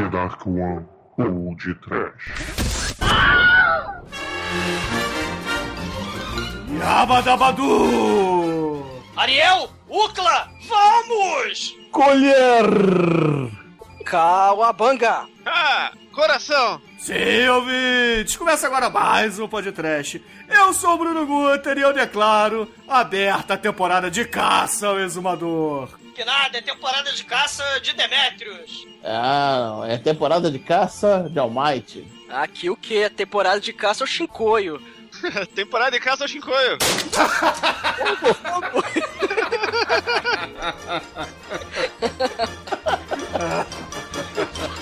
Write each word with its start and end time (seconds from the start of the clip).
The 0.00 0.08
Dark 0.08 0.46
One 0.46 0.86
ou 1.18 1.54
de 1.56 1.74
Trash. 1.74 2.94
Yabadabadu! 6.78 8.82
Ariel! 9.14 9.68
Ucla! 9.90 10.48
Vamos! 10.66 11.76
Colher! 11.92 12.64
Cauabanga! 14.06 15.26
Ah, 15.44 15.92
coração! 16.14 16.80
Sim, 16.98 17.46
ouvintes! 17.50 18.36
Começa 18.36 18.68
agora 18.68 18.88
mais 18.88 19.38
um 19.38 19.46
podcast. 19.46 20.24
Eu 20.48 20.72
sou 20.72 20.94
o 20.94 20.98
Bruno 20.98 21.26
Guter 21.26 21.76
e 21.76 21.82
eu 21.82 21.92
declaro 21.92 22.66
aberta 22.88 23.52
a 23.52 23.58
temporada 23.58 24.10
de 24.10 24.24
caça 24.24 24.86
ao 24.86 24.98
exumador. 24.98 25.99
Que 26.20 26.24
nada, 26.26 26.58
é 26.58 26.60
temporada 26.60 27.10
de 27.14 27.24
caça 27.24 27.64
de 27.80 27.94
Demetrius. 27.94 28.86
Ah, 29.02 29.56
não, 29.58 29.84
é 29.86 29.96
temporada 29.96 30.50
de 30.50 30.58
caça 30.58 31.26
de 31.30 31.38
Almighty. 31.38 32.06
Aqui 32.28 32.68
o 32.68 32.76
que? 32.76 33.04
A 33.04 33.08
temporada 33.08 33.58
de 33.58 33.72
caça 33.72 34.04
ao 34.04 34.06
Shinkoio. 34.06 34.82
Temporada 35.56 35.92
de 35.92 35.98
caça 35.98 36.24
ao 36.24 36.28
Shinkoio. 36.28 36.76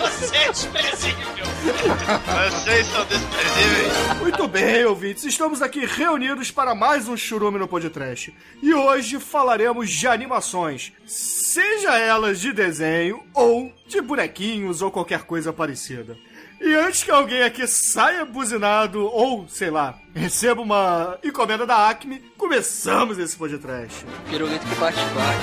Você 0.01 0.37
é 0.37 0.51
desprezível. 0.51 1.48
Vocês 1.59 2.87
são 2.87 3.05
desprezíveis. 3.07 4.19
Muito 4.21 4.47
bem, 4.47 4.85
ouvintes, 4.85 5.25
estamos 5.25 5.61
aqui 5.61 5.85
reunidos 5.85 6.53
para 6.53 6.73
mais 6.75 7.09
um 7.09 7.17
churume 7.17 7.59
no 7.59 7.67
podcast. 7.67 8.33
E 8.63 8.73
hoje 8.73 9.19
falaremos 9.19 9.91
de 9.91 10.07
animações, 10.07 10.93
seja 11.05 11.99
elas 11.99 12.41
de 12.41 12.53
desenho 12.53 13.23
ou 13.35 13.73
de 13.89 14.01
bonequinhos 14.01 14.83
ou 14.83 14.91
qualquer 14.91 15.23
coisa 15.23 15.53
parecida. 15.53 16.17
E 16.61 16.75
antes 16.75 17.03
que 17.03 17.11
alguém 17.11 17.43
aqui 17.43 17.67
saia 17.67 18.25
buzinado 18.25 19.05
ou, 19.05 19.49
sei 19.49 19.71
lá, 19.71 19.99
receba 20.15 20.63
uma 20.63 21.19
encomenda 21.25 21.67
da 21.67 21.89
Acme, 21.89 22.21
começamos 22.37 23.19
esse 23.19 23.37
podcast. 23.37 24.05
Pirulito 24.31 24.65
que 24.67 24.75
bate-bate. 24.77 25.39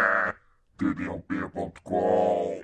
tdlp.com 0.82 2.60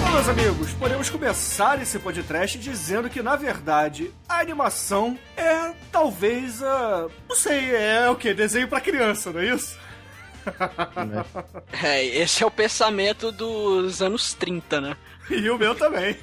Bom, 0.00 0.10
meus 0.12 0.28
amigos, 0.28 0.72
podemos 0.74 1.10
começar 1.10 1.82
esse 1.82 1.98
podcast 1.98 2.56
dizendo 2.56 3.10
que, 3.10 3.20
na 3.20 3.34
verdade, 3.34 4.12
a 4.28 4.38
animação 4.38 5.18
é 5.36 5.72
talvez 5.90 6.62
a. 6.62 7.08
Não 7.28 7.34
sei, 7.34 7.74
é 7.74 8.08
o 8.08 8.14
que? 8.14 8.32
Desenho 8.32 8.68
pra 8.68 8.80
criança, 8.80 9.32
não 9.32 9.40
é 9.40 9.46
isso? 9.46 9.76
É, 11.82 12.04
esse 12.04 12.42
é 12.42 12.46
o 12.46 12.50
pensamento 12.50 13.32
dos 13.32 14.02
anos 14.02 14.34
30, 14.34 14.80
né? 14.80 14.96
E 15.30 15.48
o 15.50 15.58
meu 15.58 15.74
também. 15.74 16.16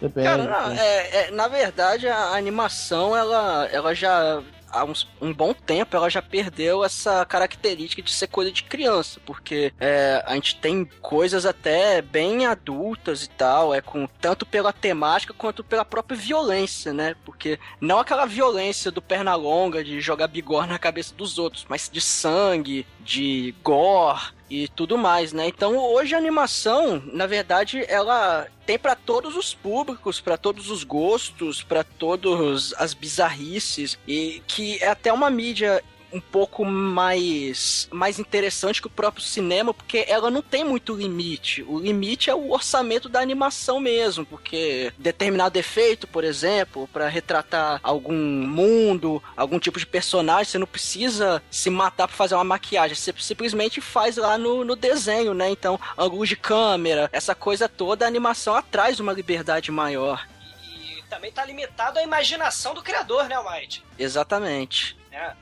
Depende. 0.00 0.26
Cara, 0.26 0.44
não, 0.44 0.72
é, 0.72 1.26
é, 1.26 1.30
na 1.30 1.48
verdade, 1.48 2.08
a 2.08 2.34
animação, 2.36 3.16
ela, 3.16 3.66
ela 3.72 3.94
já. 3.94 4.42
Há 4.70 4.82
uns- 4.84 5.08
um 5.20 5.32
bom 5.32 5.54
tempo 5.54 5.96
ela 5.96 6.10
já 6.10 6.20
perdeu 6.20 6.82
essa 6.84 7.24
característica 7.24 8.02
de 8.02 8.10
ser 8.12 8.26
coisa 8.26 8.50
de 8.50 8.64
criança, 8.64 9.20
porque 9.24 9.72
é, 9.78 10.20
a 10.26 10.34
gente 10.34 10.56
tem 10.56 10.84
coisas 11.00 11.46
até 11.46 12.02
bem 12.02 12.44
adultas 12.44 13.22
e 13.22 13.28
tal, 13.30 13.72
é 13.72 13.80
com 13.80 14.04
tanto 14.20 14.44
pela 14.44 14.72
temática 14.72 15.32
quanto 15.32 15.62
pela 15.62 15.84
própria 15.84 16.16
violência, 16.16 16.92
né? 16.92 17.14
Porque 17.24 17.56
não 17.80 18.00
aquela 18.00 18.26
violência 18.26 18.90
do 18.90 19.00
perna 19.00 19.36
longa 19.36 19.84
de 19.84 20.00
jogar 20.00 20.26
bigorna 20.26 20.72
na 20.72 20.78
cabeça 20.80 21.14
dos 21.14 21.38
outros, 21.38 21.64
mas 21.68 21.88
de 21.88 22.00
sangue, 22.00 22.84
de 22.98 23.54
gore 23.62 24.32
e 24.54 24.68
tudo 24.68 24.96
mais, 24.96 25.32
né? 25.32 25.48
Então 25.48 25.76
hoje 25.76 26.14
a 26.14 26.18
animação, 26.18 27.02
na 27.12 27.26
verdade, 27.26 27.84
ela 27.88 28.46
tem 28.64 28.78
pra 28.78 28.94
todos 28.94 29.36
os 29.36 29.52
públicos, 29.52 30.20
pra 30.20 30.36
todos 30.36 30.70
os 30.70 30.84
gostos, 30.84 31.62
pra 31.62 31.82
todas 31.82 32.72
as 32.78 32.94
bizarrices 32.94 33.98
e 34.06 34.42
que 34.46 34.82
é 34.82 34.88
até 34.88 35.12
uma 35.12 35.28
mídia 35.28 35.82
um 36.14 36.20
pouco 36.20 36.64
mais 36.64 37.88
mais 37.90 38.18
interessante 38.20 38.80
que 38.80 38.86
o 38.86 38.90
próprio 38.90 39.24
cinema, 39.24 39.74
porque 39.74 40.04
ela 40.08 40.30
não 40.30 40.40
tem 40.40 40.64
muito 40.64 40.94
limite. 40.94 41.62
O 41.64 41.78
limite 41.78 42.30
é 42.30 42.34
o 42.34 42.52
orçamento 42.52 43.08
da 43.08 43.20
animação 43.20 43.80
mesmo, 43.80 44.24
porque 44.24 44.92
determinado 44.96 45.58
efeito, 45.58 46.06
por 46.06 46.22
exemplo, 46.22 46.88
para 46.92 47.08
retratar 47.08 47.80
algum 47.82 48.14
mundo, 48.14 49.22
algum 49.36 49.58
tipo 49.58 49.78
de 49.78 49.86
personagem, 49.86 50.44
você 50.44 50.58
não 50.58 50.66
precisa 50.66 51.42
se 51.50 51.68
matar 51.68 52.06
para 52.06 52.16
fazer 52.16 52.36
uma 52.36 52.44
maquiagem, 52.44 52.94
você 52.94 53.12
simplesmente 53.18 53.80
faz 53.80 54.16
lá 54.16 54.38
no, 54.38 54.64
no 54.64 54.76
desenho, 54.76 55.34
né? 55.34 55.50
Então, 55.50 55.80
ângulo 55.98 56.24
de 56.26 56.36
câmera, 56.36 57.08
essa 57.12 57.34
coisa 57.34 57.68
toda, 57.68 58.04
a 58.04 58.08
animação 58.08 58.54
atrás 58.54 59.00
uma 59.00 59.12
liberdade 59.12 59.72
maior. 59.72 60.26
E 60.62 61.02
também 61.08 61.32
tá 61.32 61.44
limitado 61.44 61.98
à 61.98 62.02
imaginação 62.02 62.74
do 62.74 62.82
criador, 62.82 63.28
né, 63.28 63.34
Almighty? 63.34 63.82
Exatamente. 63.98 64.96
Né? 65.14 65.36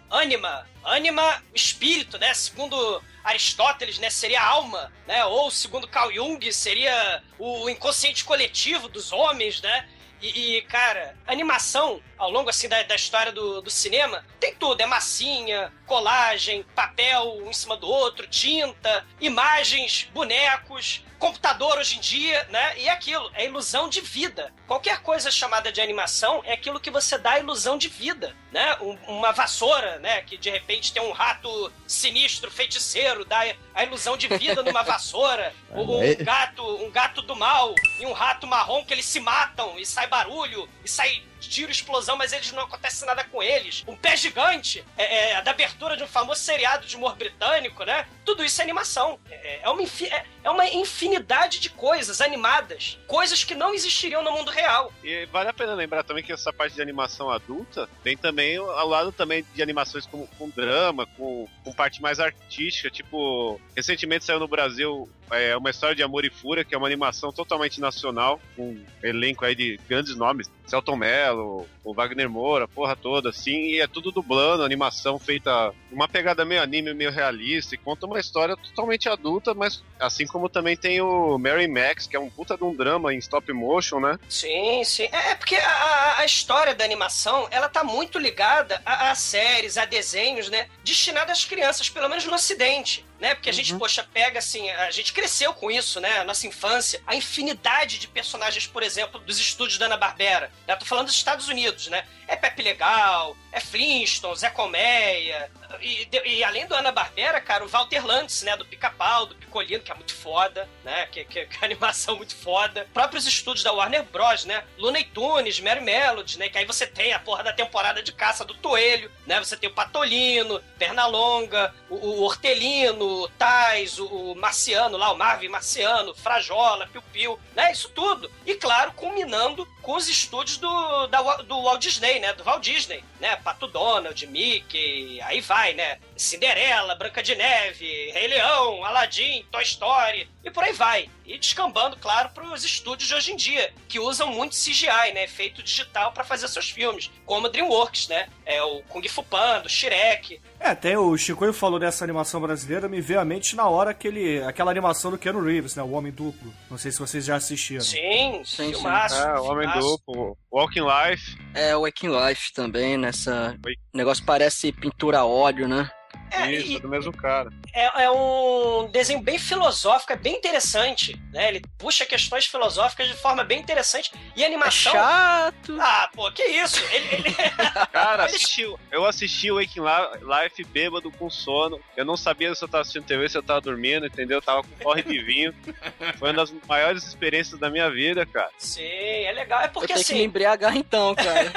Anima, 0.85 1.43
espírito, 1.55 2.19
né? 2.19 2.35
Segundo 2.35 3.03
Aristóteles, 3.25 3.99
né, 3.99 4.11
seria 4.11 4.41
a 4.41 4.47
alma, 4.47 4.93
né? 5.07 5.25
Ou 5.25 5.51
segundo 5.51 5.89
Carl 5.89 6.13
Jung, 6.13 6.53
seria 6.53 7.23
o 7.39 7.69
inconsciente 7.71 8.25
coletivo 8.25 8.89
dos 8.89 9.13
homens, 9.13 9.63
né? 9.63 9.89
E, 10.21 10.59
e, 10.59 10.63
cara, 10.63 11.17
animação 11.27 12.01
ao 12.23 12.31
longo 12.31 12.49
assim 12.51 12.69
da, 12.69 12.81
da 12.85 12.95
história 12.95 13.33
do, 13.33 13.61
do 13.61 13.69
cinema 13.71 14.25
tem 14.39 14.55
tudo, 14.55 14.81
é 14.81 14.87
massinha, 14.87 15.73
colagem, 15.87 16.63
papel 16.75 17.37
um 17.43 17.51
em 17.51 17.53
cima 17.53 17.77
do 17.77 17.89
outro, 17.89 18.27
tinta, 18.29 19.05
imagens, 19.21 20.09
bonecos, 20.15 21.05
computador 21.19 21.79
hoje 21.79 21.97
em 21.99 22.01
dia, 22.01 22.45
né? 22.51 22.79
E 22.79 22.89
é 22.89 22.91
aquilo, 22.91 23.31
é 23.35 23.45
ilusão 23.45 23.89
de 23.89 24.01
vida. 24.01 24.53
Qualquer 24.67 25.01
coisa 25.03 25.31
chamada 25.31 25.71
de 25.71 25.81
animação 25.81 26.43
é 26.45 26.53
aquilo 26.53 26.81
que 26.81 26.91
você 26.91 27.17
dá 27.17 27.33
a 27.33 27.39
ilusão 27.39 27.79
de 27.79 27.87
vida, 27.89 28.35
né? 28.51 28.77
Um- 28.81 28.99
uma 29.07 29.31
vassoura, 29.33 29.99
né? 30.01 30.23
Que 30.23 30.37
de 30.37 30.51
repente 30.51 30.93
tem 30.93 31.01
um 31.03 31.13
rato 31.13 31.73
sinistro, 31.87 32.51
feiticeiro, 32.51 33.25
dá 33.25 33.45
a 33.75 33.85
ilusão 33.85 34.17
de 34.17 34.27
vida 34.29 34.63
numa 34.65 34.83
vassoura. 34.83 35.55
Um, 35.71 35.99
um 35.99 36.03
É. 36.03 36.15
gato, 36.17 36.65
um 36.85 36.91
gato 36.91 37.23
do 37.23 37.37
mal 37.37 37.75
e 38.01 38.07
um 38.07 38.13
rato 38.13 38.47
marrom 38.47 38.85
que 38.85 38.93
eles 38.93 39.07
se 39.07 39.21
matam 39.21 39.79
e 39.79 39.87
sai 39.87 40.07
barulho 40.09 40.69
e 40.85 40.89
sai 40.89 41.23
tiro, 41.49 41.71
explosão, 41.71 42.17
mas 42.17 42.33
eles 42.33 42.51
não 42.53 42.63
acontece 42.63 43.05
nada 43.05 43.25
com 43.25 43.43
eles. 43.43 43.85
Um 43.87 43.97
pé 43.97 44.17
gigante 44.17 44.85
é, 44.97 45.31
é 45.33 45.43
da 45.43 45.51
abertura 45.51 45.97
de 45.97 46.03
um 46.03 46.07
famoso 46.09 46.41
seriado 46.41 46.87
de 46.87 46.97
humor 46.97 47.17
britânico, 47.17 47.85
né? 47.85 48.07
Tudo 48.25 48.45
isso 48.45 48.61
é 48.61 48.65
animação. 48.65 49.19
É, 49.31 49.61
é 49.63 49.69
uma, 49.71 49.83
é- 49.83 50.25
é 50.45 50.51
uma 50.51 50.67
infinidade 50.69 51.61
de 51.61 51.71
coisas 51.71 52.21
animadas, 52.21 52.99
coisas 53.07 53.45
que 53.45 53.55
não 53.55 53.75
existiriam 53.75 54.23
no 54.23 54.33
mundo 54.33 54.51
real. 54.51 54.93
E 55.03 55.27
vale 55.27 55.49
a 55.49 55.53
pena 55.53 55.75
lembrar 55.75 56.03
também 56.03 56.25
que 56.25 56.33
essa 56.33 56.53
parte 56.53 56.75
de 56.75 56.83
animação 56.83 57.31
adulta 57.31 57.89
tem 58.03 58.17
também 58.17 58.57
ao 58.57 58.89
lado 58.89 59.13
também 59.13 59.45
de 59.55 59.63
animações 59.63 60.07
com, 60.07 60.27
com 60.39 60.49
drama, 60.49 61.07
com, 61.17 61.49
com 61.65 61.73
parte 61.73 62.03
mais 62.03 62.21
artística, 62.21 62.91
tipo, 62.91 63.61
recentemente 63.77 64.25
saiu 64.25 64.41
no 64.41 64.49
Brasil 64.49 65.09
é, 65.31 65.57
uma 65.57 65.71
história 65.71 65.97
de 65.97 66.03
amor 66.03 66.25
e 66.25 66.31
fúria, 66.31 66.65
que 66.65 66.75
é 66.75 66.79
uma 66.79 66.87
animação 66.87 67.33
totalmente 67.33 67.81
nacional, 67.81 68.41
com 68.57 68.71
um 68.71 68.85
elenco 69.03 69.45
aí 69.45 69.55
de 69.55 69.79
grandes 69.89 70.15
nomes, 70.15 70.51
Celton 70.67 70.97
Mello, 70.97 71.67
o 71.85 71.95
Wagner 71.95 72.29
Moura, 72.29 72.69
porra 72.69 72.95
toda, 72.95 73.31
assim, 73.31 73.73
e 73.73 73.81
é 73.81 73.87
tudo 73.87 74.13
dublando, 74.13 74.63
animação 74.63 75.19
feita, 75.19 75.73
uma 75.91 76.09
pegada 76.09 76.45
meio 76.45 76.63
anime, 76.63 76.95
meio 76.95 77.11
realista, 77.11 77.75
e 77.75 77.79
conta 77.79 78.07
uma 78.07 78.21
história 78.21 78.57
totalmente 78.57 79.09
adulta, 79.09 79.55
mas 79.55 79.83
assim 79.99 80.27
como 80.33 80.49
também 80.49 80.77
tem 80.77 81.01
o 81.01 81.39
Mary 81.39 81.69
Max, 81.69 82.07
que 82.07 82.17
é 82.17 82.19
um 82.21 82.31
puta 82.31 82.57
de 82.57 82.65
um 82.65 82.75
drama 82.75 83.13
em 83.15 83.19
stop 83.19 83.53
motion, 83.53 84.01
né? 84.01 84.19
Sim, 84.29 84.83
sim. 84.85 85.09
É 85.13 85.33
é 85.33 85.35
porque 85.35 85.57
a- 85.57 86.17
a, 86.19 86.25
história 86.25 86.75
da 86.75 86.85
animação, 86.85 87.47
ela 87.51 87.69
tá 87.69 87.85
muito 87.85 88.19
ligada 88.19 88.81
a, 88.85 89.11
a 89.11 89.15
séries, 89.15 89.77
a 89.79 89.85
desenhos, 89.85 90.49
né? 90.49 90.69
Destinados 90.85 91.33
às 91.33 91.45
crianças, 91.45 91.89
pelo 91.89 92.09
menos 92.09 92.25
no 92.25 92.35
ocidente. 92.35 93.05
Né? 93.23 93.37
Porque 93.37 93.51
a 93.51 93.53
gente, 93.53 93.73
poxa, 93.77 94.05
pega 94.13 94.41
assim, 94.41 94.69
a 94.69 94.91
gente 94.91 95.13
cresceu 95.13 95.55
com 95.55 95.71
isso, 95.71 96.01
né? 96.01 96.19
A 96.19 96.25
nossa 96.25 96.45
infância, 96.45 97.01
a 97.07 97.15
infinidade 97.15 98.01
de 98.01 98.09
personagens, 98.09 98.67
por 98.67 98.83
exemplo, 98.83 99.21
dos 99.21 99.39
estúdios 99.39 99.79
da 99.79 99.87
Ana-Barbera. 99.87 100.51
Eu 100.67 100.77
tô 100.77 100.85
falando 100.85 101.07
dos 101.07 101.15
Estados 101.15 101.47
Unidos, 101.47 101.87
né? 101.87 102.05
É 102.27 102.35
Pepe 102.35 102.63
Legal, 102.63 103.37
é 103.53 103.61
Flintstones, 103.61 104.43
é 104.43 104.51
Colmeia. 104.51 105.49
E, 105.81 106.09
e 106.25 106.43
além 106.43 106.67
do 106.67 106.75
Ana-Barbera, 106.75 107.41
cara, 107.41 107.65
o 107.65 107.69
Walter 107.69 108.05
Lantz, 108.05 108.43
né? 108.43 108.57
Do 108.57 108.65
Pica-Pau, 108.65 109.27
do 109.27 109.37
Picolino, 109.37 109.85
que 109.85 109.93
é 109.93 109.95
muito 109.95 110.15
foda, 110.15 110.69
né? 110.83 111.07
Que, 111.07 111.25
que, 111.25 111.47
que 111.47 111.57
é 111.61 111.65
animação 111.65 112.17
muito 112.17 112.35
foda. 112.35 112.89
Próprios 112.93 113.25
estúdios 113.25 113.63
da 113.63 113.73
Warner 113.73 114.03
Bros, 114.03 114.45
né? 114.45 114.65
Looney 114.77 115.05
Tunes, 115.05 115.61
Mary 115.61 115.81
Melody, 115.81 116.41
né? 116.41 116.49
Que 116.49 116.59
aí 116.59 116.65
você 116.65 116.89
tem 116.89 117.13
a 117.13 117.21
porra 117.21 117.45
da 117.45 117.53
temporada 117.53 118.03
de 118.03 118.11
caça 118.13 118.45
do 118.45 118.55
Toelho, 118.55 119.13
né? 119.27 119.39
Você 119.39 119.57
tem 119.57 119.71
o 119.71 119.75
Patolino, 119.75 120.61
Pernalonga, 120.77 121.73
o, 121.89 121.95
o 121.95 122.23
Hortelino, 122.23 123.12
o 123.13 123.29
Tais, 123.29 123.99
o, 123.99 124.35
Marciano 124.35 124.97
lá, 124.97 125.13
o 125.13 125.17
Marvin 125.17 125.49
Marciano, 125.49 126.15
Frajola, 126.15 126.87
Piu 126.87 127.03
Piu, 127.13 127.41
né? 127.55 127.73
Isso 127.73 127.89
tudo. 127.91 128.31
E 128.47 128.55
claro, 128.55 128.93
culminando 128.93 129.67
com 129.83 129.95
os 129.97 130.09
estúdios 130.09 130.59
do, 130.59 131.07
da, 131.09 131.21
do 131.43 131.63
Walt 131.63 131.81
Disney, 131.81 132.21
né? 132.21 132.33
Do 132.33 132.45
Walt 132.45 132.63
Disney, 132.63 133.05
né? 133.21 133.37
Pato 133.37 133.67
Donald, 133.67 134.27
Mickey, 134.27 135.21
aí 135.23 135.41
vai, 135.41 135.75
né? 135.75 135.99
Cinderela, 136.17 136.95
Branca 136.95 137.23
de 137.23 137.35
Neve, 137.35 138.11
Rei 138.13 138.29
Leão, 138.29 138.85
Aladdin, 138.85 139.45
Toy 139.51 139.63
Story 139.63 140.29
e 140.45 140.51
por 140.51 140.65
aí 140.65 140.73
vai. 140.73 141.09
E 141.25 141.39
descambando, 141.39 141.97
claro, 141.97 142.31
para 142.31 142.45
os 142.45 142.65
estúdios 142.65 143.09
de 143.09 143.15
hoje 143.15 143.33
em 143.33 143.37
dia, 143.37 143.73
que 143.89 143.99
usam 144.01 144.29
muito 144.29 144.57
CGI, 144.57 145.13
né? 145.15 145.25
Efeito 145.25 145.63
digital 145.63 146.13
para 146.13 146.25
fazer 146.25 146.49
seus 146.49 146.71
filmes, 146.71 147.11
como 147.25 147.47
a 147.47 147.51
DreamWorks, 147.51 148.09
né? 148.09 148.29
É 148.45 148.63
o 148.63 148.83
Kung 148.83 149.07
Fu 149.09 149.23
Panda, 149.23 149.67
o 149.67 149.71
Shrek. 149.71 150.41
É, 150.63 150.71
até 150.71 150.97
o 150.97 151.17
Chico 151.17 151.53
falou 151.53 151.81
dessa 151.81 152.05
animação 152.05 152.41
brasileira, 152.41 152.89
me 152.89 153.01
veio 153.01 153.19
à 153.19 153.25
mente 153.25 153.57
na 153.57 153.69
hora 153.69 153.91
aquele, 153.91 154.41
aquela 154.45 154.71
animação 154.71 155.11
do 155.11 155.19
Keanu 155.19 155.43
Reeves, 155.43 155.75
né? 155.75 155.83
O 155.83 155.91
Homem 155.91 156.13
Duplo. 156.13 156.55
Não 156.71 156.79
sei 156.79 156.93
se 156.93 157.01
vocês 157.01 157.25
já 157.25 157.35
assistiram. 157.35 157.81
Sim, 157.81 158.43
Sim, 158.45 158.67
sim. 158.67 158.73
filmaço. 158.73 159.17
É, 159.17 159.41
o 159.41 159.45
Homem. 159.45 159.69
Duplo, 159.81 160.37
Walking 160.53 160.85
Life. 160.85 161.37
É, 161.53 161.77
o 161.77 161.83
Waking 161.83 162.11
Life 162.11 162.53
também, 162.53 162.97
nessa. 162.97 163.57
Oi. 163.67 163.73
O 163.93 163.97
negócio 163.99 164.25
parece 164.25 164.71
pintura 164.71 165.19
a 165.19 165.25
óleo, 165.27 165.67
né? 165.67 165.91
É, 166.33 166.51
Isso, 166.53 166.73
e- 166.73 166.77
é 166.77 166.81
do 166.81 166.89
mesmo 166.89 167.13
cara. 167.13 167.51
é, 167.75 168.05
é 168.05 168.11
um 168.11 168.89
desenho 168.91 169.21
bem 169.21 169.39
filosófico, 169.39 170.13
é 170.13 170.17
bem 170.17 170.35
interessante, 170.37 171.21
né? 171.33 171.49
Ele 171.49 171.63
puxa 171.79 172.07
questões 172.07 172.47
filosóficas 172.47 173.07
de 173.09 173.15
forma 173.15 173.45
bem 173.45 173.59
interessante. 173.61 174.11
E 174.35 174.43
a 174.43 174.45
É 174.45 174.49
animação... 174.49 174.93
chato. 174.93 175.77
Ah, 175.81 176.09
pô, 176.15 176.31
que 176.33 176.43
isso? 176.43 176.83
Ele, 176.93 177.09
ele- 177.17 177.35
Cara, 177.93 178.27
eu 178.91 179.05
assisti 179.07 179.51
o 179.51 179.57
Waking 179.57 179.81
Li- 179.81 180.43
Life 180.43 180.65
bêbado 180.65 181.11
com 181.13 181.29
sono. 181.31 181.81
Eu 181.97 182.05
não 182.05 182.17
sabia 182.17 182.55
se 182.55 182.65
eu 182.65 182.69
tava 182.69 182.83
assistindo 182.83 183.05
TV, 183.05 183.29
se 183.29 183.37
eu 183.39 183.43
tava 183.43 183.61
dormindo, 183.61 184.07
entendeu? 184.07 184.39
Eu 184.39 184.43
tava 184.43 184.63
com 184.63 184.71
corre 184.83 185.03
de 185.03 185.23
vinho. 185.23 185.55
Foi 186.19 186.29
uma 186.31 186.35
das 186.45 186.53
maiores 186.67 187.05
experiências 187.07 187.59
da 187.61 187.69
minha 187.71 187.91
vida, 187.91 188.25
cara. 188.27 188.51
Sim, 188.59 188.83
é 188.83 189.33
legal. 189.33 189.61
É 189.61 189.67
Eu 189.67 189.71
porque 189.71 189.93
tenho 189.93 190.05
que 190.05 190.13
me 190.13 190.19
assim, 190.19 190.25
embriagar 190.27 190.77
então, 190.77 191.15
cara. 191.15 191.53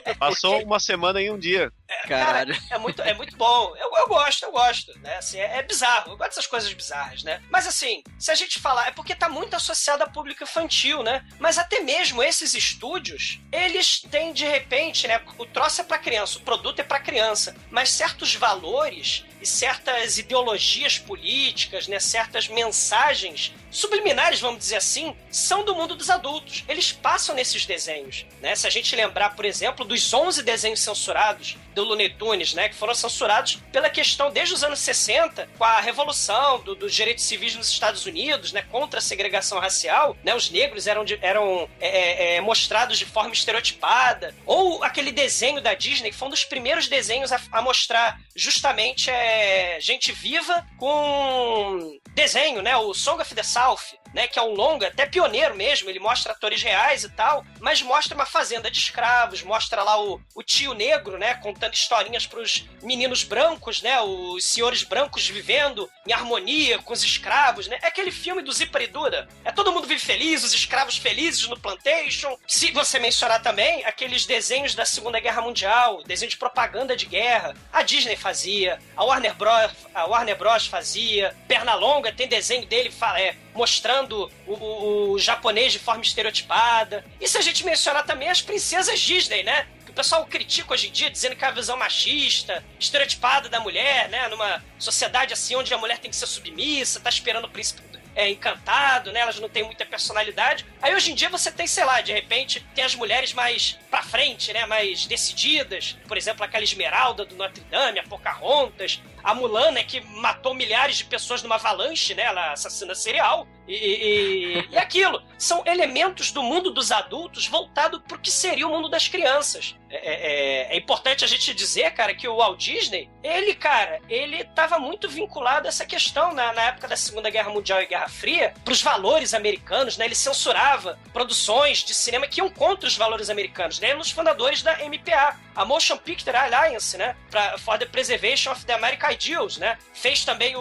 Passou 0.18 0.62
uma 0.62 0.80
semana 0.80 1.20
em 1.20 1.30
um 1.30 1.38
dia. 1.38 1.72
Caralho. 2.06 2.56
é 2.70 2.78
muito, 2.78 3.02
é 3.02 3.14
muito 3.14 3.36
bom. 3.36 3.74
Eu, 3.76 3.90
eu 3.96 4.08
gosto, 4.08 4.44
eu 4.44 4.52
gosto, 4.52 4.98
né? 5.00 5.16
Assim, 5.16 5.38
é, 5.38 5.58
é 5.58 5.62
bizarro. 5.62 6.12
Eu 6.12 6.16
gosto 6.16 6.30
dessas 6.30 6.46
coisas 6.46 6.72
bizarras, 6.72 7.22
né? 7.22 7.42
Mas 7.50 7.66
assim, 7.66 8.02
se 8.18 8.30
a 8.30 8.34
gente 8.34 8.60
falar, 8.60 8.88
é 8.88 8.90
porque 8.90 9.14
tá 9.14 9.28
muito 9.28 9.54
associado 9.54 10.02
a 10.02 10.08
público 10.08 10.42
infantil, 10.42 11.02
né? 11.02 11.24
Mas 11.38 11.58
até 11.58 11.80
mesmo 11.80 12.22
esses 12.22 12.54
estúdios, 12.54 13.40
eles 13.52 14.00
têm 14.00 14.32
de 14.32 14.46
repente, 14.46 15.06
né? 15.06 15.20
O 15.38 15.46
troço 15.46 15.80
é 15.80 15.84
pra 15.84 15.98
criança, 15.98 16.38
o 16.38 16.42
produto 16.42 16.80
é 16.80 16.84
pra 16.84 17.00
criança. 17.00 17.54
Mas 17.70 17.90
certos 17.90 18.34
valores 18.34 19.24
e 19.40 19.46
certas 19.46 20.18
ideologias 20.18 20.98
políticas, 20.98 21.86
né? 21.88 22.00
Certas 22.00 22.48
mensagens 22.48 23.52
subliminares, 23.74 24.40
vamos 24.40 24.58
dizer 24.60 24.76
assim, 24.76 25.14
são 25.30 25.64
do 25.64 25.74
mundo 25.74 25.94
dos 25.94 26.08
adultos. 26.08 26.64
Eles 26.68 26.92
passam 26.92 27.34
nesses 27.34 27.66
desenhos, 27.66 28.24
né? 28.40 28.54
Se 28.54 28.66
a 28.66 28.70
gente 28.70 28.94
lembrar, 28.94 29.34
por 29.34 29.44
exemplo, 29.44 29.84
dos 29.84 30.12
11 30.14 30.42
desenhos 30.42 30.80
censurados 30.80 31.56
do 31.74 31.82
Looney 31.82 32.10
Tunes, 32.10 32.54
né, 32.54 32.68
que 32.68 32.74
foram 32.76 32.94
censurados 32.94 33.58
pela 33.72 33.90
questão 33.90 34.30
desde 34.30 34.54
os 34.54 34.62
anos 34.62 34.78
60, 34.78 35.48
com 35.58 35.64
a 35.64 35.80
revolução 35.80 36.60
do- 36.60 36.76
dos 36.76 36.94
direitos 36.94 37.24
civis 37.24 37.56
nos 37.56 37.68
Estados 37.68 38.06
Unidos, 38.06 38.52
né, 38.52 38.62
contra 38.70 39.00
a 39.00 39.02
segregação 39.02 39.58
racial, 39.58 40.16
né, 40.22 40.32
os 40.36 40.48
negros 40.50 40.86
eram, 40.86 41.04
de- 41.04 41.18
eram 41.20 41.68
é, 41.80 42.36
é, 42.36 42.40
mostrados 42.40 42.96
de 42.96 43.04
forma 43.04 43.32
estereotipada, 43.32 44.32
ou 44.46 44.84
aquele 44.84 45.10
desenho 45.10 45.60
da 45.60 45.74
Disney, 45.74 46.10
que 46.12 46.16
foi 46.16 46.28
um 46.28 46.30
dos 46.30 46.44
primeiros 46.44 46.86
desenhos 46.86 47.32
a, 47.32 47.40
a 47.50 47.60
mostrar 47.60 48.20
justamente 48.36 49.10
é, 49.10 49.78
gente 49.80 50.12
viva 50.12 50.64
com 50.78 51.98
desenho, 52.14 52.62
né, 52.62 52.76
o 52.76 52.94
Song 52.94 53.20
of 53.20 53.34
the 53.34 53.42
South, 53.42 53.63
Ralph 53.64 54.03
né, 54.14 54.28
que 54.28 54.38
é 54.38 54.42
um 54.42 54.54
longa, 54.54 54.86
até 54.86 55.04
pioneiro 55.04 55.54
mesmo, 55.56 55.90
ele 55.90 55.98
mostra 55.98 56.32
atores 56.32 56.62
reais 56.62 57.02
e 57.02 57.08
tal, 57.10 57.44
mas 57.60 57.82
mostra 57.82 58.14
uma 58.14 58.24
fazenda 58.24 58.70
de 58.70 58.78
escravos, 58.78 59.42
mostra 59.42 59.82
lá 59.82 60.00
o, 60.00 60.20
o 60.34 60.42
tio 60.42 60.72
negro, 60.72 61.18
né, 61.18 61.34
contando 61.34 61.74
historinhas 61.74 62.26
pros 62.26 62.64
meninos 62.82 63.24
brancos, 63.24 63.82
né, 63.82 64.00
os 64.00 64.44
senhores 64.44 64.84
brancos 64.84 65.28
vivendo 65.28 65.90
em 66.06 66.12
harmonia 66.12 66.78
com 66.78 66.92
os 66.92 67.02
escravos, 67.02 67.66
né, 67.66 67.78
é 67.82 67.88
aquele 67.88 68.12
filme 68.12 68.42
do 68.42 68.52
Zíper 68.52 68.82
e 68.82 68.86
Duda, 68.86 69.28
é 69.44 69.50
todo 69.50 69.72
mundo 69.72 69.88
vive 69.88 70.00
feliz, 70.00 70.44
os 70.44 70.54
escravos 70.54 70.96
felizes 70.96 71.48
no 71.48 71.58
plantation, 71.58 72.38
se 72.46 72.70
você 72.70 73.00
mencionar 73.00 73.42
também 73.42 73.84
aqueles 73.84 74.24
desenhos 74.24 74.74
da 74.74 74.84
Segunda 74.84 75.18
Guerra 75.18 75.42
Mundial, 75.42 76.02
desenho 76.04 76.30
de 76.30 76.36
propaganda 76.36 76.96
de 76.96 77.06
guerra, 77.06 77.54
a 77.72 77.82
Disney 77.82 78.16
fazia, 78.16 78.78
a 78.96 79.02
Warner 79.02 79.34
Bros, 79.34 79.72
a 79.92 80.04
Warner 80.04 80.36
Bros 80.36 80.66
fazia, 80.66 81.34
Pernalonga 81.48 82.12
tem 82.12 82.28
desenho 82.28 82.66
dele 82.66 82.92
é, 83.16 83.34
mostrando 83.54 84.03
o, 84.12 84.52
o- 84.52 85.10
o 85.12 85.18
japonês 85.18 85.72
de 85.72 85.78
forma 85.78 86.02
estereotipada. 86.02 87.04
E 87.20 87.26
se 87.28 87.38
a 87.38 87.42
gente 87.42 87.64
mencionar 87.64 88.04
também 88.04 88.28
as 88.28 88.42
princesas 88.42 89.00
Disney, 89.00 89.42
né? 89.42 89.66
O 89.88 89.92
pessoal 89.94 90.26
critica 90.26 90.74
hoje 90.74 90.88
em 90.88 90.90
dia, 90.90 91.08
dizendo 91.08 91.36
que 91.36 91.44
é 91.44 91.48
a 91.48 91.52
visão 91.52 91.76
machista, 91.76 92.64
estereotipada 92.80 93.48
da 93.48 93.60
mulher, 93.60 94.08
né? 94.08 94.26
Numa 94.28 94.62
sociedade 94.78 95.32
assim 95.32 95.54
onde 95.54 95.72
a 95.72 95.78
mulher 95.78 95.98
tem 95.98 96.10
que 96.10 96.16
ser 96.16 96.26
submissa, 96.26 96.98
tá 97.00 97.08
esperando 97.08 97.44
o 97.44 97.48
príncipe 97.48 97.80
é, 98.16 98.28
encantado, 98.28 99.12
né? 99.12 99.20
Elas 99.20 99.38
não 99.38 99.48
têm 99.48 99.62
muita 99.62 99.86
personalidade. 99.86 100.66
Aí 100.82 100.94
hoje 100.94 101.12
em 101.12 101.14
dia 101.14 101.28
você 101.28 101.50
tem, 101.50 101.66
sei 101.66 101.84
lá, 101.84 102.00
de 102.00 102.12
repente, 102.12 102.64
tem 102.74 102.82
as 102.84 102.94
mulheres 102.96 103.32
mais 103.32 103.78
pra 103.90 104.02
frente, 104.02 104.52
né? 104.52 104.66
Mais 104.66 105.06
decididas. 105.06 105.96
Por 106.08 106.16
exemplo, 106.16 106.44
aquela 106.44 106.64
Esmeralda 106.64 107.24
do 107.24 107.36
Notre 107.36 107.62
Dame, 107.64 107.98
a 108.00 108.04
Pocahontas. 108.04 109.00
A 109.24 109.34
Mulan, 109.34 109.70
né? 109.72 109.82
Que 109.84 110.00
matou 110.02 110.54
milhares 110.54 110.96
de 110.98 111.04
pessoas 111.04 111.42
numa 111.42 111.54
avalanche, 111.56 112.14
né? 112.14 112.22
Ela 112.24 112.48
é 112.50 112.52
assassina 112.52 112.94
serial. 112.94 113.46
E, 113.66 113.74
e, 113.74 114.68
e 114.72 114.76
aquilo. 114.78 115.22
São 115.38 115.62
elementos 115.66 116.30
do 116.30 116.42
mundo 116.42 116.70
dos 116.70 116.92
adultos 116.92 117.46
voltado 117.46 117.98
pro 118.02 118.18
que 118.18 118.30
seria 118.30 118.66
o 118.68 118.70
mundo 118.70 118.90
das 118.90 119.08
crianças. 119.08 119.74
É, 119.90 120.68
é- 120.70 120.74
é 120.74 120.76
importante 120.76 121.24
a 121.24 121.28
gente 121.28 121.54
dizer, 121.54 121.90
cara, 121.92 122.14
que 122.14 122.28
o 122.28 122.36
Walt 122.36 122.58
Disney, 122.58 123.08
ele, 123.22 123.54
cara, 123.54 124.00
ele 124.08 124.44
tava 124.44 124.78
muito 124.78 125.08
vinculado 125.08 125.66
a 125.66 125.68
essa 125.70 125.86
questão 125.86 126.34
na, 126.34 126.52
na 126.52 126.62
época 126.64 126.88
da 126.88 126.96
Segunda 126.96 127.30
Guerra 127.30 127.48
Mundial 127.50 127.80
e 127.80 127.86
Guerra 127.86 128.08
Fria, 128.08 128.52
pros 128.64 128.82
valores 128.82 129.32
americanos, 129.32 129.96
né? 129.96 130.04
Ele 130.04 130.14
censurava 130.14 130.98
produções 131.12 131.78
de 131.82 131.94
cinema 131.94 132.26
que 132.26 132.40
iam 132.40 132.50
contra 132.50 132.86
os 132.86 132.96
valores 132.96 133.30
americanos, 133.30 133.80
né? 133.80 133.90
É 133.90 133.96
dos 133.96 134.10
fundadores 134.10 134.62
da 134.62 134.76
MPA, 134.84 135.38
a 135.56 135.64
Motion 135.64 135.96
Picture 135.96 136.36
Alliance, 136.36 136.98
né? 136.98 137.16
Pra, 137.30 137.56
for 137.56 137.78
the 137.78 137.86
Preservation 137.86 138.52
of 138.52 138.66
the 138.66 138.74
American 138.74 139.13
Ideals, 139.14 139.58
né? 139.58 139.78
Fez 139.92 140.24
também 140.24 140.54
o, 140.56 140.60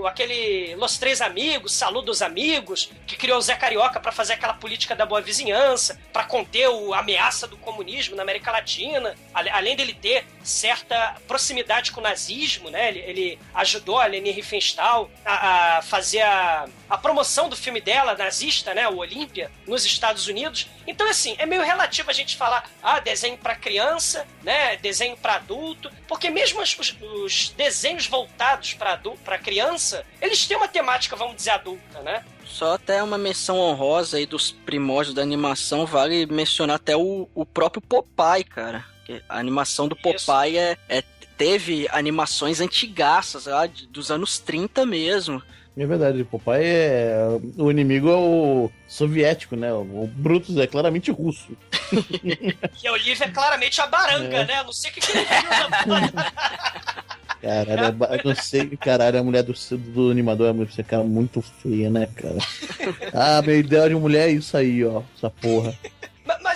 o- 0.00 0.06
aquele 0.06 0.74
Los 0.76 0.98
Três 0.98 1.20
Amigos, 1.20 1.72
Saludo 1.72 2.06
dos 2.06 2.22
Amigos, 2.22 2.90
que 3.06 3.16
criou 3.16 3.38
o 3.38 3.42
Zé 3.42 3.54
Carioca 3.54 4.00
pra 4.00 4.10
fazer 4.12 4.32
aquela 4.34 4.54
política 4.54 4.94
da 4.96 5.06
boa 5.06 5.20
vizinhança, 5.20 6.00
pra 6.12 6.24
conter 6.24 6.68
o- 6.68 6.92
a 6.94 7.00
ameaça 7.00 7.46
do 7.46 7.56
comunismo 7.56 8.16
na 8.16 8.22
América 8.22 8.50
Latina, 8.50 9.14
além 9.34 9.76
dele 9.76 9.94
ter 9.94 10.24
certa 10.42 11.16
proximidade 11.28 11.92
com 11.92 12.00
o 12.00 12.02
nazismo, 12.02 12.70
né? 12.70 12.88
Ele, 12.88 12.98
ele 13.00 13.38
ajudou 13.54 13.98
a 13.98 14.06
Leni 14.06 14.30
Riefenstahl 14.30 15.10
a, 15.24 15.78
a 15.78 15.82
fazer 15.82 16.22
a, 16.22 16.66
a 16.88 16.98
promoção 16.98 17.48
do 17.48 17.56
filme 17.56 17.80
dela, 17.80 18.14
nazista, 18.16 18.74
né? 18.74 18.88
O 18.88 18.96
Olímpia, 18.96 19.50
nos 19.66 19.84
Estados 19.84 20.26
Unidos. 20.26 20.66
Então, 20.90 21.08
assim, 21.08 21.34
é 21.38 21.46
meio 21.46 21.62
relativo 21.62 22.10
a 22.10 22.12
gente 22.12 22.36
falar, 22.36 22.68
ah, 22.82 22.98
desenho 23.00 23.38
pra 23.38 23.54
criança, 23.54 24.26
né? 24.42 24.76
Desenho 24.76 25.16
pra 25.16 25.36
adulto, 25.36 25.90
porque 26.08 26.28
mesmo 26.30 26.60
os, 26.60 26.76
os- 26.78 26.96
os 27.00 27.48
desenhos 27.56 28.06
voltados 28.06 28.74
pra 28.74 29.38
criança, 29.38 30.04
eles 30.20 30.46
têm 30.46 30.56
uma 30.56 30.68
temática, 30.68 31.14
vamos 31.16 31.36
dizer, 31.36 31.50
adulta, 31.50 32.00
né? 32.02 32.24
Só 32.44 32.74
até 32.74 33.00
uma 33.02 33.16
menção 33.16 33.58
honrosa 33.58 34.16
aí 34.16 34.26
dos 34.26 34.50
primórdios 34.50 35.14
da 35.14 35.22
animação, 35.22 35.86
vale 35.86 36.26
mencionar 36.26 36.76
até 36.76 36.96
o, 36.96 37.28
o 37.34 37.46
próprio 37.46 37.80
Popeye, 37.80 38.42
cara. 38.44 38.84
A 39.28 39.38
animação 39.38 39.86
do 39.88 39.96
Isso. 39.96 40.26
Popeye 40.26 40.56
é, 40.58 40.76
é- 40.88 41.02
teve 41.36 41.88
animações 41.90 42.60
antigaças, 42.60 43.46
lá, 43.46 43.66
dos 43.88 44.10
anos 44.10 44.38
30 44.38 44.84
mesmo. 44.84 45.40
É 45.80 45.86
verdade, 45.86 46.22
Popeye 46.24 46.62
é. 46.62 47.16
O 47.56 47.70
inimigo 47.70 48.10
é 48.10 48.14
o 48.14 48.70
soviético, 48.86 49.56
né? 49.56 49.72
O 49.72 50.06
Brutus 50.14 50.58
é 50.58 50.66
claramente 50.66 51.10
russo. 51.10 51.56
Que 52.76 52.86
a 52.86 52.92
Olivia 52.92 53.24
é 53.24 53.28
claramente 53.30 53.80
a 53.80 53.86
baranga, 53.86 54.36
É. 54.36 54.44
né? 54.44 54.60
Eu 54.60 54.64
não 54.64 54.72
sei 54.74 54.90
o 54.90 54.94
que, 54.94 55.00
que 55.00 55.10
ele 55.16 55.26
Caralho, 57.40 58.04
é 58.10 58.16
eu 58.16 58.20
não 58.26 58.34
sei, 58.34 58.76
caralho, 58.76 59.18
a 59.18 59.22
mulher 59.22 59.42
do, 59.42 59.54
do 59.78 60.10
animador 60.10 60.50
é 60.50 60.52
muito, 60.52 60.84
cara 60.84 61.02
muito 61.02 61.40
feia, 61.40 61.88
né, 61.88 62.06
cara? 62.14 62.36
Ah, 63.14 63.40
minha 63.40 63.56
ideia 63.56 63.88
de 63.88 63.94
mulher 63.94 64.28
é 64.28 64.32
isso 64.32 64.54
aí, 64.58 64.84
ó. 64.84 65.00
Essa 65.16 65.30
porra. 65.30 65.74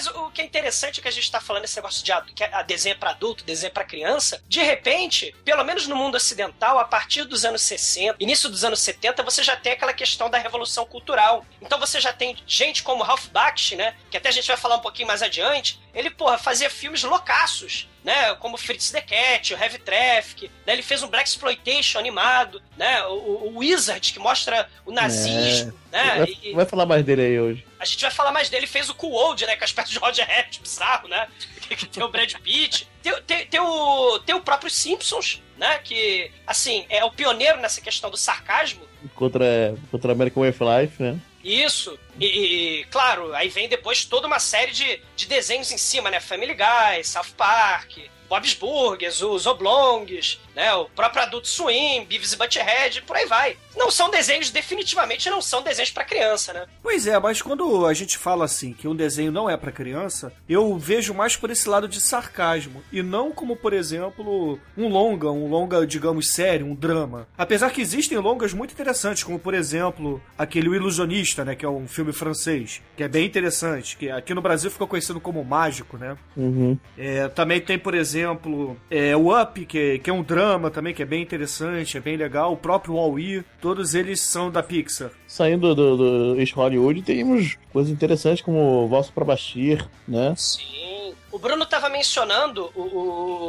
Mas, 0.04 0.16
o 0.16 0.30
que 0.30 0.42
é 0.42 0.44
interessante 0.44 1.00
é 1.00 1.02
que 1.02 1.08
a 1.08 1.12
gente 1.12 1.30
tá 1.30 1.40
falando 1.40 1.64
esse 1.64 1.76
negócio 1.76 2.04
de 2.04 2.12
que 2.34 2.44
a 2.44 2.62
desenho 2.62 2.94
é 2.94 2.98
pra 2.98 3.10
adulto, 3.10 3.44
desenho 3.44 3.70
é 3.70 3.72
pra 3.72 3.84
criança. 3.84 4.42
De 4.48 4.62
repente, 4.62 5.34
pelo 5.44 5.64
menos 5.64 5.86
no 5.86 5.96
mundo 5.96 6.16
ocidental, 6.16 6.78
a 6.78 6.84
partir 6.84 7.24
dos 7.24 7.44
anos 7.44 7.62
60, 7.62 8.16
início 8.20 8.48
dos 8.48 8.64
anos 8.64 8.80
70, 8.80 9.22
você 9.22 9.42
já 9.42 9.56
tem 9.56 9.72
aquela 9.72 9.92
questão 9.92 10.28
da 10.28 10.38
revolução 10.38 10.84
cultural. 10.84 11.44
Então 11.60 11.78
você 11.78 12.00
já 12.00 12.12
tem 12.12 12.36
gente 12.46 12.82
como 12.82 13.02
Ralph 13.02 13.26
Bakshi, 13.28 13.76
né? 13.76 13.96
Que 14.10 14.16
até 14.16 14.28
a 14.28 14.32
gente 14.32 14.46
vai 14.46 14.56
falar 14.56 14.76
um 14.76 14.80
pouquinho 14.80 15.08
mais 15.08 15.22
adiante. 15.22 15.80
Ele, 15.94 16.10
porra, 16.10 16.38
fazia 16.38 16.68
filmes 16.68 17.02
loucaços 17.02 17.88
né? 18.04 18.34
Como 18.34 18.58
Fritz 18.58 18.90
the 18.90 19.00
Cat, 19.00 19.54
o 19.54 19.56
Heavy 19.56 19.78
Traffic, 19.78 20.50
né? 20.66 20.74
Ele 20.74 20.82
fez 20.82 21.02
um 21.02 21.08
Black 21.08 21.26
Exploitation 21.26 21.98
animado, 21.98 22.62
né? 22.76 23.02
O, 23.06 23.48
o 23.48 23.58
Wizard, 23.58 24.12
que 24.12 24.18
mostra 24.18 24.68
o 24.84 24.92
nazismo, 24.92 25.72
é. 25.90 25.96
né? 25.96 26.18
Vai, 26.18 26.36
e, 26.42 26.52
vai, 26.52 26.66
falar 26.66 26.84
mais 26.84 27.02
dele 27.02 27.22
aí 27.22 27.40
hoje. 27.40 27.66
A 27.84 27.86
gente 27.86 28.00
vai 28.00 28.10
falar 28.10 28.32
mais 28.32 28.48
dele. 28.48 28.64
Ele 28.64 28.72
fez 28.72 28.88
o 28.88 28.94
Cool 28.94 29.12
Old, 29.12 29.46
né? 29.46 29.56
Com 29.56 29.64
as 29.64 29.72
pernas 29.72 29.92
de 29.92 29.98
Roger 29.98 30.26
Rabbit, 30.26 30.60
bizarro, 30.60 31.06
né? 31.06 31.28
Que 31.68 31.86
tem 31.86 32.02
o 32.02 32.08
Brad 32.08 32.32
Pitt. 32.34 32.88
Tem, 33.02 33.22
tem, 33.22 33.46
tem, 33.46 33.60
o, 33.60 34.18
tem 34.20 34.34
o 34.34 34.40
próprio 34.40 34.70
Simpsons, 34.70 35.42
né? 35.56 35.78
Que, 35.84 36.30
assim, 36.46 36.86
é 36.88 37.04
o 37.04 37.10
pioneiro 37.10 37.60
nessa 37.60 37.80
questão 37.80 38.10
do 38.10 38.16
sarcasmo. 38.16 38.82
Contra, 39.14 39.74
contra 39.90 40.12
American 40.12 40.42
Way 40.42 40.50
of 40.50 40.60
Life, 40.62 41.02
né? 41.02 41.18
Isso. 41.42 41.98
E, 42.18 42.26
e, 42.26 42.84
claro, 42.84 43.34
aí 43.34 43.48
vem 43.48 43.68
depois 43.68 44.04
toda 44.06 44.26
uma 44.26 44.38
série 44.38 44.72
de, 44.72 45.00
de 45.14 45.26
desenhos 45.26 45.70
em 45.70 45.78
cima, 45.78 46.10
né? 46.10 46.20
Family 46.20 46.54
Guy, 46.54 47.04
South 47.04 47.34
Park, 47.36 47.98
Bob's 48.28 48.54
Burgers, 48.54 49.20
os 49.22 49.46
Oblongs, 49.46 50.38
né? 50.54 50.72
O 50.74 50.86
próprio 50.86 51.22
Adult 51.22 51.46
Swim, 51.46 52.04
Beavis 52.04 52.32
e 52.32 52.36
Butthead, 52.36 53.02
por 53.02 53.16
aí 53.16 53.26
vai. 53.26 53.56
Não 53.76 53.90
são 53.90 54.10
desenhos, 54.10 54.50
definitivamente 54.50 55.28
não 55.28 55.42
são 55.42 55.62
desenhos 55.62 55.90
para 55.90 56.04
criança, 56.04 56.52
né? 56.52 56.66
Pois 56.82 57.06
é, 57.06 57.18
mas 57.18 57.42
quando 57.42 57.86
a 57.86 57.92
gente 57.92 58.16
fala 58.16 58.44
assim 58.44 58.72
que 58.72 58.86
um 58.86 58.94
desenho 58.94 59.32
não 59.32 59.50
é 59.50 59.56
para 59.56 59.72
criança, 59.72 60.32
eu 60.48 60.76
vejo 60.78 61.12
mais 61.12 61.36
por 61.36 61.50
esse 61.50 61.68
lado 61.68 61.88
de 61.88 62.00
sarcasmo 62.00 62.82
e 62.92 63.02
não 63.02 63.32
como, 63.32 63.56
por 63.56 63.72
exemplo, 63.72 64.58
um 64.76 64.88
longa, 64.88 65.30
um 65.30 65.48
longa, 65.48 65.86
digamos, 65.86 66.30
sério, 66.30 66.66
um 66.66 66.74
drama. 66.74 67.26
Apesar 67.36 67.70
que 67.70 67.80
existem 67.80 68.18
longas 68.18 68.52
muito 68.52 68.72
interessantes, 68.72 69.24
como 69.24 69.38
por 69.38 69.54
exemplo, 69.54 70.22
aquele 70.38 70.68
O 70.68 70.74
Ilusionista, 70.74 71.44
né, 71.44 71.54
que 71.54 71.64
é 71.64 71.68
um 71.68 71.88
filme 71.88 72.12
francês, 72.12 72.80
que 72.96 73.02
é 73.02 73.08
bem 73.08 73.26
interessante, 73.26 73.96
que 73.96 74.10
aqui 74.10 74.32
no 74.32 74.40
Brasil 74.40 74.70
ficou 74.70 74.86
conhecido 74.86 75.20
como 75.20 75.44
Mágico, 75.44 75.96
né? 75.96 76.16
Uhum. 76.36 76.78
É, 76.96 77.28
também 77.28 77.60
tem, 77.60 77.78
por 77.78 77.94
exemplo, 77.94 78.76
é, 78.90 79.16
o 79.16 79.36
Up, 79.40 79.64
que, 79.66 79.98
que 79.98 80.10
é 80.10 80.12
um 80.12 80.22
drama 80.22 80.43
também, 80.72 80.94
que 80.94 81.02
é 81.02 81.06
bem 81.06 81.22
interessante, 81.22 81.96
é 81.96 82.00
bem 82.00 82.16
legal. 82.16 82.52
O 82.52 82.56
próprio 82.56 82.94
Wall-E, 82.94 83.44
todos 83.60 83.94
eles 83.94 84.20
são 84.20 84.50
da 84.50 84.62
Pixar. 84.62 85.10
Saindo 85.26 85.74
do, 85.74 85.96
do 85.96 86.40
East 86.40 86.54
Hollywood, 86.54 87.02
temos 87.02 87.56
coisas 87.72 87.92
interessantes 87.92 88.42
como 88.42 88.88
Valsa 88.88 89.10
para 89.12 89.24
Bastir, 89.24 89.88
né? 90.06 90.34
Sim. 90.36 91.14
O 91.30 91.38
Bruno 91.38 91.64
estava 91.64 91.88
mencionando 91.88 92.70
o, 92.76 92.82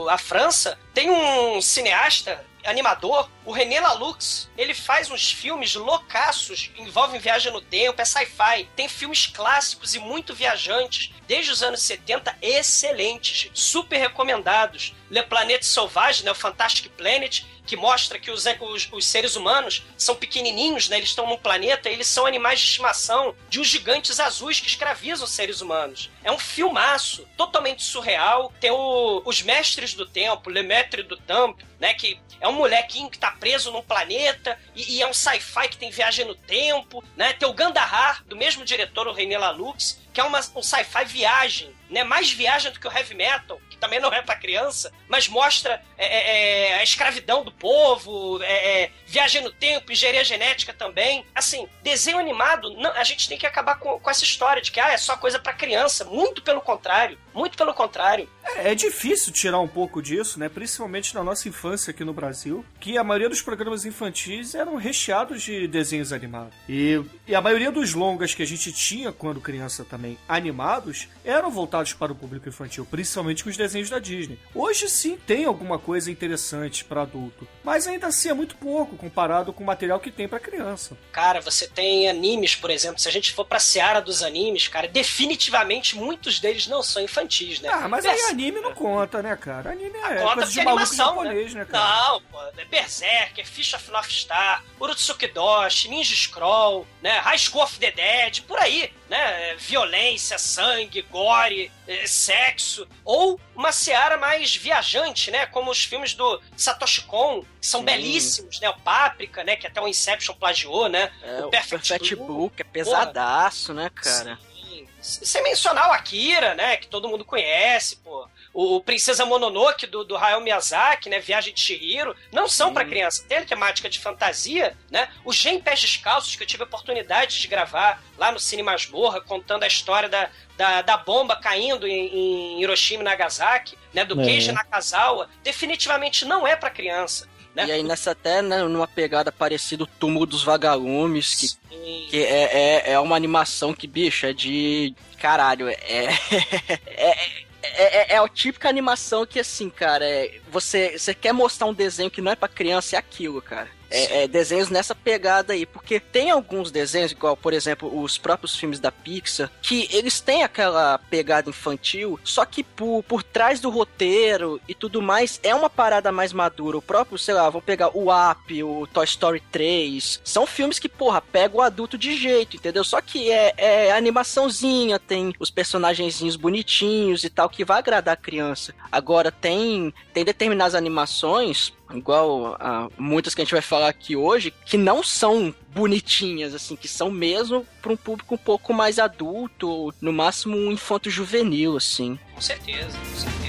o, 0.05 0.09
a 0.09 0.17
França. 0.17 0.77
Tem 0.93 1.09
um 1.09 1.61
cineasta 1.61 2.43
animador, 2.65 3.29
o 3.45 3.51
René 3.51 3.79
Laloux, 3.79 4.49
ele 4.57 4.73
faz 4.73 5.09
uns 5.11 5.31
filmes 5.31 5.75
loucaços, 5.75 6.71
envolvem 6.77 7.19
viagem 7.19 7.51
no 7.51 7.61
tempo, 7.61 8.01
é 8.01 8.05
sci-fi. 8.05 8.67
Tem 8.75 8.89
filmes 8.89 9.27
clássicos 9.27 9.93
e 9.93 9.99
muito 9.99 10.33
viajantes, 10.33 11.11
desde 11.27 11.51
os 11.51 11.61
anos 11.61 11.81
70, 11.81 12.35
excelentes, 12.41 13.49
super 13.53 13.97
recomendados. 13.97 14.95
Le 15.09 15.23
Planète 15.23 15.63
Sauvage, 15.63 16.23
né, 16.23 16.31
o 16.31 16.35
Fantastic 16.35 16.89
Planet, 16.91 17.43
que 17.65 17.75
mostra 17.75 18.19
que 18.19 18.29
os, 18.29 18.45
os, 18.45 18.89
os, 18.91 19.05
seres 19.05 19.35
humanos 19.35 19.83
são 19.97 20.15
pequenininhos, 20.15 20.87
né? 20.87 20.97
Eles 20.97 21.09
estão 21.09 21.27
num 21.27 21.37
planeta 21.37 21.89
e 21.89 21.93
eles 21.93 22.07
são 22.07 22.25
animais 22.25 22.59
de 22.59 22.67
estimação 22.67 23.35
de 23.49 23.59
uns 23.59 23.67
gigantes 23.67 24.19
azuis 24.19 24.59
que 24.59 24.67
escravizam 24.67 25.25
os 25.25 25.31
seres 25.31 25.61
humanos. 25.61 26.09
É 26.23 26.31
um 26.31 26.37
filmaço, 26.37 27.27
totalmente 27.35 27.83
surreal. 27.83 28.53
Tem 28.59 28.71
o, 28.71 29.21
os 29.25 29.41
Mestres 29.41 29.93
do 29.93 30.05
Tempo, 30.05 30.49
Le 30.49 30.61
Maître 30.61 31.01
do 31.03 31.17
Tempo, 31.17 31.57
né? 31.79 31.93
Que 31.93 32.19
é 32.39 32.47
um 32.47 32.53
molequinho 32.53 33.09
que 33.09 33.17
tá 33.17 33.31
preso 33.31 33.71
num 33.71 33.81
planeta 33.81 34.59
e, 34.75 34.97
e 34.97 35.01
é 35.01 35.07
um 35.07 35.13
sci-fi 35.13 35.67
que 35.67 35.77
tem 35.77 35.89
viagem 35.89 36.25
no 36.25 36.35
tempo, 36.35 37.03
né? 37.15 37.33
Tem 37.33 37.47
o 37.47 37.53
Gandahar, 37.53 38.23
do 38.25 38.35
mesmo 38.35 38.63
diretor, 38.63 39.07
o 39.07 39.13
René 39.13 39.37
Laloux, 39.37 39.97
que 40.15 40.21
é 40.21 40.23
uma, 40.23 40.39
um 40.55 40.63
sci-fi 40.63 41.03
viagem, 41.03 41.75
né? 41.89 42.05
Mais 42.05 42.31
viagem 42.31 42.71
do 42.71 42.79
que 42.79 42.87
o 42.87 42.91
heavy 42.91 43.13
metal, 43.13 43.59
que 43.69 43.77
também 43.77 43.99
não 43.99 44.13
é 44.13 44.21
para 44.21 44.35
criança, 44.35 44.89
mas 45.09 45.27
mostra 45.27 45.83
é, 45.97 46.05
é, 46.05 46.69
é, 46.69 46.79
a 46.79 46.83
escravidão 46.83 47.43
do 47.43 47.51
povo, 47.51 48.41
é, 48.41 48.83
é, 48.83 48.91
viagem 49.05 49.43
no 49.43 49.51
tempo, 49.51 49.91
engenharia 49.91 50.23
genética 50.23 50.73
também. 50.73 51.25
Assim, 51.35 51.67
desenho 51.83 52.17
animado, 52.17 52.73
não, 52.77 52.91
a 52.91 53.03
gente 53.03 53.27
tem 53.27 53.37
que 53.37 53.45
acabar 53.45 53.77
com, 53.77 53.99
com 53.99 54.09
essa 54.09 54.23
história 54.23 54.61
de 54.61 54.71
que 54.71 54.79
ah, 54.79 54.93
é 54.93 54.97
só 54.97 55.17
coisa 55.17 55.37
para 55.37 55.51
criança. 55.51 56.05
Muito 56.05 56.41
pelo 56.41 56.61
contrário, 56.61 57.17
muito 57.33 57.57
pelo 57.57 57.73
contrário. 57.73 58.29
É, 58.43 58.71
é, 58.71 58.75
difícil 58.75 59.33
tirar 59.33 59.59
um 59.59 59.67
pouco 59.67 60.01
disso, 60.01 60.39
né? 60.39 60.47
Principalmente 60.47 61.13
na 61.13 61.23
nossa 61.23 61.49
infância 61.49 61.91
aqui 61.91 62.05
no 62.05 62.13
Brasil, 62.13 62.65
que 62.79 62.97
a 62.97 63.03
maioria 63.03 63.27
dos 63.27 63.41
programas 63.41 63.85
infantis 63.85 64.55
eram 64.55 64.77
recheados 64.77 65.43
de 65.43 65.67
desenhos 65.67 66.13
animados. 66.13 66.53
E, 66.69 67.03
e 67.27 67.35
a 67.35 67.41
maioria 67.41 67.71
dos 67.71 67.93
longas 67.93 68.33
que 68.33 68.43
a 68.43 68.47
gente 68.47 68.71
tinha 68.71 69.11
quando 69.11 69.41
criança 69.41 69.83
também, 69.83 70.04
animados, 70.27 71.07
eram 71.23 71.49
voltados 71.49 71.93
para 71.93 72.11
o 72.11 72.15
público 72.15 72.47
infantil, 72.47 72.85
principalmente 72.85 73.43
com 73.43 73.49
os 73.49 73.57
desenhos 73.57 73.89
da 73.89 73.99
Disney. 73.99 74.39
Hoje 74.53 74.89
sim 74.89 75.17
tem 75.17 75.45
alguma 75.45 75.79
coisa 75.79 76.11
interessante 76.11 76.83
para 76.83 77.01
adulto, 77.01 77.47
mas 77.63 77.87
ainda 77.87 78.07
assim 78.07 78.29
é 78.29 78.33
muito 78.33 78.55
pouco 78.55 78.95
comparado 78.95 79.51
com 79.51 79.63
o 79.63 79.67
material 79.67 79.99
que 79.99 80.11
tem 80.11 80.27
para 80.27 80.39
criança. 80.39 80.97
Cara, 81.11 81.41
você 81.41 81.67
tem 81.67 82.09
animes, 82.09 82.55
por 82.55 82.69
exemplo, 82.69 82.99
se 82.99 83.07
a 83.07 83.11
gente 83.11 83.33
for 83.33 83.45
pra 83.45 83.59
seara 83.59 83.99
dos 83.99 84.21
animes, 84.21 84.67
cara, 84.67 84.87
definitivamente 84.87 85.95
muitos 85.95 86.39
deles 86.39 86.67
não 86.67 86.83
são 86.83 87.01
infantis, 87.01 87.59
né? 87.59 87.69
Ah, 87.71 87.87
mas 87.87 88.05
aí 88.05 88.19
anime 88.29 88.61
não 88.61 88.73
conta, 88.73 89.21
né, 89.21 89.35
cara? 89.35 89.71
Anime 89.71 89.97
é 89.97 90.21
conta 90.21 90.35
coisa 90.35 90.51
de 90.51 90.59
animação, 90.59 91.15
japonês, 91.15 91.53
né? 91.53 91.59
né, 91.61 91.65
cara? 91.65 92.09
Não, 92.09 92.21
pô, 92.21 92.37
é 92.57 92.65
Berserk, 92.65 93.41
é 93.41 93.45
Fish 93.45 93.73
of 93.73 93.91
North 93.91 94.11
Star, 94.11 94.63
Urutsuki 94.79 95.27
Doshi, 95.27 95.89
Ninja 95.89 96.15
Scroll, 96.15 96.87
né, 97.01 97.19
High 97.19 97.37
School 97.37 97.63
of 97.63 97.79
the 97.79 97.91
Dead, 97.91 98.41
por 98.43 98.59
aí, 98.59 98.91
né? 99.09 99.55
Violência, 99.55 100.37
sangue, 100.37 101.01
gore, 101.03 101.71
é, 101.87 102.07
sexo, 102.07 102.87
ou 103.03 103.39
uma 103.55 103.71
seara 103.71 104.17
mais 104.17 104.55
viajante, 104.55 105.31
né? 105.31 105.45
Como 105.45 105.71
os 105.71 105.83
filmes 105.83 106.13
do 106.13 106.41
Satoshi 106.57 107.03
Kon, 107.03 107.41
que 107.59 107.67
são 107.67 107.81
Sim. 107.81 107.85
belíssimos, 107.85 108.59
né? 108.59 108.69
O 108.69 108.79
Páprica, 108.79 109.43
né? 109.43 109.55
Que 109.55 109.67
até 109.67 109.81
o 109.81 109.87
Inception 109.87 110.35
plagiou, 110.35 110.89
né? 110.89 111.11
É, 111.23 111.45
o 111.45 111.49
Perfect, 111.49 111.89
Perfect 111.89 112.15
Blue, 112.15 112.25
Blue, 112.25 112.49
que 112.49 112.61
é 112.61 112.65
pesadaço, 112.65 113.73
né, 113.73 113.89
cara? 113.93 114.37
Sim. 114.37 114.87
Sem 115.01 115.43
mencionar 115.43 115.89
o 115.89 115.93
Akira, 115.93 116.55
né? 116.55 116.77
Que 116.77 116.87
todo 116.87 117.07
mundo 117.07 117.23
conhece, 117.23 117.97
pô. 117.97 118.27
O, 118.55 118.79
Princesa 118.79 119.25
Mononoke 119.25 119.85
do, 119.85 120.05
do 120.05 120.15
Hayao 120.15 120.39
Miyazaki, 120.39 121.09
né? 121.09 121.19
Viagem 121.19 121.53
de 121.53 121.59
Shihiro, 121.59 122.15
não 122.31 122.47
são 122.47 122.73
para 122.73 122.85
criança. 122.85 123.25
Tem 123.27 123.43
temática 123.43 123.89
de 123.89 123.99
fantasia, 123.99 124.77
né? 124.89 125.09
O 125.25 125.33
Gen 125.33 125.59
Pés 125.59 125.81
Descalços, 125.81 126.37
que 126.37 126.43
eu 126.43 126.47
tive 126.47 126.63
a 126.63 126.65
oportunidade 126.65 127.41
de 127.41 127.47
gravar 127.49 128.01
lá 128.17 128.31
no 128.31 128.39
Cine 128.39 128.63
Masmorra, 128.63 129.19
contando 129.19 129.63
a 129.63 129.67
história 129.67 130.07
da, 130.07 130.29
da, 130.55 130.81
da 130.81 130.95
bomba 130.95 131.35
caindo 131.35 131.85
em, 131.85 132.07
em, 132.07 132.61
Hiroshima 132.61 133.01
e 133.01 133.03
Nagasaki, 133.03 133.77
né? 133.93 134.05
Do 134.05 134.21
é. 134.21 134.23
Keiji 134.23 134.53
Nakazawa, 134.53 135.29
definitivamente 135.43 136.23
não 136.23 136.47
é 136.47 136.55
para 136.55 136.69
criança. 136.69 137.27
Né? 137.53 137.67
E 137.67 137.71
aí 137.73 137.83
nessa 137.83 138.11
até 138.11 138.41
né, 138.41 138.63
numa 138.63 138.87
pegada 138.87 139.33
parecida 139.33 139.83
o 139.83 139.87
Túmulo 139.87 140.25
dos 140.25 140.43
Vagalumes, 140.43 141.35
que, 141.35 142.07
que 142.09 142.23
é, 142.23 142.83
é, 142.83 142.91
é, 142.93 142.99
uma 142.99 143.17
animação 143.17 143.73
que, 143.73 143.85
bicho, 143.85 144.25
é 144.25 144.31
de... 144.31 144.93
Caralho, 145.19 145.67
é... 145.69 145.75
é, 146.87 147.44
é, 147.75 148.13
é, 148.13 148.13
é 148.13 148.17
a 148.17 148.27
típica 148.27 148.69
animação 148.69 149.25
que, 149.25 149.39
assim, 149.39 149.69
cara, 149.69 150.05
é, 150.05 150.39
você, 150.49 150.97
você 150.97 151.13
quer 151.13 151.33
mostrar 151.33 151.67
um 151.67 151.73
desenho 151.73 152.11
que 152.11 152.21
não 152.21 152.31
é 152.31 152.35
para 152.35 152.47
criança, 152.47 152.95
é 152.95 152.99
aquilo, 152.99 153.41
cara 153.41 153.69
é, 153.95 154.23
é, 154.23 154.27
desenhos 154.27 154.69
nessa 154.69 154.93
pegada 154.93 155.53
aí, 155.53 155.65
porque 155.65 155.99
tem 155.99 156.29
alguns 156.29 156.69
desenhos, 156.69 157.13
igual, 157.13 157.37
por 157.37 157.53
exemplo, 157.53 158.01
os 158.01 158.17
próprios 158.17 158.55
filmes 158.55 158.79
da 158.79 158.91
Pixar, 158.91 159.49
que 159.61 159.87
eles 159.91 160.19
têm 160.19 160.43
aquela 160.43 160.97
pegada 160.97 161.49
infantil, 161.49 162.19
só 162.23 162.45
que 162.45 162.63
por, 162.63 163.03
por 163.03 163.23
trás 163.23 163.59
do 163.59 163.69
roteiro 163.69 164.59
e 164.67 164.75
tudo 164.75 165.01
mais, 165.01 165.39
é 165.43 165.55
uma 165.55 165.69
parada 165.69 166.11
mais 166.11 166.33
madura. 166.33 166.77
O 166.77 166.81
próprio, 166.81 167.17
sei 167.17 167.33
lá, 167.33 167.49
vamos 167.49 167.65
pegar 167.65 167.95
o 167.95 168.07
Up, 168.11 168.63
o 168.63 168.85
Toy 168.87 169.05
Story 169.05 169.41
3, 169.51 170.21
são 170.23 170.45
filmes 170.45 170.77
que, 170.77 170.89
porra, 170.89 171.21
pegam 171.21 171.59
o 171.59 171.61
adulto 171.61 171.97
de 171.97 172.15
jeito, 172.17 172.57
entendeu? 172.57 172.83
Só 172.83 172.99
que 173.01 173.31
é, 173.31 173.53
é 173.57 173.91
animaçãozinha, 173.93 174.99
tem 174.99 175.33
os 175.39 175.49
personagenzinhos 175.49 176.35
bonitinhos 176.35 177.23
e 177.23 177.29
tal, 177.29 177.49
que 177.49 177.63
vai 177.63 177.79
agradar 177.79 178.13
a 178.13 178.17
criança. 178.17 178.75
Agora, 178.91 179.31
tem, 179.31 179.93
tem 180.13 180.25
determinadas 180.25 180.75
animações 180.75 181.73
igual 181.97 182.55
a 182.59 182.89
muitas 182.97 183.33
que 183.33 183.41
a 183.41 183.45
gente 183.45 183.53
vai 183.53 183.61
falar 183.61 183.89
aqui 183.89 184.15
hoje, 184.15 184.53
que 184.65 184.77
não 184.77 185.03
são 185.03 185.53
bonitinhas, 185.73 186.53
assim, 186.53 186.75
que 186.75 186.87
são 186.87 187.11
mesmo 187.11 187.65
para 187.81 187.91
um 187.91 187.97
público 187.97 188.35
um 188.35 188.37
pouco 188.37 188.73
mais 188.73 188.99
adulto, 188.99 189.93
no 190.01 190.13
máximo 190.13 190.57
um 190.57 190.71
infanto 190.71 191.09
juvenil, 191.09 191.77
assim. 191.77 192.17
Com 192.33 192.41
certeza, 192.41 192.97
com 192.97 193.15
certeza. 193.15 193.45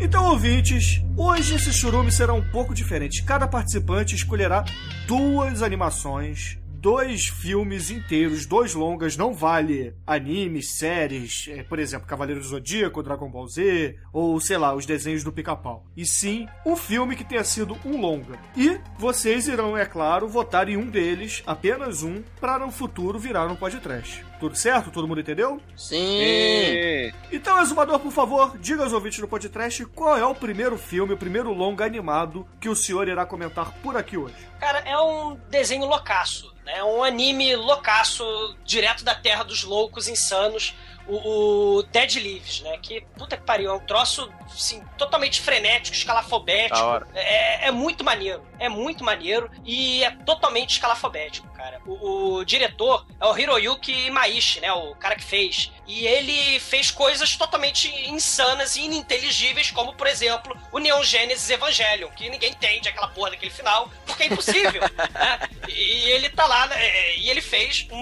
Então, 0.00 0.24
ouvintes, 0.30 1.02
hoje 1.14 1.54
esse 1.54 1.72
churume 1.74 2.10
será 2.10 2.32
um 2.32 2.42
pouco 2.42 2.74
diferente. 2.74 3.22
Cada 3.22 3.46
participante 3.46 4.14
escolherá 4.14 4.64
duas 5.06 5.62
animações 5.62 6.58
dois 6.80 7.26
filmes 7.26 7.90
inteiros, 7.90 8.46
dois 8.46 8.72
longas, 8.72 9.14
não 9.14 9.34
vale 9.34 9.94
animes, 10.06 10.78
séries, 10.78 11.46
é, 11.50 11.62
por 11.62 11.78
exemplo, 11.78 12.06
Cavaleiro 12.06 12.40
do 12.40 12.46
Zodíaco, 12.46 13.02
Dragon 13.02 13.30
Ball 13.30 13.46
Z, 13.46 13.98
ou 14.10 14.40
sei 14.40 14.56
lá, 14.56 14.74
os 14.74 14.86
desenhos 14.86 15.22
do 15.22 15.30
pica-pau. 15.30 15.84
E 15.94 16.06
sim, 16.06 16.48
um 16.64 16.74
filme 16.74 17.14
que 17.14 17.22
tenha 17.22 17.44
sido 17.44 17.76
um 17.84 18.00
longa. 18.00 18.38
E 18.56 18.80
vocês 18.98 19.46
irão, 19.46 19.76
é 19.76 19.84
claro, 19.84 20.26
votar 20.26 20.70
em 20.70 20.78
um 20.78 20.86
deles, 20.86 21.42
apenas 21.46 22.02
um, 22.02 22.22
para 22.40 22.58
no 22.58 22.70
futuro 22.70 23.18
virar 23.18 23.46
um 23.46 23.56
podcast. 23.56 24.29
Tudo 24.40 24.56
certo? 24.56 24.90
Todo 24.90 25.06
mundo 25.06 25.20
entendeu? 25.20 25.60
Sim. 25.76 25.96
E... 25.98 27.12
Então, 27.30 27.60
exumador, 27.60 28.00
por 28.00 28.10
favor, 28.10 28.56
diga 28.58 28.82
aos 28.82 28.92
ouvintes 28.92 29.20
do 29.20 29.28
podcast 29.28 29.84
qual 29.86 30.16
é 30.16 30.24
o 30.24 30.34
primeiro 30.34 30.78
filme, 30.78 31.12
o 31.12 31.16
primeiro 31.18 31.52
longa 31.52 31.84
animado 31.84 32.48
que 32.58 32.68
o 32.68 32.74
senhor 32.74 33.06
irá 33.06 33.26
comentar 33.26 33.70
por 33.82 33.98
aqui 33.98 34.16
hoje. 34.16 34.34
Cara, 34.58 34.78
é 34.80 34.98
um 34.98 35.38
desenho 35.50 35.84
loucaço. 35.84 36.52
É 36.66 36.82
um 36.82 37.04
anime 37.04 37.54
loucaço, 37.54 38.24
direto 38.64 39.04
da 39.04 39.14
terra 39.14 39.42
dos 39.42 39.64
loucos 39.64 40.08
insanos, 40.08 40.74
o, 41.06 41.78
o 41.78 41.82
Dead 41.82 42.14
Leaves, 42.14 42.60
né? 42.62 42.78
Que, 42.80 43.02
puta 43.18 43.36
que 43.36 43.42
pariu, 43.42 43.70
é 43.70 43.74
um 43.74 43.80
troço, 43.80 44.30
assim, 44.54 44.82
totalmente 44.96 45.40
frenético, 45.40 45.96
escalafobético. 45.96 46.78
Hora. 46.78 47.06
É, 47.14 47.68
é 47.68 47.70
muito 47.70 48.04
maneiro, 48.04 48.42
é 48.58 48.68
muito 48.68 49.04
maneiro 49.04 49.50
e 49.64 50.02
é 50.04 50.10
totalmente 50.10 50.70
escalafobético, 50.72 51.48
cara. 51.54 51.80
O, 51.86 52.36
o 52.36 52.44
diretor 52.44 53.06
é 53.20 53.26
o 53.26 53.36
Hiroyuki 53.36 54.06
Imaishi, 54.06 54.60
né? 54.60 54.72
O 54.72 54.94
cara 54.94 55.16
que 55.16 55.24
fez. 55.24 55.72
E 55.86 56.06
ele 56.06 56.60
fez 56.60 56.90
coisas 56.90 57.36
totalmente 57.36 57.88
insanas 58.08 58.76
e 58.76 58.82
ininteligíveis, 58.82 59.70
como, 59.70 59.92
por 59.94 60.06
exemplo, 60.06 60.56
o 60.70 60.78
Neon 60.78 61.02
Genesis 61.02 61.50
Evangelion, 61.50 62.08
que 62.10 62.28
ninguém 62.30 62.50
entende 62.50 62.88
aquela 62.88 63.08
porra 63.08 63.30
daquele 63.30 63.50
final, 63.50 63.90
porque 64.06 64.22
é 64.22 64.26
impossível, 64.26 64.82
né? 65.12 65.48
E 65.68 66.10
ele 66.10 66.28
tá 66.28 66.46
lá, 66.46 66.66
né? 66.68 67.16
e 67.16 67.28
ele 67.28 67.40
fez 67.40 67.86
um, 67.90 67.96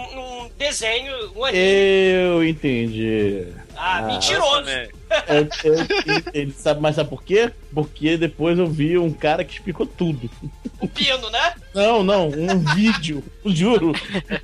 um 0.44 0.48
desenho, 0.56 1.32
um 1.34 1.44
anime. 1.44 1.64
Eu 1.64 2.44
entendi. 2.44 3.46
Ah, 3.76 3.98
Ah, 3.98 4.02
mentiroso. 4.02 4.68
Entendi. 5.28 6.52
Sabe, 6.52 6.80
mas 6.80 6.96
sabe 6.96 7.08
por 7.10 7.22
quê? 7.22 7.52
Porque 7.74 8.16
depois 8.16 8.58
eu 8.58 8.66
vi 8.66 8.96
um 8.98 9.12
cara 9.12 9.44
que 9.44 9.52
explicou 9.52 9.86
tudo. 9.86 10.30
O 10.80 10.88
pino, 10.88 11.28
né? 11.30 11.54
Não, 11.74 12.02
não, 12.02 12.28
um 12.28 12.58
vídeo. 12.74 13.22
Juro. 13.44 13.92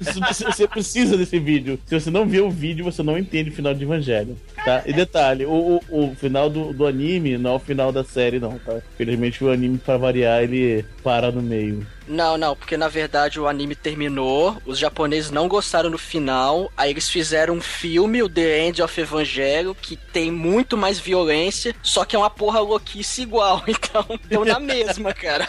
Você- 0.00 0.66
precisa 0.68 1.16
desse 1.16 1.38
vídeo. 1.38 1.78
Se 1.86 1.98
você 1.98 2.10
não 2.10 2.26
vê 2.26 2.40
o 2.40 2.50
vídeo, 2.50 2.84
você 2.84 3.02
não 3.02 3.18
entende 3.18 3.50
o 3.50 3.52
final 3.52 3.74
de 3.74 3.84
Evangelho. 3.84 4.36
Tá? 4.64 4.82
E 4.86 4.92
detalhe, 4.92 5.44
o, 5.44 5.80
o, 5.88 6.06
o 6.10 6.14
final 6.16 6.48
do, 6.48 6.72
do 6.72 6.86
anime 6.86 7.36
não 7.38 7.52
é 7.52 7.54
o 7.54 7.58
final 7.58 7.92
da 7.92 8.02
série, 8.02 8.40
não, 8.40 8.58
tá? 8.58 8.80
Infelizmente 8.94 9.42
o 9.44 9.50
anime, 9.50 9.78
pra 9.78 9.96
variar, 9.96 10.42
ele 10.42 10.84
para 11.02 11.30
no 11.30 11.42
meio. 11.42 11.86
Não, 12.06 12.36
não, 12.36 12.54
porque 12.54 12.76
na 12.76 12.88
verdade 12.88 13.40
o 13.40 13.48
anime 13.48 13.74
terminou, 13.74 14.56
os 14.66 14.78
japoneses 14.78 15.30
não 15.30 15.48
gostaram 15.48 15.90
do 15.90 15.96
final, 15.96 16.70
aí 16.76 16.90
eles 16.90 17.08
fizeram 17.08 17.54
um 17.54 17.60
filme, 17.62 18.22
o 18.22 18.28
The 18.28 18.66
End 18.66 18.82
of 18.82 19.00
Evangelho, 19.00 19.74
que 19.74 19.96
tem 19.96 20.30
muito 20.30 20.76
mais 20.76 20.98
violência, 20.98 21.74
só 21.82 22.04
que 22.04 22.14
é 22.14 22.18
uma 22.18 22.28
porra 22.28 22.60
louquice 22.60 23.23
igual, 23.24 23.62
então 23.68 24.06
deu 24.26 24.44
na 24.44 24.60
mesma, 24.60 25.12
cara. 25.12 25.48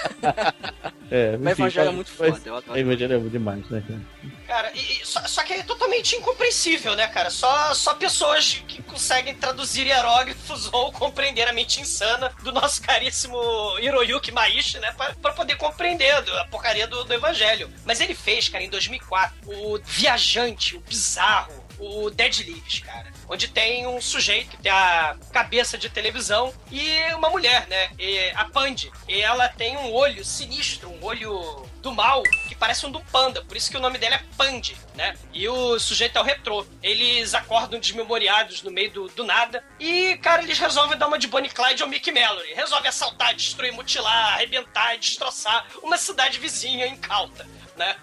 É, 1.11 1.37
Mas 1.37 1.57
Evangelho 1.59 1.89
é 1.89 1.91
muito 1.91 2.11
mas- 2.17 2.29
foda, 2.33 2.49
eu 2.49 2.55
adoro. 2.57 2.79
Evangelho 2.79 3.15
é 3.27 3.29
demais, 3.29 3.69
né, 3.69 3.83
cara? 3.87 4.01
Cara, 4.47 4.71
e, 4.75 5.01
e 5.01 5.05
só, 5.05 5.21
só 5.27 5.43
que 5.43 5.53
é 5.53 5.63
totalmente 5.63 6.15
incompreensível, 6.15 6.95
né, 6.95 7.07
cara? 7.07 7.29
Só, 7.29 7.73
só 7.73 7.93
pessoas 7.95 8.63
que 8.67 8.81
conseguem 8.83 9.35
traduzir 9.35 9.85
hieróglifos 9.87 10.69
ou 10.73 10.91
compreender 10.91 11.47
a 11.47 11.53
mente 11.53 11.81
insana 11.81 12.31
do 12.43 12.51
nosso 12.51 12.81
caríssimo 12.81 13.37
Hiroyuki 13.79 14.31
Maishi, 14.31 14.79
né? 14.79 14.91
Pra, 14.93 15.13
pra 15.13 15.33
poder 15.33 15.55
compreender 15.57 16.11
a 16.11 16.45
porcaria 16.45 16.87
do, 16.87 17.03
do 17.03 17.13
Evangelho. 17.13 17.69
Mas 17.85 17.99
ele 18.01 18.15
fez, 18.15 18.49
cara, 18.49 18.63
em 18.63 18.69
2004, 18.69 19.35
o 19.45 19.79
Viajante, 19.83 20.75
o 20.75 20.79
Bizarro, 20.79 21.64
o 21.79 22.09
Dead 22.09 22.39
Leaves, 22.39 22.79
cara. 22.79 23.11
Onde 23.27 23.47
tem 23.47 23.87
um 23.87 24.01
sujeito 24.01 24.51
que 24.51 24.57
tem 24.57 24.71
a 24.71 25.15
cabeça 25.31 25.77
de 25.77 25.89
televisão 25.89 26.53
e 26.71 27.13
uma 27.13 27.29
mulher, 27.29 27.67
né? 27.67 27.89
E 27.97 28.31
a 28.35 28.45
Pandy. 28.45 28.91
E 29.07 29.21
ela 29.21 29.49
tem 29.49 29.77
um 29.77 29.91
olho 29.93 30.23
sinistro, 30.23 30.89
um 30.89 31.03
olho 31.03 31.65
do 31.85 31.93
mal, 31.93 32.23
que 32.47 32.55
parece 32.55 32.83
um 32.87 32.91
do 32.91 32.99
panda. 32.99 33.43
Por 33.43 33.55
isso 33.55 33.69
que 33.69 33.77
o 33.77 33.79
nome 33.79 33.99
dela 33.99 34.15
é 34.15 34.23
Pandy, 34.35 34.75
né? 34.95 35.15
E 35.31 35.47
o 35.47 35.77
sujeito 35.77 36.17
é 36.17 36.21
o 36.21 36.23
retrô. 36.23 36.65
Eles 36.81 37.35
acordam 37.35 37.79
desmemoriados 37.79 38.63
no 38.63 38.71
meio 38.71 38.89
do, 38.89 39.07
do 39.09 39.23
nada. 39.23 39.63
E, 39.79 40.17
cara, 40.17 40.41
eles 40.41 40.57
resolvem 40.57 40.97
dar 40.97 41.07
uma 41.07 41.19
de 41.19 41.27
Bonnie 41.27 41.49
Clyde 41.49 41.83
ao 41.83 41.89
Mickey 41.89 42.11
Mallory. 42.11 42.55
Resolve 42.55 42.87
assaltar, 42.87 43.35
destruir, 43.35 43.71
mutilar, 43.71 44.33
arrebentar 44.33 44.97
destroçar 44.97 45.67
uma 45.83 45.95
cidade 45.95 46.39
vizinha 46.39 46.87
incauta, 46.87 47.47
né? 47.77 47.95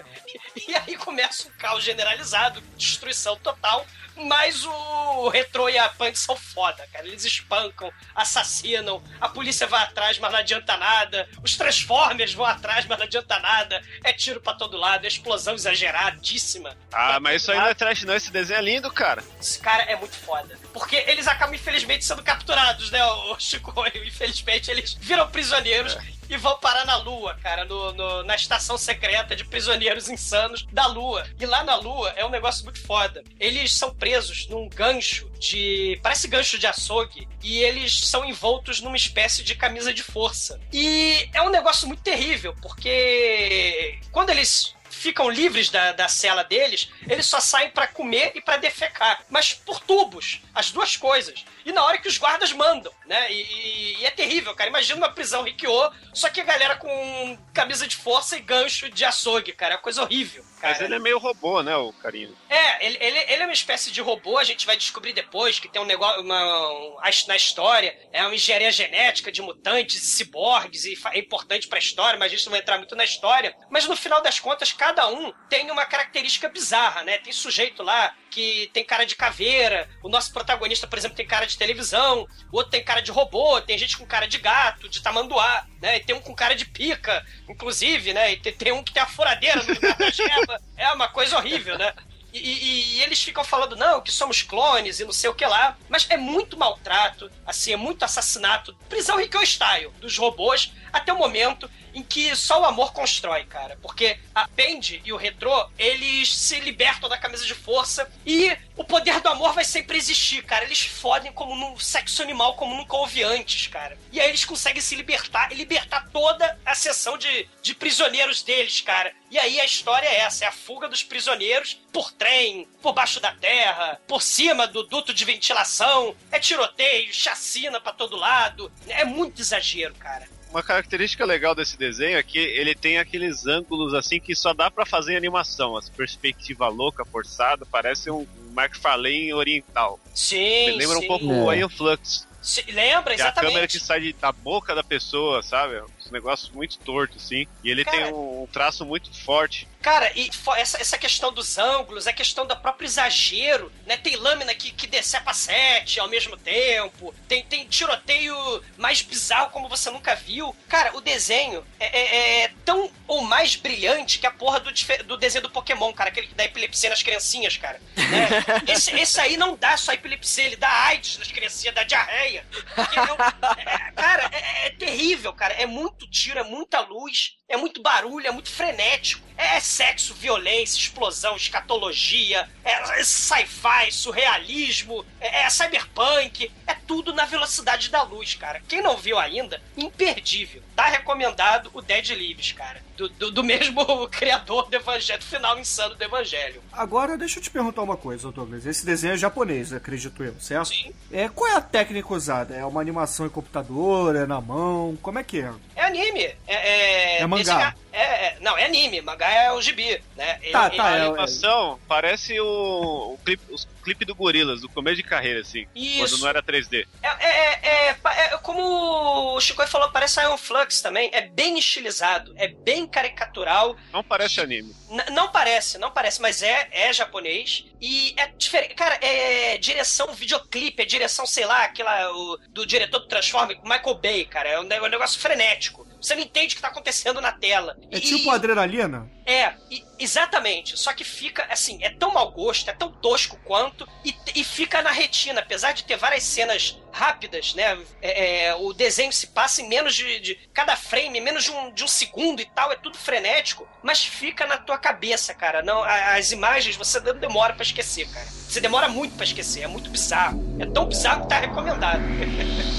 E 0.68 0.74
aí 0.76 0.96
começa 0.96 1.48
um 1.48 1.50
caos 1.58 1.82
generalizado, 1.82 2.62
destruição 2.76 3.36
total. 3.36 3.84
Mas 4.16 4.64
o 4.64 5.28
Retro 5.28 5.68
e 5.68 5.78
a 5.78 5.88
Punk 5.88 6.18
são 6.18 6.36
foda, 6.36 6.86
cara. 6.92 7.06
Eles 7.06 7.24
espancam, 7.24 7.90
assassinam, 8.14 9.02
a 9.20 9.28
polícia 9.28 9.66
vai 9.66 9.82
atrás, 9.82 10.18
mas 10.18 10.32
não 10.32 10.38
adianta 10.38 10.76
nada. 10.76 11.28
Os 11.42 11.56
Transformers 11.56 12.34
vão 12.34 12.46
atrás, 12.46 12.86
mas 12.86 12.98
não 12.98 13.06
adianta 13.06 13.38
nada. 13.38 13.82
É 14.04 14.12
tiro 14.12 14.40
pra 14.40 14.54
todo 14.54 14.76
lado, 14.76 15.04
é 15.04 15.08
explosão 15.08 15.54
exageradíssima. 15.54 16.76
Ah, 16.92 17.18
mas 17.20 17.42
isso 17.42 17.52
aí 17.52 17.58
não 17.58 17.66
é 17.66 17.74
trash, 17.74 18.02
não. 18.04 18.14
Esse 18.14 18.30
desenho 18.30 18.58
é 18.58 18.62
lindo, 18.62 18.90
cara. 18.90 19.22
Esse 19.40 19.58
cara 19.58 19.82
é 19.84 19.96
muito 19.96 20.16
foda. 20.16 20.58
Porque 20.72 20.96
eles 21.06 21.26
acabam, 21.26 21.54
infelizmente, 21.54 22.04
sendo 22.04 22.22
capturados, 22.22 22.90
né, 22.90 23.04
o 23.04 23.38
Chico? 23.38 23.72
Infelizmente, 23.94 24.70
eles 24.70 24.94
viram 24.94 25.28
prisioneiros 25.28 25.96
e 26.28 26.36
vão 26.36 26.58
parar 26.58 26.84
na 26.86 26.96
Lua, 26.96 27.34
cara, 27.42 27.64
no, 27.64 27.92
no- 27.92 28.22
na 28.22 28.34
estação 28.34 28.78
secreta 28.78 29.34
de 29.36 29.44
prisioneiros 29.44 30.08
insanos 30.08 30.66
da 30.72 30.86
Lua. 30.86 31.26
E 31.38 31.44
lá 31.46 31.62
na 31.64 31.76
Lua 31.76 32.10
é 32.16 32.24
um 32.24 32.30
negócio 32.30 32.64
muito 32.64 32.80
foda. 32.80 33.22
Eles 33.38 33.74
são 33.74 33.94
presos 33.94 34.46
num 34.48 34.68
gancho 34.68 35.30
de. 35.38 35.98
parece 36.02 36.28
gancho 36.28 36.58
de 36.58 36.66
açougue. 36.66 37.28
E 37.42 37.58
eles 37.58 38.06
são 38.06 38.24
envoltos 38.24 38.80
numa 38.80 38.96
espécie 38.96 39.42
de 39.42 39.54
camisa 39.54 39.92
de 39.92 40.02
força. 40.02 40.60
E 40.72 41.28
é 41.34 41.42
um 41.42 41.50
negócio 41.50 41.86
muito 41.86 42.02
terrível, 42.02 42.54
porque 42.62 43.98
quando 44.10 44.30
eles 44.30 44.74
ficam 44.90 45.28
livres 45.28 45.68
da, 45.68 45.90
da 45.92 46.06
cela 46.06 46.44
deles, 46.44 46.88
eles 47.08 47.26
só 47.26 47.40
saem 47.40 47.70
pra 47.70 47.88
comer 47.88 48.32
e 48.36 48.40
pra 48.40 48.56
defecar. 48.56 49.24
Mas 49.28 49.52
por 49.52 49.80
tubos, 49.80 50.40
as 50.54 50.70
duas 50.70 50.96
coisas. 50.96 51.44
E 51.64 51.72
na 51.72 51.84
hora 51.84 51.98
que 51.98 52.08
os 52.08 52.18
guardas 52.18 52.52
mandam, 52.52 52.92
né? 53.06 53.30
E, 53.32 53.42
e- 53.42 53.96
e 54.00 54.06
é 54.06 54.10
terrível, 54.10 54.54
cara. 54.54 54.68
Imagina 54.70 54.96
uma 54.98 55.10
prisão 55.12 55.42
Rikyo, 55.42 55.72
só 56.12 56.28
que 56.28 56.40
a 56.40 56.44
galera 56.44 56.76
com 56.76 57.38
camisa 57.54 57.86
de 57.86 57.96
força 57.96 58.36
e 58.36 58.40
gancho 58.40 58.88
de 58.90 59.04
açougue, 59.04 59.52
cara. 59.52 59.74
É 59.74 59.76
uma 59.76 59.82
coisa 59.82 60.02
horrível. 60.02 60.44
Cara. 60.60 60.74
Mas 60.74 60.82
ele 60.82 60.94
é 60.94 60.98
meio 60.98 61.18
robô, 61.18 61.60
né, 61.62 61.76
o 61.76 61.92
carinho. 61.94 62.36
É, 62.48 62.86
ele, 62.86 62.96
ele, 63.00 63.18
ele 63.18 63.42
é 63.42 63.46
uma 63.46 63.52
espécie 63.52 63.90
de 63.90 64.00
robô, 64.00 64.38
a 64.38 64.44
gente 64.44 64.64
vai 64.64 64.76
descobrir 64.76 65.12
depois 65.12 65.58
que 65.58 65.68
tem 65.68 65.82
um 65.82 65.84
negócio 65.84 66.20
uma, 66.22 66.70
um- 66.72 66.96
na 67.26 67.34
história, 67.36 67.98
é 68.12 68.22
uma 68.24 68.34
engenharia 68.34 68.70
genética 68.70 69.32
de 69.32 69.42
mutantes 69.42 69.96
e 70.02 70.06
ciborgues, 70.06 70.84
e 70.84 70.96
é 71.12 71.18
importante 71.18 71.66
pra 71.66 71.78
história, 71.80 72.18
mas 72.18 72.32
a 72.32 72.36
gente 72.36 72.44
não 72.46 72.52
vai 72.52 72.60
entrar 72.60 72.78
muito 72.78 72.94
na 72.94 73.04
história. 73.04 73.56
Mas 73.70 73.86
no 73.88 73.96
final 73.96 74.22
das 74.22 74.38
contas, 74.38 74.72
cada 74.72 75.08
um 75.08 75.32
tem 75.48 75.68
uma 75.70 75.84
característica 75.84 76.48
bizarra, 76.48 77.02
né? 77.02 77.18
Tem 77.18 77.32
sujeito 77.32 77.82
lá 77.82 78.14
que 78.30 78.70
tem 78.72 78.84
cara 78.84 79.04
de 79.04 79.14
caveira, 79.16 79.90
o 80.02 80.08
nosso 80.08 80.32
protagonista, 80.32 80.86
por 80.86 80.96
exemplo, 80.98 81.16
tem 81.16 81.26
cara 81.26 81.44
de 81.46 81.51
televisão, 81.56 82.26
o 82.50 82.56
outro 82.56 82.70
tem 82.72 82.82
cara 82.82 83.00
de 83.00 83.10
robô, 83.10 83.60
tem 83.60 83.76
gente 83.78 83.96
com 83.96 84.04
cara 84.06 84.26
de 84.26 84.38
gato, 84.38 84.88
de 84.88 85.00
tamanduá, 85.02 85.66
né? 85.80 85.96
E 85.96 86.00
tem 86.00 86.14
um 86.16 86.20
com 86.20 86.34
cara 86.34 86.54
de 86.54 86.64
pica, 86.66 87.24
inclusive, 87.48 88.12
né? 88.12 88.32
E 88.32 88.36
tem, 88.36 88.52
tem 88.52 88.72
um 88.72 88.82
que 88.82 88.92
tem 88.92 89.02
a 89.02 89.06
furadeira 89.06 89.62
no 89.62 89.74
lugar 89.74 89.96
da. 89.96 90.60
É 90.76 90.92
uma 90.92 91.08
coisa 91.08 91.36
horrível, 91.36 91.78
né? 91.78 91.92
E, 92.32 92.38
e- 92.38 92.96
e 92.96 93.02
eles 93.02 93.22
ficam 93.22 93.44
falando, 93.44 93.76
não, 93.76 94.00
que 94.00 94.10
somos 94.10 94.40
clones 94.42 94.98
e 95.00 95.04
não 95.04 95.12
sei 95.12 95.28
o 95.28 95.34
que 95.34 95.44
lá. 95.44 95.76
Mas 95.88 96.06
é 96.08 96.16
muito 96.16 96.56
maltrato, 96.56 97.30
assim, 97.46 97.72
é 97.74 97.76
muito 97.76 98.04
assassinato. 98.04 98.74
Prisão 98.88 99.18
Rikyo 99.18 99.42
Style 99.46 99.90
dos 100.00 100.16
robôs 100.16 100.72
até 100.92 101.12
o 101.12 101.18
momento 101.18 101.70
em 101.94 102.02
que 102.02 102.34
só 102.34 102.60
o 102.60 102.64
amor 102.64 102.92
constrói, 102.92 103.44
cara. 103.44 103.78
Porque 103.80 104.18
a 104.34 104.46
Bendy 104.46 105.02
e 105.04 105.12
o 105.12 105.16
Retro, 105.16 105.50
eles 105.78 106.34
se 106.34 106.58
libertam 106.60 107.08
da 107.08 107.18
camisa 107.18 107.44
de 107.44 107.54
força 107.54 108.10
e 108.24 108.56
o 108.76 108.84
poder 108.84 109.20
do 109.20 109.28
amor 109.28 109.52
vai 109.52 109.64
sempre 109.64 109.98
existir, 109.98 110.42
cara. 110.44 110.64
Eles 110.64 110.80
fodem 110.82 111.32
como 111.32 111.54
no 111.54 111.78
sexo 111.78 112.22
animal, 112.22 112.54
como 112.54 112.74
nunca 112.74 112.96
houve 112.96 113.22
antes, 113.22 113.66
cara. 113.66 113.98
E 114.10 114.20
aí 114.20 114.28
eles 114.28 114.44
conseguem 114.44 114.80
se 114.80 114.94
libertar 114.94 115.52
e 115.52 115.54
libertar 115.54 116.08
toda 116.10 116.58
a 116.64 116.74
seção 116.74 117.18
de, 117.18 117.48
de 117.60 117.74
prisioneiros 117.74 118.42
deles, 118.42 118.80
cara. 118.80 119.12
E 119.30 119.38
aí 119.38 119.60
a 119.60 119.64
história 119.64 120.06
é 120.06 120.20
essa, 120.20 120.44
é 120.44 120.48
a 120.48 120.52
fuga 120.52 120.88
dos 120.88 121.02
prisioneiros 121.02 121.78
por 121.92 122.10
trem, 122.12 122.68
por 122.80 122.92
baixo 122.92 123.20
da 123.20 123.32
terra, 123.32 124.00
por 124.06 124.22
cima 124.22 124.66
do 124.66 124.82
duto 124.82 125.12
de 125.12 125.24
ventilação. 125.24 126.14
É 126.30 126.38
tiroteio, 126.38 127.12
chacina 127.12 127.80
pra 127.80 127.92
todo 127.92 128.16
lado. 128.16 128.72
É 128.88 129.04
muito 129.04 129.40
exagero, 129.40 129.94
cara. 129.94 130.28
Uma 130.52 130.62
característica 130.62 131.24
legal 131.24 131.54
desse 131.54 131.78
desenho 131.78 132.18
é 132.18 132.22
que 132.22 132.38
ele 132.38 132.74
tem 132.74 132.98
aqueles 132.98 133.46
ângulos 133.46 133.94
assim 133.94 134.20
que 134.20 134.34
só 134.34 134.52
dá 134.52 134.70
pra 134.70 134.84
fazer 134.84 135.14
em 135.14 135.16
animação. 135.16 135.76
As 135.78 135.88
perspectiva 135.88 136.68
louca, 136.68 137.06
forçada, 137.06 137.64
parece 137.64 138.10
um 138.10 138.26
McFarlane 138.54 139.32
oriental. 139.32 139.98
Sim, 140.14 140.66
Me 140.66 140.72
lembra 140.72 140.98
sim. 140.98 141.04
um 141.04 141.08
pouco 141.08 141.24
É. 141.24 141.28
o 141.42 141.52
Iron 141.54 141.68
Flux. 141.70 142.28
Se- 142.42 142.64
lembra, 142.70 143.14
Que 143.14 143.22
é 143.22 143.24
a 143.26 143.32
câmera 143.32 143.50
exatamente. 143.64 143.78
que 143.78 143.84
sai 143.84 144.12
da 144.20 144.30
boca 144.30 144.74
da 144.74 144.84
pessoa, 144.84 145.42
sabe? 145.42 145.80
Um 146.12 146.20
negócio 146.20 146.52
muito 146.54 146.78
torto, 146.78 147.16
assim. 147.16 147.46
E 147.64 147.70
ele 147.70 147.86
Cara. 147.86 147.96
tem 147.96 148.12
um, 148.12 148.46
traço 148.52 148.84
muito 148.84 149.10
forte. 149.24 149.66
Cara, 149.80 150.12
e 150.14 150.30
essa, 150.58 150.78
essa 150.80 150.98
questão 150.98 151.32
dos 151.32 151.56
ângulos, 151.58 152.06
a 152.06 152.12
questão 152.12 152.46
do 152.46 152.54
próprio 152.54 152.86
exagero, 152.86 153.72
né? 153.86 153.96
Tem 153.96 154.14
lâmina 154.14 154.54
que, 154.54 154.70
que 154.70 154.86
decepa 154.86 155.32
sete 155.32 155.98
ao 155.98 156.06
mesmo 156.08 156.36
tempo, 156.36 157.12
tem, 157.26 157.42
tem 157.42 157.66
tiroteio 157.66 158.36
mais 158.76 159.00
bizarro 159.02 159.50
como 159.50 159.68
você 159.70 159.90
nunca 159.90 160.14
viu. 160.14 160.54
Cara, 160.68 160.94
o 160.96 161.00
desenho 161.00 161.64
é, 161.80 161.98
é- 161.98 162.42
é 162.44 162.52
tão 162.64 162.90
ou 163.08 163.22
mais 163.22 163.56
brilhante 163.56 164.18
que 164.18 164.26
a 164.26 164.30
porra 164.30 164.60
do, 164.60 164.70
do 165.04 165.16
desenho 165.16 165.42
do 165.42 165.50
Pokémon, 165.50 165.92
cara, 165.92 166.10
aquele 166.10 166.28
que 166.28 166.34
dá 166.34 166.44
epilepsia 166.44 166.90
nas 166.90 167.02
criancinhas, 167.02 167.56
cara. 167.56 167.80
né? 167.96 168.28
Esse, 168.72 168.92
esse 168.94 169.20
aí 169.20 169.36
não 169.36 169.56
dá 169.56 169.76
só 169.76 169.92
epilepsia, 169.92 170.44
ele 170.44 170.56
dá 170.56 170.68
AIDS 170.86 171.18
nas 171.18 171.32
criancinhas, 171.32 171.74
dá 171.74 171.82
diarreia. 171.82 172.44
Porque 172.74 172.98
é 172.98 173.02
um- 173.02 173.58
é- 173.58 173.92
cara, 173.96 174.30
é, 174.32 174.66
é 174.66 174.70
terrível, 174.70 175.32
cara. 175.32 175.54
É 175.54 175.66
muito 175.66 176.01
tiro, 176.08 176.38
é 176.38 176.42
muita 176.42 176.80
luz, 176.80 177.36
é 177.48 177.56
muito 177.56 177.82
barulho, 177.82 178.26
é 178.26 178.30
muito 178.30 178.50
frenético. 178.50 179.22
É 179.36 179.58
sexo, 179.60 180.14
violência, 180.14 180.78
explosão, 180.78 181.36
escatologia, 181.36 182.48
é 182.64 183.02
sci-fi, 183.02 183.90
surrealismo, 183.90 185.04
é, 185.20 185.44
é 185.44 185.50
cyberpunk. 185.50 186.50
É 186.66 186.74
tudo 186.74 187.12
na 187.12 187.24
velocidade 187.24 187.90
da 187.90 188.02
luz, 188.02 188.34
cara. 188.34 188.62
Quem 188.68 188.82
não 188.82 188.96
viu 188.96 189.18
ainda, 189.18 189.60
imperdível. 189.76 190.62
Tá 190.76 190.84
recomendado 190.84 191.70
o 191.72 191.82
Dead 191.82 192.10
Lives, 192.10 192.52
cara. 192.52 192.82
Do, 192.96 193.08
do, 193.08 193.30
do 193.30 193.44
mesmo 193.44 193.84
criador 194.08 194.68
do 194.68 194.76
Evangelho, 194.76 195.18
do 195.18 195.24
final 195.24 195.58
insano 195.58 195.94
do 195.94 196.02
Evangelho. 196.02 196.62
Agora, 196.72 197.16
deixa 197.16 197.38
eu 197.38 197.42
te 197.42 197.50
perguntar 197.50 197.82
uma 197.82 197.96
coisa, 197.96 198.30
Douglas. 198.30 198.66
Esse 198.66 198.84
desenho 198.84 199.14
é 199.14 199.16
japonês, 199.16 199.72
acredito 199.72 200.22
eu, 200.22 200.38
certo? 200.40 200.68
Sim. 200.68 200.92
É, 201.10 201.28
qual 201.28 201.50
é 201.50 201.56
a 201.56 201.60
técnica 201.60 202.12
usada? 202.12 202.54
É 202.54 202.64
uma 202.64 202.80
animação 202.80 203.26
em 203.26 203.30
computador? 203.30 204.14
É 204.14 204.26
na 204.26 204.40
mão? 204.40 204.96
Como 205.02 205.18
é 205.18 205.24
que 205.24 205.40
é? 205.40 205.52
É 205.74 205.81
anime. 205.82 206.24
É, 206.46 206.54
é, 206.54 207.18
É 207.20 207.26
mangá. 207.26 207.74
é, 207.92 208.02
é- 208.02 208.21
não, 208.42 208.58
é 208.58 208.64
anime. 208.66 209.00
Mangá 209.00 209.28
é 209.30 209.52
o 209.52 209.60
gibi, 209.62 210.02
né? 210.16 210.34
Tá, 210.52 210.66
Ele- 210.66 210.76
tá, 210.76 210.84
a 210.84 210.96
é- 210.96 211.00
animação 211.02 211.78
parece 211.88 212.38
o, 212.40 213.14
o 213.14 213.18
clipe, 213.24 213.42
os 213.52 213.66
clipe 213.82 214.04
do 214.04 214.14
Gorilas, 214.14 214.60
do 214.60 214.68
começo 214.68 214.96
de 214.96 215.02
carreira, 215.02 215.40
assim. 215.40 215.64
Quando 215.64 215.76
Isso. 216.06 216.20
não 216.20 216.28
era 216.28 216.40
3D. 216.40 216.86
É, 217.02 217.08
é, 217.08 217.88
é, 217.88 217.94
pa- 217.94 218.14
é 218.14 218.28
como 218.38 219.34
o 219.34 219.40
Chico 219.40 219.66
falou, 219.66 219.90
parece 219.90 220.20
Iron 220.20 220.36
Flux 220.38 220.80
também. 220.80 221.10
É 221.12 221.22
bem 221.22 221.58
estilizado, 221.58 222.32
é 222.36 222.46
bem 222.46 222.86
caricatural. 222.86 223.76
Não 223.92 224.04
parece 224.04 224.40
anime. 224.40 224.72
N- 224.88 225.10
não 225.10 225.32
parece, 225.32 225.78
não 225.78 225.90
parece, 225.90 226.20
mas 226.22 226.42
é, 226.42 226.68
é 226.70 226.92
japonês. 226.92 227.64
E 227.80 228.14
é 228.16 228.28
diferente. 228.28 228.74
Cara, 228.74 228.96
é 229.04 229.58
direção 229.58 230.12
videoclipe, 230.14 230.80
é 230.82 230.86
direção, 230.86 231.26
sei 231.26 231.44
lá, 231.44 231.64
aquela 231.64 232.08
o- 232.12 232.38
do 232.50 232.64
diretor 232.64 233.00
do 233.00 233.08
Transformers, 233.08 233.58
Michael 233.64 233.94
Bay, 233.96 234.24
cara. 234.24 234.48
É 234.48 234.60
um, 234.60 234.62
um 234.62 234.88
negócio 234.88 235.18
frenético. 235.20 235.86
Você 236.02 236.14
não 236.16 236.22
entende 236.22 236.54
o 236.54 236.56
que 236.56 236.62
tá 236.62 236.68
acontecendo 236.68 237.20
na 237.20 237.30
tela. 237.32 237.76
É 237.90 237.98
E- 237.98 238.00
tipo 238.00 238.28
adrenalina? 238.30 239.08
É, 239.24 239.54
e- 239.70 239.84
exatamente. 240.00 240.76
Só 240.76 240.92
que 240.92 241.04
fica, 241.04 241.46
assim, 241.48 241.78
é 241.82 241.90
tão 241.90 242.12
mau 242.12 242.32
gosto, 242.32 242.68
é 242.68 242.72
tão 242.72 242.90
tosco 242.90 243.38
quanto, 243.44 243.88
e, 244.04 244.12
e 244.34 244.42
fica 244.42 244.82
na 244.82 244.90
retina. 244.90 245.40
Apesar 245.40 245.70
de 245.72 245.84
ter 245.84 245.96
várias 245.96 246.24
cenas 246.24 246.76
rápidas, 246.92 247.54
né? 247.54 247.78
é, 248.02 248.46
é, 248.46 248.54
o 248.56 248.72
desenho 248.72 249.12
se 249.12 249.28
passa 249.28 249.62
em 249.62 249.68
menos 249.68 249.94
de, 249.94 250.18
de- 250.20 250.34
Cada 250.52 250.76
frame, 250.76 251.18
em 251.18 251.22
menos 251.22 251.44
de 251.44 251.50
um, 251.52 251.72
de 251.72 251.84
um 251.84 251.88
segundo 251.88 252.40
e 252.42 252.44
tal, 252.46 252.72
é 252.72 252.76
tudo 252.76 252.98
frenético, 252.98 253.66
mas 253.82 254.04
fica 254.04 254.44
na 254.46 254.58
tua 254.58 254.76
cabeça, 254.78 255.32
cara. 255.32 255.62
Não, 255.62 255.82
as 255.84 256.32
imagens 256.32 256.74
você 256.76 256.98
não 257.00 257.16
demora 257.16 257.54
pra 257.54 257.62
esquecer, 257.62 258.08
cara. 258.10 258.26
Você 258.26 258.60
demora 258.60 258.88
muito 258.88 259.14
pra 259.14 259.24
esquecer, 259.24 259.62
é 259.62 259.66
muito 259.68 259.88
bizarro. 259.88 260.56
É 260.60 260.66
tão 260.66 260.84
bizarro 260.86 261.22
que 261.22 261.28
tá 261.28 261.38
recomendado. 261.38 262.02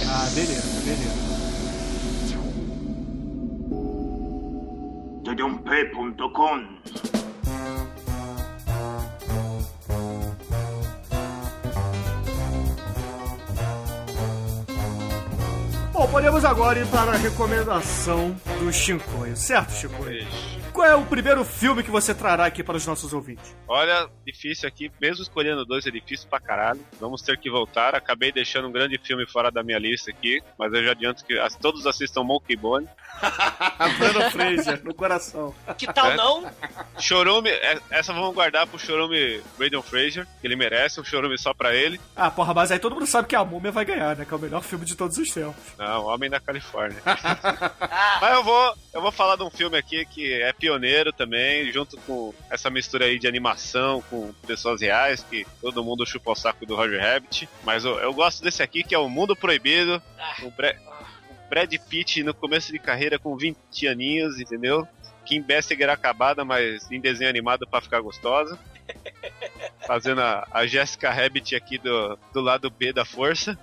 Ah, 0.07 0.29
beleza, 0.35 0.81
beleza. 0.81 1.12
td1p.com 5.33 6.67
Bom, 15.91 16.07
podemos 16.07 16.45
agora 16.45 16.79
ir 16.79 16.87
para 16.87 17.11
a 17.11 17.15
recomendação 17.15 18.35
do 18.59 18.71
Shinkoio, 18.71 19.35
certo, 19.35 19.71
Shinkoio? 19.71 20.27
Qual 20.73 20.87
é 20.87 20.95
o 20.95 21.05
primeiro 21.05 21.45
filme 21.45 21.83
que 21.83 21.91
você 21.91 22.15
trará 22.15 22.45
aqui 22.45 22.63
para 22.63 22.75
os 22.75 22.85
nossos 22.87 23.13
ouvintes? 23.13 23.55
Olha, 23.67 24.09
difícil 24.25 24.67
aqui. 24.67 24.91
Mesmo 24.99 25.21
escolhendo 25.21 25.63
dois 25.65 25.85
é 25.85 25.91
difícil 25.91 26.27
pra 26.27 26.39
caralho. 26.39 26.79
Vamos 26.99 27.21
ter 27.21 27.37
que 27.37 27.49
voltar. 27.49 27.93
Acabei 27.95 28.31
deixando 28.31 28.67
um 28.67 28.71
grande 28.71 28.97
filme 28.97 29.25
fora 29.27 29.51
da 29.51 29.61
minha 29.63 29.77
lista 29.77 30.09
aqui. 30.09 30.41
Mas 30.57 30.73
eu 30.73 30.83
já 30.83 30.91
adianto 30.91 31.23
que 31.23 31.35
todos 31.61 31.85
assistam 31.85 32.23
Monkey 32.23 32.55
Bone. 32.55 32.87
A 33.21 33.87
Brandon 33.99 34.31
Fraser, 34.31 34.83
no 34.83 34.93
coração. 34.93 35.53
Que 35.77 35.85
tal 35.93 36.11
É. 36.11 36.15
não? 36.15 36.51
Chorume, 36.99 37.49
é- 37.49 37.79
essa 37.91 38.11
vamos 38.11 38.33
guardar 38.33 38.65
pro 38.65 38.79
Chorume 38.79 39.39
Brandon 39.57 39.81
Fraser, 39.83 40.27
que 40.41 40.47
ele 40.47 40.55
merece, 40.55 40.99
um 40.99 41.03
Chorume 41.05 41.37
só 41.37 41.53
pra 41.53 41.75
ele. 41.75 42.01
Ah, 42.15 42.31
porra, 42.31 42.53
mas 42.53 42.71
aí 42.71 42.79
todo 42.79 42.95
mundo 42.95 43.05
sabe 43.05 43.27
que 43.27 43.35
a 43.35 43.45
Múmia 43.45 43.71
vai 43.71 43.85
ganhar, 43.85 44.15
né? 44.15 44.25
Que 44.25 44.33
é 44.33 44.37
o 44.37 44.39
melhor 44.39 44.61
filme 44.63 44.83
de 44.85 44.95
todos 44.95 45.17
os 45.19 45.29
tempos. 45.29 45.55
Não, 45.77 46.05
Homem 46.07 46.29
da 46.29 46.39
Califórnia. 46.39 46.99
Ah, 47.05 48.17
Mas 48.19 48.33
eu 48.33 48.43
vou, 48.43 48.73
eu 48.93 49.01
vou 49.01 49.11
falar 49.11 49.35
de 49.35 49.43
um 49.43 49.49
filme 49.51 49.77
aqui 49.77 50.05
que 50.05 50.33
é 50.41 50.51
pioneiro 50.63 51.11
também, 51.11 51.69
junto 51.73 51.97
com 52.01 52.33
essa 52.49 52.69
mistura 52.69 53.03
aí 53.05 53.19
de 53.19 53.27
animação 53.27 54.01
com 54.09 54.31
pessoas 54.47 54.79
reais, 54.81 55.21
que 55.29 55.45
todo 55.59 55.83
mundo 55.83 56.05
chupa 56.05 56.31
o 56.31 56.35
saco 56.35 56.65
do 56.65 56.73
Roger 56.73 57.01
Rabbit. 57.01 57.49
Mas 57.65 57.83
eu, 57.83 57.99
eu 57.99 58.13
gosto 58.13 58.41
desse 58.41 58.63
aqui, 58.63 58.81
que 58.81 58.95
é 58.95 58.97
o 58.97 59.09
Mundo 59.09 59.35
Proibido, 59.35 60.01
o, 60.41 60.49
Bre- 60.51 60.77
o 61.29 61.49
Brad 61.49 61.73
Pitt 61.89 62.23
no 62.23 62.33
começo 62.33 62.71
de 62.71 62.79
carreira 62.79 63.19
com 63.19 63.35
20 63.35 63.87
aninhos, 63.87 64.39
entendeu? 64.39 64.87
Kim 65.25 65.41
Basinger 65.41 65.89
acabada, 65.89 66.45
mas 66.45 66.89
em 66.89 66.99
desenho 67.01 67.29
animado 67.29 67.67
pra 67.67 67.81
ficar 67.81 67.99
gostosa. 67.99 68.57
Fazendo 69.85 70.21
a, 70.21 70.47
a 70.51 70.65
Jessica 70.65 71.11
Rabbit 71.11 71.55
aqui 71.55 71.77
do, 71.77 72.17
do 72.33 72.39
lado 72.39 72.69
B 72.69 72.93
da 72.93 73.03
força. 73.03 73.57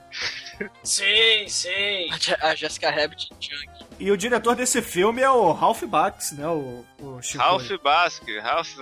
Sim, 0.82 1.48
sim. 1.48 2.08
A 2.12 2.18
Je- 2.18 2.36
A 2.40 2.54
Jessica 2.54 2.90
Rabbit 2.90 3.28
Junk. 3.40 3.68
E 3.98 4.10
o 4.10 4.16
diretor 4.16 4.56
desse 4.56 4.80
filme 4.80 5.20
é 5.20 5.30
o 5.30 5.52
Ralph 5.52 5.82
Bax, 5.84 6.32
né? 6.32 6.46
O, 6.46 6.84
o. 6.98 7.20
Ralph 7.36 7.70
Basque, 7.82 8.38
Ralph 8.38 8.74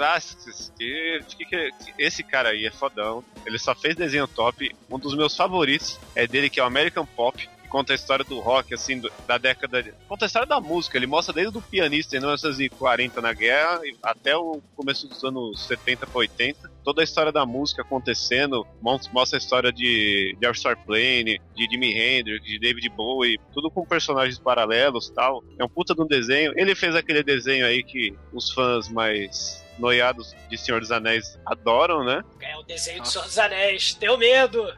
que, 0.77 1.21
que, 1.29 1.45
que- 1.45 1.71
que 1.73 1.95
esse 1.99 2.23
cara 2.23 2.51
aí 2.51 2.67
é 2.67 2.71
fodão. 2.71 3.25
Ele 3.45 3.59
só 3.59 3.75
fez 3.75 3.97
desenho 3.97 4.29
top. 4.29 4.75
Um 4.91 4.99
dos 4.99 5.17
meus 5.17 5.37
favoritos 5.37 5.99
é 6.15 6.27
dele, 6.27 6.49
que 6.49 6.61
é 6.61 6.63
o 6.63 6.67
American 6.67 7.05
Pop. 7.05 7.49
Conta 7.69 7.93
a 7.93 7.97
história 7.97 8.25
do 8.25 8.41
rock, 8.41 8.75
assim, 8.75 9.01
da 9.27 9.39
década. 9.39 9.85
Conta 10.09 10.25
a 10.25 10.27
história 10.27 10.47
da 10.47 10.61
música. 10.61 10.97
Ele 10.97 11.07
mostra 11.07 11.35
desde 11.35 11.57
o 11.57 11.63
pianista 11.63 12.17
em 12.17 12.21
1940 12.21 13.21
na 13.21 13.33
guerra 13.33 13.81
até 14.03 14.37
o 14.37 14.61
começo 14.75 15.07
dos 15.07 15.23
anos 15.25 15.67
70 15.67 16.07
para 16.07 16.19
80. 16.19 16.71
Toda 16.83 17.03
a 17.03 17.05
história 17.05 17.31
da 17.31 17.45
música 17.45 17.83
acontecendo. 17.83 18.67
Mostra 18.81 19.37
a 19.37 19.39
história 19.39 19.73
de, 19.73 20.37
de 20.39 20.55
Star 20.55 20.77
Plane, 20.85 21.41
de 21.55 21.67
Jimi 21.71 21.93
Hendrix, 21.93 22.45
de 22.45 22.59
David 22.59 22.89
Bowie. 22.91 23.39
Tudo 23.53 23.71
com 23.71 23.85
personagens 23.85 24.39
paralelos 24.39 25.11
tal. 25.11 25.45
É 25.59 25.65
um 25.65 25.69
puta 25.69 25.95
de 25.95 26.03
um 26.03 26.07
desenho. 26.07 26.53
Ele 26.57 26.75
fez 26.75 26.95
aquele 26.95 27.23
desenho 27.23 27.67
aí 27.67 27.83
que 27.83 28.15
os 28.33 28.51
fãs 28.51 28.89
mais 28.89 29.68
noiados 29.79 30.35
de 30.49 30.59
Senhor 30.59 30.81
dos 30.81 30.91
Anéis 30.91 31.39
adoram, 31.47 32.05
né? 32.05 32.23
É 32.41 32.57
o 32.57 32.63
desenho 32.63 33.03
do 33.03 33.09
Senhor 33.09 33.25
dos 33.25 33.39
Anéis. 33.39 33.95
Deu 33.95 34.17
medo. 34.19 34.73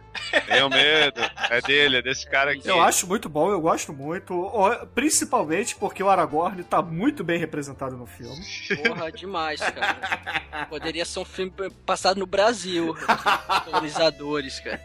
Tenho 0.46 0.68
medo. 0.68 1.20
É 1.50 1.60
dele, 1.60 1.98
é 1.98 2.02
desse 2.02 2.28
cara 2.28 2.52
aqui. 2.52 2.66
Eu 2.68 2.80
acho 2.80 3.06
muito 3.06 3.28
bom, 3.28 3.50
eu 3.50 3.60
gosto 3.60 3.92
muito. 3.92 4.34
ó, 4.52 4.84
Principalmente 4.86 5.74
porque 5.76 6.02
o 6.02 6.08
Aragorn 6.10 6.62
tá 6.64 6.82
muito 6.82 7.24
bem 7.24 7.38
representado 7.38 7.96
no 7.96 8.06
filme. 8.06 8.36
Porra, 8.86 9.10
demais, 9.12 9.60
cara. 9.60 10.66
Poderia 10.68 11.04
ser 11.04 11.20
um 11.20 11.24
filme 11.24 11.52
passado 11.86 12.18
no 12.18 12.26
Brasil. 12.26 12.94
Colonizadores, 13.64 14.60
cara. 14.60 14.80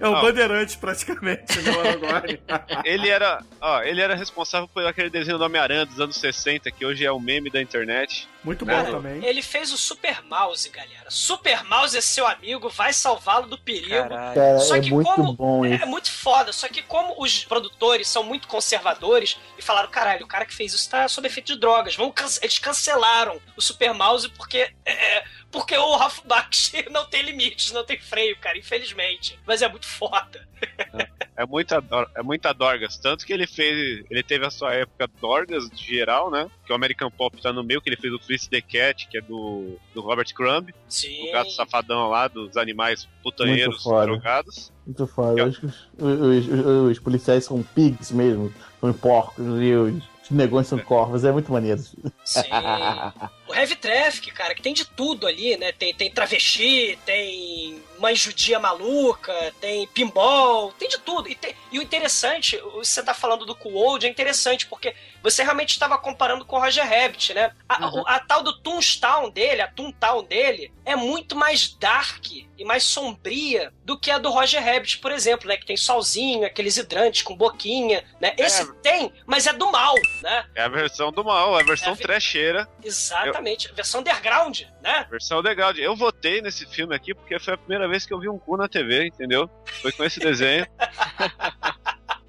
É 0.00 0.08
o 0.08 0.16
Ah. 0.16 0.20
Bandeirante, 0.20 0.76
praticamente, 0.78 1.60
né, 1.60 1.70
o 1.70 1.80
Aragorn. 1.80 2.40
Ele 2.84 3.08
era, 3.08 3.40
ó, 3.60 3.82
ele 3.82 4.00
era 4.00 4.16
responsável 4.16 4.66
por 4.66 4.84
aquele 4.84 5.08
desenho 5.08 5.38
do 5.38 5.44
Homem-Aranha 5.44 5.86
dos 5.86 6.00
anos 6.00 6.16
60, 6.16 6.68
que 6.72 6.84
hoje 6.84 7.04
é 7.06 7.12
o 7.12 7.20
meme 7.20 7.50
da 7.50 7.62
internet. 7.62 8.28
Muito 8.46 8.64
bom 8.64 8.70
Cara, 8.72 8.90
também. 8.92 9.24
Ele 9.24 9.42
fez 9.42 9.72
o 9.72 9.76
Super 9.76 10.22
Mouse, 10.24 10.68
galera. 10.70 11.10
Super 11.10 11.64
Mouse 11.64 11.98
é 11.98 12.00
seu 12.00 12.26
amigo, 12.26 12.68
vai 12.70 12.92
salvá-lo 12.92 13.48
do 13.48 13.58
perigo. 13.58 13.88
Caralho. 14.08 14.34
Cara, 14.34 14.58
Só 14.60 14.76
é 14.76 14.80
que 14.80 14.90
muito 14.90 15.10
como- 15.10 15.32
bom 15.32 15.66
isso. 15.66 15.82
É 15.82 15.86
muito 15.86 16.10
foda, 16.10 16.52
só 16.52 16.68
que 16.68 16.80
como 16.82 17.14
os 17.20 17.44
produtores 17.44 18.06
são 18.08 18.22
muito 18.22 18.46
conservadores 18.46 19.36
e 19.58 19.62
falaram, 19.62 19.90
caralho, 19.90 20.24
o 20.24 20.28
cara 20.28 20.46
que 20.46 20.54
fez 20.54 20.72
isso 20.72 20.88
tá 20.88 21.08
sob 21.08 21.26
efeito 21.26 21.52
de 21.54 21.58
drogas, 21.60 21.96
vamos 21.96 22.14
cance- 22.14 22.38
eles 22.40 22.58
cancelaram 22.58 23.40
o 23.56 23.60
Super 23.60 23.92
Mouse 23.92 24.28
porque 24.30 24.72
é, 24.84 25.24
porque 25.50 25.76
o 25.76 25.96
Ralph 25.96 26.20
Bakshi 26.24 26.86
não 26.90 27.04
tem 27.06 27.22
limites, 27.22 27.72
não 27.72 27.84
tem 27.84 27.98
freio, 27.98 28.38
cara, 28.38 28.56
infelizmente. 28.56 29.38
Mas 29.44 29.60
é 29.60 29.68
muito 29.68 29.86
foda. 29.88 30.48
É 30.60 31.25
muita, 31.44 31.80
dor- 31.80 32.08
é 32.16 32.22
muita 32.22 32.52
Dorgas. 32.54 32.96
Tanto 32.96 33.26
que 33.26 33.32
ele 33.32 33.46
fez. 33.46 34.04
Ele 34.08 34.22
teve 34.22 34.46
a 34.46 34.50
sua 34.50 34.72
época 34.74 35.06
Dorgas 35.20 35.68
de 35.68 35.84
geral, 35.84 36.30
né? 36.30 36.48
Que 36.64 36.72
o 36.72 36.74
American 36.76 37.10
Pop 37.10 37.36
tá 37.42 37.52
no 37.52 37.62
meio, 37.62 37.82
que 37.82 37.88
ele 37.90 37.96
fez 37.96 38.12
o 38.14 38.18
Fritz 38.18 38.46
the 38.46 38.60
Cat, 38.62 39.06
que 39.08 39.18
é 39.18 39.20
do, 39.20 39.76
do 39.94 40.00
Robert 40.00 40.32
Crumb, 40.34 40.70
Sim. 40.88 41.28
o 41.28 41.32
gato 41.32 41.50
safadão 41.50 42.08
lá, 42.08 42.28
dos 42.28 42.56
animais 42.56 43.06
putanheiros 43.22 43.74
Muito 43.74 43.82
foda. 43.82 44.06
drogados. 44.06 44.72
Muito 44.86 45.06
foda. 45.06 45.40
Eu 45.40 45.46
acho 45.48 45.60
que 45.60 45.66
os, 45.66 45.74
os, 45.98 46.48
os, 46.48 46.90
os 46.92 46.98
policiais 47.00 47.44
são 47.44 47.62
pigs 47.62 48.10
mesmo, 48.12 48.52
são 48.80 48.92
porcos 48.94 49.44
e 49.60 49.74
os, 49.74 50.02
os 50.22 50.30
negões 50.30 50.66
são 50.68 50.78
corvos. 50.78 51.24
É 51.24 51.32
muito 51.32 51.52
maneiro. 51.52 51.80
Sim. 52.24 52.40
o 53.48 53.54
Heavy 53.54 53.76
Traffic, 53.76 54.30
cara, 54.32 54.54
que 54.54 54.62
tem 54.62 54.74
de 54.74 54.84
tudo 54.84 55.26
ali, 55.26 55.56
né? 55.56 55.72
Tem, 55.72 55.94
tem 55.94 56.10
travesti, 56.10 56.98
tem 57.04 57.82
mãe 57.98 58.14
judia 58.14 58.58
maluca, 58.58 59.32
tem 59.60 59.86
pinball, 59.88 60.72
tem 60.72 60.88
de 60.88 60.98
tudo. 60.98 61.28
E, 61.28 61.34
tem, 61.34 61.54
e 61.72 61.78
o 61.78 61.82
interessante, 61.82 62.58
você 62.74 63.02
tá 63.02 63.14
falando 63.14 63.46
do 63.46 63.54
Cool 63.54 63.74
Old, 63.74 64.06
é 64.06 64.10
interessante, 64.10 64.66
porque 64.66 64.94
você 65.22 65.42
realmente 65.42 65.70
estava 65.70 65.98
comparando 65.98 66.44
com 66.44 66.56
o 66.56 66.60
Roger 66.60 66.88
Rabbit, 66.88 67.34
né? 67.34 67.52
A, 67.68 67.86
uhum. 67.86 68.02
a, 68.06 68.16
a 68.16 68.20
tal 68.20 68.42
do 68.42 68.60
Toontown 68.60 69.30
dele, 69.30 69.62
a 69.62 69.68
Toontown 69.68 70.24
dele, 70.24 70.72
é 70.84 70.94
muito 70.94 71.36
mais 71.36 71.68
dark 71.68 72.26
e 72.30 72.64
mais 72.64 72.84
sombria 72.84 73.72
do 73.84 73.98
que 73.98 74.10
a 74.10 74.18
do 74.18 74.30
Roger 74.30 74.62
Rabbit, 74.62 74.98
por 74.98 75.12
exemplo, 75.12 75.48
né? 75.48 75.56
Que 75.56 75.66
tem 75.66 75.76
solzinho, 75.76 76.46
aqueles 76.46 76.76
hidrantes 76.76 77.22
com 77.22 77.36
boquinha, 77.36 78.04
né? 78.20 78.34
Esse 78.38 78.62
é. 78.62 78.66
tem, 78.82 79.12
mas 79.26 79.46
é 79.46 79.52
do 79.52 79.70
mal, 79.70 79.94
né? 80.22 80.46
É 80.54 80.62
a 80.62 80.68
versão 80.68 81.10
do 81.10 81.24
mal, 81.24 81.58
é 81.58 81.62
a 81.62 81.64
versão 81.64 81.90
é 81.90 81.92
a 81.92 81.96
trecheira. 81.96 82.68
Exatamente, 82.82 83.35
Eu... 83.38 83.74
versão 83.74 84.00
underground, 84.00 84.62
né? 84.82 85.06
Versão 85.10 85.40
underground. 85.40 85.78
Eu 85.78 85.96
votei 85.96 86.40
nesse 86.40 86.66
filme 86.66 86.94
aqui 86.94 87.14
porque 87.14 87.38
foi 87.38 87.54
a 87.54 87.58
primeira 87.58 87.88
vez 87.88 88.06
que 88.06 88.12
eu 88.12 88.20
vi 88.20 88.28
um 88.28 88.38
cu 88.38 88.56
na 88.56 88.68
TV, 88.68 89.06
entendeu? 89.06 89.48
Foi 89.82 89.92
com 89.92 90.04
esse 90.04 90.20
desenho. 90.20 90.66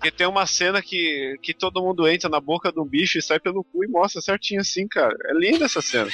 Porque 0.08 0.12
tem 0.12 0.28
uma 0.28 0.46
cena 0.46 0.82
que, 0.82 1.38
que 1.41 1.54
todo 1.54 1.82
mundo 1.82 2.08
entra 2.08 2.30
na 2.30 2.39
boca 2.39 2.72
de 2.72 2.80
um 2.80 2.86
bicho 2.86 3.17
e 3.17 3.22
sai 3.22 3.39
pelo 3.39 3.63
cu 3.63 3.84
e 3.84 3.88
mostra 3.88 4.22
certinho 4.22 4.62
assim, 4.62 4.88
cara. 4.88 5.13
É 5.26 5.34
linda 5.34 5.65
essa 5.65 5.82
cena. 5.82 6.10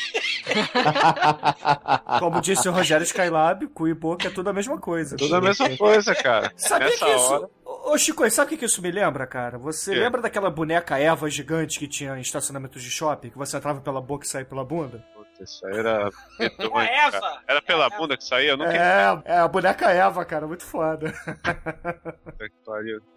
Como 2.20 2.42
disse 2.42 2.68
o 2.68 2.72
Rogério 2.72 3.04
Skylab, 3.04 3.68
cu 3.68 3.88
e 3.88 3.94
boca 3.94 4.28
é 4.28 4.32
tudo 4.32 4.50
a 4.50 4.54
mesma 4.54 4.80
coisa. 4.80 5.16
Tudo 5.16 5.36
a 5.36 5.42
mesma 5.42 5.78
coisa, 5.78 6.16
cara. 6.16 6.52
Sabe 6.58 6.90
que 6.92 7.04
hora... 7.04 7.16
isso... 7.16 7.50
Ô 7.86 7.98
Chico, 7.98 8.30
sabe 8.32 8.56
o 8.56 8.58
que 8.58 8.66
isso 8.66 8.82
me 8.82 8.92
lembra, 8.92 9.28
cara? 9.28 9.58
Você 9.58 9.94
lembra 9.94 10.22
daquela 10.22 10.50
boneca 10.50 10.98
Eva 10.98 11.30
gigante 11.30 11.78
que 11.78 11.88
tinha 11.88 12.18
em 12.18 12.22
estacionamentos 12.22 12.82
de 12.82 12.90
shopping? 12.90 13.30
Que 13.30 13.38
você 13.38 13.58
entrava 13.58 13.82
pela 13.82 14.02
boca 14.02 14.26
e 14.26 14.30
saía 14.30 14.46
pela 14.46 14.64
bunda? 14.64 15.04
Isso 15.44 15.66
aí 15.66 15.78
era. 15.78 16.10
Eva! 16.40 17.42
Era 17.48 17.62
pela 17.62 17.90
bunda 17.90 18.18
que 18.18 18.24
saía? 18.24 18.52
Eu 18.52 18.58
nunca... 18.58 18.74
É, 18.74 19.22
é, 19.26 19.38
a 19.38 19.48
boneca 19.48 19.92
Eva, 19.92 20.26
cara, 20.26 20.48
muito 20.48 20.64
foda. 20.64 21.14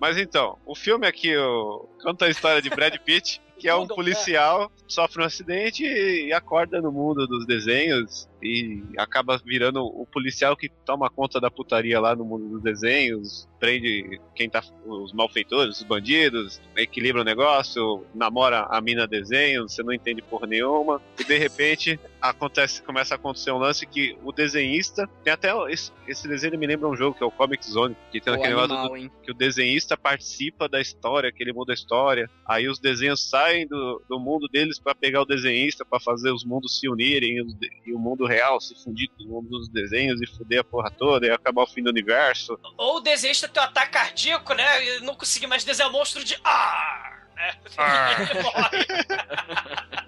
Mas 0.01 0.19
então, 0.19 0.59
o 0.67 0.75
filme 0.75 1.07
aqui 1.07 1.37
o... 1.37 1.89
conta 2.03 2.27
a 2.27 2.31
história 2.31 2.61
de 2.61 2.71
Brad 2.71 2.97
Pitt, 2.99 3.41
que 3.59 3.69
é 3.69 3.75
um 3.75 3.87
policial, 3.87 4.71
sofre 4.87 5.23
um 5.23 5.25
acidente 5.25 5.85
e 5.85 6.33
acorda 6.33 6.81
no 6.81 6.93
mundo 6.93 7.27
dos 7.27 7.47
desenhos 7.47 8.29
e 8.43 8.83
acaba 8.99 9.39
virando 9.39 9.85
o 9.85 10.07
policial 10.07 10.57
que 10.57 10.69
toma 10.85 11.11
conta 11.11 11.41
da 11.41 11.51
putaria 11.51 11.99
lá 11.99 12.15
no 12.15 12.25
mundo 12.25 12.49
dos 12.49 12.63
desenhos, 12.63 13.49
prende 13.59 14.21
quem 14.35 14.49
tá 14.49 14.63
os 14.85 15.13
malfeitores, 15.13 15.79
os 15.79 15.83
bandidos, 15.83 16.61
equilibra 16.77 17.23
o 17.23 17.25
negócio, 17.25 18.05
namora 18.15 18.67
a 18.71 18.81
mina 18.81 19.07
desenho, 19.07 19.69
você 19.69 19.83
não 19.83 19.93
entende 19.93 20.23
porra 20.23 20.47
nenhuma, 20.47 21.01
e 21.19 21.25
de 21.25 21.39
repente 21.39 21.99
acontece, 22.21 22.83
começa 22.83 23.15
a 23.15 23.17
acontecer 23.17 23.51
um 23.53 23.59
lance 23.59 23.87
que 23.87 24.17
o 24.23 24.33
desenhista, 24.33 25.09
tem 25.25 25.33
até 25.33 25.51
esse, 25.73 25.91
esse 26.07 26.29
desenho 26.29 26.59
me 26.59 26.67
lembra 26.67 26.89
um 26.89 26.97
jogo 26.97 27.17
que 27.17 27.25
é 27.25 27.27
o 27.27 27.31
Comic 27.31 27.65
Zone, 27.69 27.97
que 28.13 28.21
tem 28.21 28.33
o 28.33 28.37
aquele 28.37 28.53
animal, 28.53 28.69
negócio 28.69 29.09
do, 29.09 29.23
que 29.23 29.31
o 29.31 29.35
desenhista 29.35 29.97
participa 29.97 30.69
da 30.69 30.81
história, 30.81 31.33
que 31.33 31.43
ele 31.43 31.53
muda 31.53 31.73
a 31.73 31.75
história, 31.75 32.31
aí 32.47 32.69
os 32.69 32.79
desenhos 32.79 33.29
saem 33.29 33.46
do, 33.69 34.03
do 34.09 34.19
mundo 34.19 34.49
deles 34.49 34.79
para 34.79 34.95
pegar 34.95 35.23
o 35.23 35.25
desenhista, 35.25 35.85
para 35.85 36.01
fazer 36.01 36.31
os 36.31 36.45
mundos 36.45 36.79
se 36.79 36.89
unirem 36.89 37.37
e 37.85 37.93
o 37.93 37.99
mundo 37.99 38.27
real 38.27 38.61
se 38.61 38.75
fundir 38.83 39.09
com 39.17 39.25
o 39.25 39.29
mundo 39.29 39.49
dos 39.49 39.69
desenhos 39.69 40.21
e 40.21 40.27
fuder 40.27 40.61
a 40.61 40.65
porra 40.65 40.91
toda 40.91 41.27
e 41.27 41.31
acabar 41.31 41.63
o 41.63 41.67
fim 41.67 41.83
do 41.83 41.91
universo. 41.91 42.59
Ou 42.77 42.97
o 42.97 43.01
desenhista 43.01 43.49
tem 43.49 43.63
um 43.63 43.67
ataque 43.67 43.93
cardíaco, 43.93 44.55
né? 44.55 44.85
E 44.85 45.01
não 45.01 45.15
conseguir 45.15 45.47
mais 45.47 45.65
desenhar 45.65 45.91
o 45.91 45.93
monstro 45.93 46.25
de. 46.25 46.37
Ah! 46.45 47.13
Né? 47.37 47.55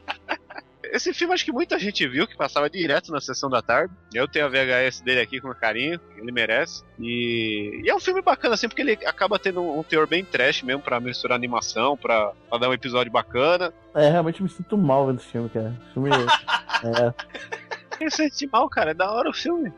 Esse 0.92 1.12
filme 1.12 1.35
acho 1.35 1.44
que 1.44 1.53
muita 1.53 1.79
gente 1.79 2.07
viu, 2.07 2.27
que 2.27 2.37
passava 2.37 2.68
direto 2.68 3.12
na 3.12 3.20
sessão 3.20 3.48
da 3.48 3.62
tarde. 3.62 3.92
Eu 4.14 4.29
tenho 4.29 4.46
a 4.46 4.48
VHS 4.48 5.01
dele 5.01 5.20
aqui 5.20 5.40
com 5.40 5.53
carinho, 5.55 6.01
ele 6.16 6.33
merece. 6.33 6.83
E, 6.98 7.83
e 7.85 7.90
é 7.90 7.94
um 7.94 8.01
filme 8.01 8.22
bacana, 8.22 8.55
assim, 8.55 8.68
porque 8.68 8.83
ele 8.83 8.98
acaba 9.05 9.38
tendo 9.38 9.62
um, 9.62 9.83
teor 9.83 10.07
bem 10.07 10.24
trash 10.24 10.62
mesmo 10.62 10.83
pra 10.83 11.01
misturar 11.01 11.37
animação, 11.37 11.96
pra, 11.96 12.33
pra 12.48 12.59
dar 12.59 12.68
um 12.68 12.74
episódio 12.74 13.11
bacana. 13.11 13.72
É, 13.94 14.09
realmente 14.11 14.42
me 14.42 14.48
sinto 14.48 14.77
mal 14.77 15.07
vendo 15.07 15.18
esse 15.18 15.29
filme, 15.29 15.48
cara. 15.48 15.74
Esse 15.85 15.92
filme. 15.92 16.11
é. 16.85 17.77
Quem 17.98 18.08
sente 18.08 18.48
mal, 18.50 18.68
cara? 18.68 18.92
É 18.92 18.94
da 18.94 19.11
hora 19.11 19.28
o 19.28 19.32
filme. 19.32 19.72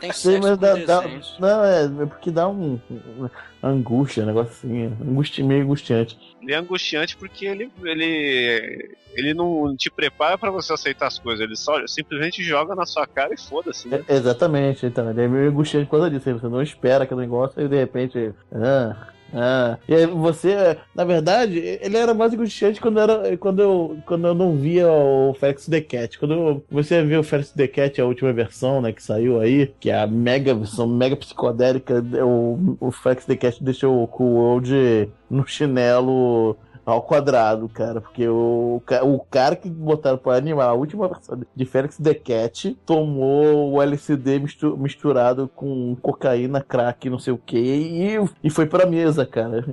Tem 0.00 0.12
Sim, 0.12 0.40
mas 0.40 0.58
dá, 0.58 0.74
dá, 0.74 1.02
Não, 1.38 1.64
é, 1.64 1.84
é 1.84 2.06
porque 2.06 2.30
dá 2.30 2.48
um, 2.48 2.80
um 2.90 3.28
angústia, 3.62 4.22
um 4.22 4.26
negócio 4.26 4.52
assim, 4.52 4.84
angustia, 5.00 5.44
meio 5.44 5.62
angustiante. 5.62 6.18
Ele 6.40 6.52
é 6.52 6.56
angustiante 6.56 7.16
porque 7.16 7.46
ele, 7.46 7.70
ele, 7.84 8.96
ele 9.14 9.34
não 9.34 9.76
te 9.76 9.90
prepara 9.90 10.36
para 10.38 10.50
você 10.50 10.72
aceitar 10.72 11.06
as 11.06 11.18
coisas, 11.18 11.44
ele 11.44 11.54
só 11.54 11.86
simplesmente 11.86 12.42
joga 12.42 12.74
na 12.74 12.86
sua 12.86 13.06
cara 13.06 13.34
e 13.34 13.40
foda-se. 13.40 13.86
Né? 13.86 14.02
É, 14.08 14.16
exatamente, 14.16 14.86
então, 14.86 15.10
ele 15.10 15.22
é 15.22 15.28
meio 15.28 15.50
angustiante 15.50 15.86
por 15.86 15.98
causa 15.98 16.10
disso, 16.10 16.32
você 16.32 16.48
não 16.48 16.62
espera 16.62 17.04
aquele 17.04 17.20
negócio 17.20 17.62
e 17.62 17.68
de 17.68 17.76
repente. 17.76 18.32
Ah, 18.52 19.08
ah, 19.32 19.78
e 19.88 20.06
você, 20.06 20.76
na 20.94 21.04
verdade, 21.04 21.58
ele 21.58 21.96
era 21.96 22.12
mais 22.12 22.32
angustiante 22.32 22.80
quando, 22.80 23.00
era, 23.00 23.36
quando, 23.38 23.62
eu, 23.62 23.96
quando 24.04 24.26
eu 24.26 24.34
não 24.34 24.56
via 24.56 24.90
o 24.90 25.34
Felix 25.34 25.66
the 25.66 25.80
Cat. 25.80 26.18
Quando 26.18 26.62
você 26.70 27.02
viu 27.02 27.20
o 27.20 27.24
Felix 27.24 27.50
the 27.50 27.66
Cat, 27.66 28.00
a 28.00 28.06
última 28.06 28.32
versão, 28.32 28.82
né, 28.82 28.92
que 28.92 29.02
saiu 29.02 29.40
aí, 29.40 29.72
que 29.80 29.90
é 29.90 29.98
a 29.98 30.06
mega 30.06 30.54
versão 30.54 30.86
mega 30.86 31.16
psicodélica, 31.16 32.04
o, 32.24 32.76
o 32.80 32.90
Felix 32.90 33.24
the 33.24 33.36
Cat 33.36 33.62
deixou 33.62 34.02
o 34.02 34.06
Cool 34.06 34.34
World 34.34 35.08
no 35.30 35.46
chinelo 35.46 36.56
ao 36.84 37.02
quadrado, 37.02 37.68
cara. 37.68 38.00
Porque 38.00 38.26
o, 38.28 38.82
o 39.02 39.20
cara 39.30 39.56
que 39.56 39.68
botaram 39.68 40.18
pra 40.18 40.36
animar 40.36 40.68
a 40.68 40.74
última 40.74 41.08
versão 41.08 41.40
de 41.54 41.64
Felix 41.64 41.96
the 41.96 42.14
Cat 42.14 42.76
tomou 42.86 43.72
o 43.72 43.82
LCD 43.82 44.40
misturado 44.76 45.48
com 45.48 45.96
cocaína, 45.96 46.60
crack, 46.60 47.08
não 47.08 47.18
sei 47.18 47.32
o 47.32 47.38
que, 47.38 47.58
e, 47.58 48.16
e 48.42 48.50
foi 48.50 48.66
pra 48.66 48.86
mesa, 48.86 49.26
cara. 49.26 49.64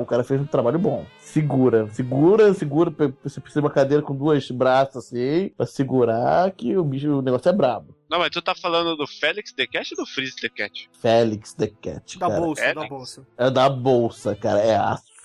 O 0.00 0.06
cara 0.06 0.24
fez 0.24 0.40
um 0.40 0.46
trabalho 0.46 0.78
bom 0.78 1.04
segura, 1.36 1.88
segura, 1.90 2.54
segura. 2.54 2.90
Você 3.22 3.40
precisa 3.40 3.60
de 3.60 3.66
uma 3.66 3.72
cadeira 3.72 4.02
com 4.02 4.14
dois 4.14 4.50
braços 4.50 4.96
assim, 4.96 5.50
pra 5.56 5.66
segurar 5.66 6.50
que 6.52 6.76
o 6.76 6.84
bicho, 6.84 7.18
o 7.18 7.22
negócio 7.22 7.48
é 7.48 7.52
brabo. 7.52 7.94
Não, 8.08 8.18
mas 8.18 8.30
tu 8.30 8.40
tá 8.40 8.54
falando 8.54 8.96
do 8.96 9.06
Félix 9.06 9.52
The 9.52 9.66
Cat 9.66 9.94
ou 9.94 10.04
do 10.04 10.10
Freeze 10.10 10.36
The 10.36 10.48
Cat? 10.48 10.88
Félix 11.00 11.52
The 11.54 11.66
Cat. 11.66 12.18
Da 12.18 12.28
cara. 12.28 12.40
bolsa, 12.40 12.62
Félix? 12.62 12.82
da 12.82 12.88
bolsa. 12.88 13.26
É 13.36 13.50
da 13.50 13.68
bolsa, 13.68 14.36
cara. 14.36 14.60
É 14.60 14.76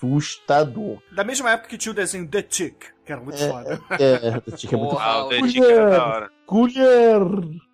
assustador. 0.02 0.98
Da 1.12 1.24
mesma 1.24 1.50
época 1.52 1.68
que 1.68 1.78
tinha 1.78 1.92
o 1.92 1.94
desenho 1.94 2.26
The 2.28 2.42
Tick, 2.42 2.86
que 3.04 3.12
era 3.12 3.20
muito 3.20 3.42
é, 3.42 3.48
foda. 3.48 3.80
É, 3.90 4.40
The 4.40 4.56
Tick 4.56 4.72
é 4.72 4.76
muito 4.76 4.90
foda. 4.90 5.04
Ah, 5.04 5.24
o 5.24 5.28
The 5.28 5.42
Tick 5.42 5.62
é 5.62 5.90
da 5.90 6.06
hora. 6.06 6.30
Colher! 6.46 7.20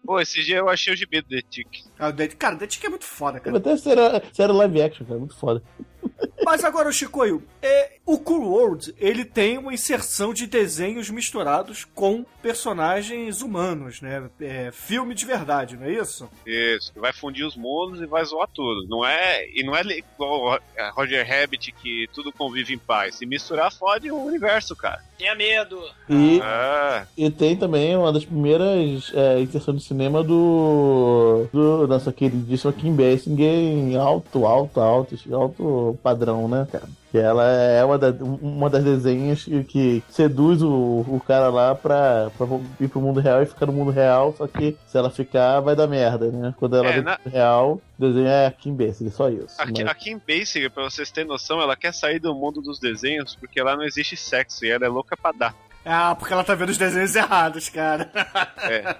Pô, 0.04 0.18
esse 0.18 0.42
dia 0.42 0.56
eu 0.58 0.68
achei 0.68 0.92
o 0.94 0.96
gibi 0.96 1.20
do 1.20 1.28
The 1.28 1.42
Tick. 1.42 1.68
Ah, 1.98 2.08
o 2.08 2.36
cara, 2.36 2.54
o 2.54 2.58
The 2.58 2.66
Tick 2.66 2.84
é 2.84 2.88
muito 2.88 3.04
foda, 3.04 3.38
cara. 3.38 3.58
Até 3.58 3.76
sério, 3.76 4.02
sério 4.32 4.54
live 4.54 4.80
action, 4.82 5.06
cara, 5.06 5.18
muito 5.18 5.36
foda. 5.36 5.62
Mas 6.44 6.64
agora, 6.64 6.90
Chicoio, 6.90 7.42
é, 7.60 7.98
o 8.06 8.18
Cool 8.18 8.48
World, 8.48 8.94
ele 8.98 9.22
tem 9.22 9.58
uma 9.58 9.74
inserção 9.74 10.32
de 10.32 10.46
desenhos 10.46 11.10
misturados 11.10 11.84
com 11.84 12.24
personagens 12.40 13.42
humanos, 13.42 14.00
né? 14.00 14.30
É, 14.40 14.70
filme 14.72 15.14
de 15.14 15.26
verdade, 15.26 15.76
não 15.76 15.84
é 15.84 15.92
isso? 15.92 16.26
Isso, 16.46 16.90
vai 16.96 17.12
fundir 17.12 17.44
os 17.44 17.54
mundos 17.54 18.00
e 18.00 18.06
vai 18.06 18.24
zoar 18.24 18.48
tudo. 18.48 18.88
Não 18.88 19.04
é, 19.04 19.46
e 19.50 19.62
não 19.62 19.76
é 19.76 19.82
igual 19.82 20.58
Roger 20.94 21.26
Rabbit 21.28 21.70
que 21.72 22.08
tudo 22.14 22.32
convive 22.32 22.72
em 22.72 22.78
paz. 22.78 23.16
Se 23.16 23.26
misturar, 23.26 23.70
fode 23.70 24.10
o 24.10 24.16
universo, 24.16 24.74
cara. 24.74 25.02
Tenha 25.18 25.34
medo. 25.34 25.78
E, 26.08 26.40
ah. 26.42 27.06
e 27.16 27.30
tem 27.30 27.56
também 27.56 27.94
uma 27.94 28.12
das 28.12 28.24
primeiras 28.24 28.57
é, 28.62 29.40
inserções 29.40 29.76
do 29.76 29.82
cinema 29.82 30.22
do, 30.22 31.46
do 31.52 31.86
nossa 31.86 32.12
queridíssima 32.12 32.72
Kim 32.72 32.94
Basinger 32.94 33.48
em 33.48 33.96
alto, 33.96 34.46
alto, 34.46 34.80
alto, 34.80 35.16
alto 35.34 35.98
padrão, 36.02 36.48
né, 36.48 36.66
cara? 36.70 36.88
Que 37.10 37.16
ela 37.16 37.50
é 37.50 37.82
uma, 37.82 37.96
da, 37.96 38.10
uma 38.22 38.68
das 38.68 38.84
desenhas 38.84 39.42
que, 39.42 39.64
que 39.64 40.02
seduz 40.10 40.62
o, 40.62 40.70
o 41.08 41.22
cara 41.26 41.48
lá 41.48 41.74
pra, 41.74 42.30
pra 42.36 42.46
ir 42.78 42.88
pro 42.88 43.00
mundo 43.00 43.18
real 43.18 43.42
e 43.42 43.46
ficar 43.46 43.64
no 43.64 43.72
mundo 43.72 43.90
real, 43.90 44.34
só 44.36 44.46
que 44.46 44.76
se 44.86 44.98
ela 44.98 45.08
ficar, 45.08 45.60
vai 45.60 45.74
dar 45.74 45.86
merda, 45.86 46.30
né? 46.30 46.54
Quando 46.58 46.76
ela 46.76 46.88
é, 46.88 46.92
vem 46.92 47.02
na... 47.02 47.18
real, 47.24 47.80
o 47.98 48.02
desenho 48.02 48.26
é 48.26 48.46
a 48.46 48.50
Kim 48.50 48.74
Basinger, 48.74 49.12
só 49.12 49.30
isso. 49.30 49.54
A, 49.58 49.64
mas... 49.64 49.86
a 49.86 49.94
Kim 49.94 50.20
Basinger, 50.26 50.70
pra 50.70 50.84
vocês 50.84 51.10
terem 51.10 51.28
noção, 51.28 51.62
ela 51.62 51.76
quer 51.76 51.94
sair 51.94 52.18
do 52.18 52.34
mundo 52.34 52.60
dos 52.60 52.78
desenhos 52.78 53.34
porque 53.34 53.62
lá 53.62 53.74
não 53.74 53.84
existe 53.84 54.14
sexo 54.14 54.66
e 54.66 54.70
ela 54.70 54.84
é 54.84 54.88
louca 54.88 55.16
pra 55.16 55.32
dar. 55.32 55.54
Ah, 55.90 56.14
porque 56.14 56.34
ela 56.34 56.44
tá 56.44 56.54
vendo 56.54 56.68
os 56.68 56.76
desenhos 56.76 57.16
errados, 57.16 57.70
cara. 57.70 58.10
É. 58.58 58.94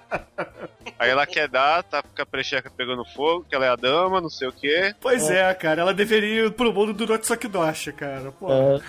Aí 0.99 1.11
ela 1.11 1.27
quer 1.27 1.47
dar, 1.47 1.83
tá 1.83 2.03
com 2.03 2.23
a 2.23 2.25
precheca 2.25 2.71
pegando 2.75 3.05
fogo, 3.05 3.45
que 3.47 3.55
ela 3.55 3.67
é 3.67 3.69
a 3.69 3.77
dama, 3.77 4.23
não 4.23 4.31
sei 4.31 4.49
o 4.49 4.53
quê. 4.53 4.95
Pois 4.99 5.29
é, 5.31 5.51
é 5.51 5.55
cara, 5.55 5.83
ela 5.83 5.93
deveria 5.93 6.47
ir 6.47 6.51
pro 6.53 6.73
mundo 6.73 6.95
do 6.95 7.07
Notsukidoshi, 7.07 7.93
cara. 7.93 8.33
Pô. 8.33 8.49
É. 8.51 8.81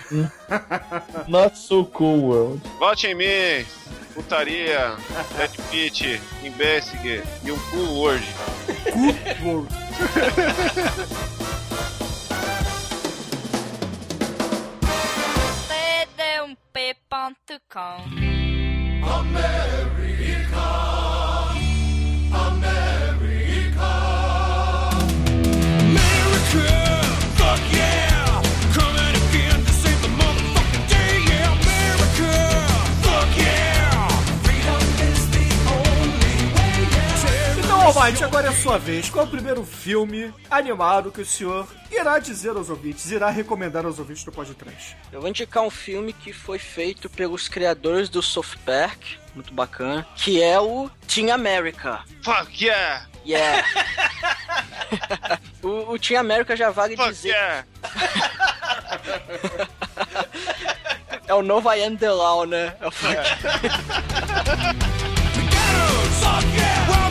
Not 1.28 1.58
so 1.58 1.84
cool 1.84 2.22
world. 2.22 2.62
Vote 2.78 3.06
em 3.06 3.14
mim, 3.14 3.66
putaria, 4.14 4.96
Dead 5.36 5.50
Pit, 5.70 6.20
Investigate 6.42 7.28
e 7.44 7.52
um 7.52 7.58
cool 7.70 7.98
world. 7.98 8.26
Cool 8.94 9.14
world. 9.44 9.68
America, 19.02 20.16
America. 22.32 23.09
Agora 38.18 38.48
é 38.48 38.50
a 38.50 38.52
sua 38.52 38.76
vez. 38.76 39.08
Qual 39.08 39.24
é 39.24 39.28
o 39.28 39.30
primeiro 39.30 39.64
filme 39.64 40.34
animado 40.50 41.12
que 41.12 41.20
o 41.20 41.24
senhor 41.24 41.66
irá 41.90 42.18
dizer 42.18 42.50
aos 42.50 42.68
ouvintes, 42.68 43.10
irá 43.10 43.30
recomendar 43.30 43.86
aos 43.86 43.98
ouvintes 43.98 44.24
do 44.24 44.32
podcast? 44.32 44.96
Eu 45.12 45.20
vou 45.20 45.30
indicar 45.30 45.62
um 45.62 45.70
filme 45.70 46.12
que 46.12 46.32
foi 46.32 46.58
feito 46.58 47.08
pelos 47.08 47.48
criadores 47.48 48.08
do 48.08 48.20
South 48.20 48.56
Park, 48.66 49.00
muito 49.34 49.54
bacana, 49.54 50.06
que 50.16 50.42
é 50.42 50.58
o 50.60 50.90
Team 51.06 51.32
America. 51.32 52.00
Fuck 52.22 52.64
yeah! 52.64 53.06
Yeah. 53.24 53.64
o, 55.62 55.92
o 55.92 55.98
Team 55.98 56.20
America 56.20 56.56
já 56.56 56.70
vale 56.70 56.96
Fuck 56.96 57.10
dizer. 57.10 57.28
yeah! 57.28 57.64
É 61.26 61.34
o 61.34 61.42
novo 61.42 61.72
I 61.72 61.84
Am 61.84 61.96
The 61.96 62.10
Law, 62.10 62.44
né? 62.44 62.74
É 62.80 62.86
o 62.86 62.90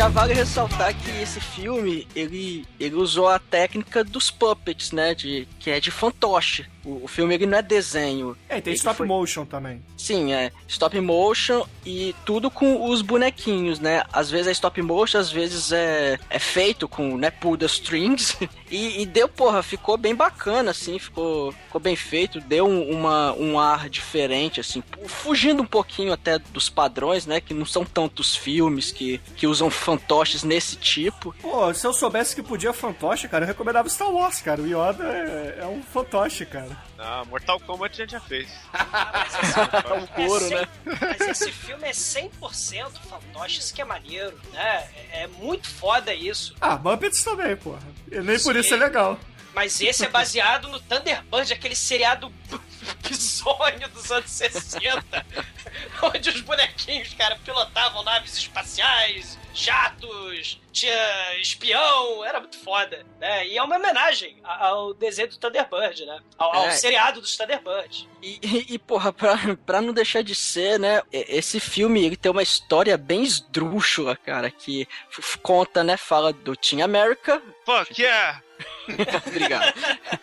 Já 0.00 0.08
vale 0.08 0.32
ressaltar 0.32 0.94
que 0.94 1.10
esse 1.20 1.38
filme, 1.38 2.08
ele, 2.16 2.64
ele 2.80 2.94
usou 2.94 3.28
a 3.28 3.38
técnica 3.38 4.02
dos 4.02 4.30
puppets, 4.30 4.92
né? 4.92 5.14
De, 5.14 5.46
que 5.58 5.68
é 5.68 5.78
de 5.78 5.90
fantoche. 5.90 6.64
O, 6.84 7.04
o 7.04 7.08
filme 7.08 7.34
ele 7.34 7.46
não 7.46 7.58
é 7.58 7.62
desenho. 7.62 8.36
É, 8.48 8.58
e 8.58 8.62
tem 8.62 8.72
Ele 8.72 8.78
stop 8.78 8.96
foi- 8.98 9.06
motion 9.06 9.44
também. 9.44 9.82
Sim, 9.96 10.32
é 10.32 10.50
stop 10.68 10.98
motion 11.00 11.66
e 11.84 12.14
tudo 12.24 12.50
com 12.50 12.88
os 12.90 13.02
bonequinhos, 13.02 13.78
né? 13.80 14.02
Às 14.12 14.30
vezes 14.30 14.46
é 14.48 14.52
stop 14.52 14.80
motion, 14.82 15.18
às 15.18 15.30
vezes 15.30 15.72
é, 15.72 16.18
é 16.28 16.38
feito 16.38 16.88
com, 16.88 17.16
né, 17.16 17.30
pull 17.30 17.56
the 17.56 17.66
strings. 17.66 18.36
E, 18.70 19.02
e 19.02 19.06
deu, 19.06 19.28
porra, 19.28 19.64
ficou 19.64 19.96
bem 19.96 20.14
bacana, 20.14 20.70
assim, 20.70 20.96
ficou, 20.96 21.50
ficou 21.50 21.80
bem 21.80 21.96
feito, 21.96 22.38
deu 22.40 22.64
um, 22.68 22.88
uma, 22.88 23.32
um 23.32 23.58
ar 23.58 23.88
diferente, 23.88 24.60
assim, 24.60 24.80
fugindo 25.08 25.60
um 25.60 25.66
pouquinho 25.66 26.12
até 26.12 26.38
dos 26.38 26.68
padrões, 26.70 27.26
né? 27.26 27.40
Que 27.40 27.52
não 27.52 27.66
são 27.66 27.84
tantos 27.84 28.36
filmes 28.36 28.92
que, 28.92 29.18
que 29.34 29.44
usam 29.44 29.68
fantoches 29.70 30.44
nesse 30.44 30.76
tipo. 30.76 31.34
Pô, 31.42 31.74
se 31.74 31.84
eu 31.84 31.92
soubesse 31.92 32.32
que 32.36 32.44
podia 32.44 32.72
fantoche, 32.72 33.26
cara, 33.26 33.42
eu 33.42 33.48
recomendava 33.48 33.88
Star 33.88 34.08
Wars, 34.12 34.40
cara. 34.40 34.62
O 34.62 34.66
Yoda 34.68 35.02
é, 35.04 35.58
é 35.62 35.66
um 35.66 35.82
fantoche, 35.82 36.46
cara. 36.46 36.69
Não, 36.96 37.24
Mortal 37.26 37.58
Kombat 37.60 37.94
a 37.94 38.04
gente 38.04 38.12
já 38.12 38.20
fez. 38.20 38.48
É 39.90 39.92
um 39.94 40.06
couro, 40.06 40.44
cem- 40.48 40.58
né? 40.58 40.68
Mas 41.00 41.20
esse 41.28 41.52
filme 41.52 41.84
é 41.88 41.92
100% 41.92 42.90
fantoche, 43.08 43.58
isso 43.60 43.72
que 43.74 43.80
é 43.82 43.84
maneiro, 43.84 44.38
né? 44.52 44.88
É, 45.12 45.22
é 45.22 45.26
muito 45.26 45.68
foda 45.68 46.12
isso. 46.14 46.54
Ah, 46.60 46.76
Muppets 46.76 47.22
também, 47.24 47.56
porra. 47.56 47.80
E 48.10 48.20
nem 48.20 48.38
por 48.40 48.54
Sim. 48.54 48.60
isso 48.60 48.74
é 48.74 48.76
legal. 48.76 49.18
Mas 49.54 49.80
esse 49.80 50.04
é 50.04 50.08
baseado 50.08 50.68
no 50.68 50.78
Thunderbird, 50.80 51.52
aquele 51.52 51.74
seriado 51.74 52.32
bizonho 53.08 53.88
dos 53.92 54.10
anos 54.12 54.30
60, 54.30 55.02
onde 56.02 56.30
os 56.30 56.40
bonequinhos, 56.42 57.12
cara, 57.14 57.36
pilotavam 57.44 58.02
naves 58.04 58.34
espaciais, 58.36 59.36
jatos, 59.54 60.60
tinha 60.72 61.36
espião, 61.40 62.24
era 62.24 62.40
muito 62.40 62.58
foda, 62.58 63.04
né? 63.18 63.46
E 63.46 63.56
é 63.58 63.62
uma 63.62 63.76
homenagem 63.76 64.38
ao 64.44 64.94
desenho 64.94 65.28
do 65.28 65.38
Thunderbird, 65.38 66.04
né? 66.06 66.20
Ao, 66.38 66.54
ao 66.54 66.66
É. 66.66 66.70
seriado 66.72 67.20
dos 67.20 67.36
Thunderbird. 67.36 68.08
E, 68.22 68.38
e, 68.42 68.66
e, 68.74 68.78
porra, 68.78 69.12
pra, 69.12 69.36
pra 69.66 69.80
não 69.80 69.92
deixar 69.92 70.22
de 70.22 70.34
ser, 70.34 70.78
né? 70.78 71.02
Esse 71.12 71.58
filme 71.60 72.04
ele 72.04 72.16
tem 72.16 72.30
uma 72.30 72.42
história 72.42 72.96
bem 72.96 73.22
esdrúxula, 73.22 74.16
cara, 74.16 74.50
que 74.50 74.86
conta, 75.42 75.82
né? 75.82 75.96
Fala 75.96 76.32
do 76.32 76.56
Team 76.56 76.82
America. 76.84 77.42
Fuck 77.64 78.00
yeah! 78.00 78.42
Obrigado. 79.26 79.74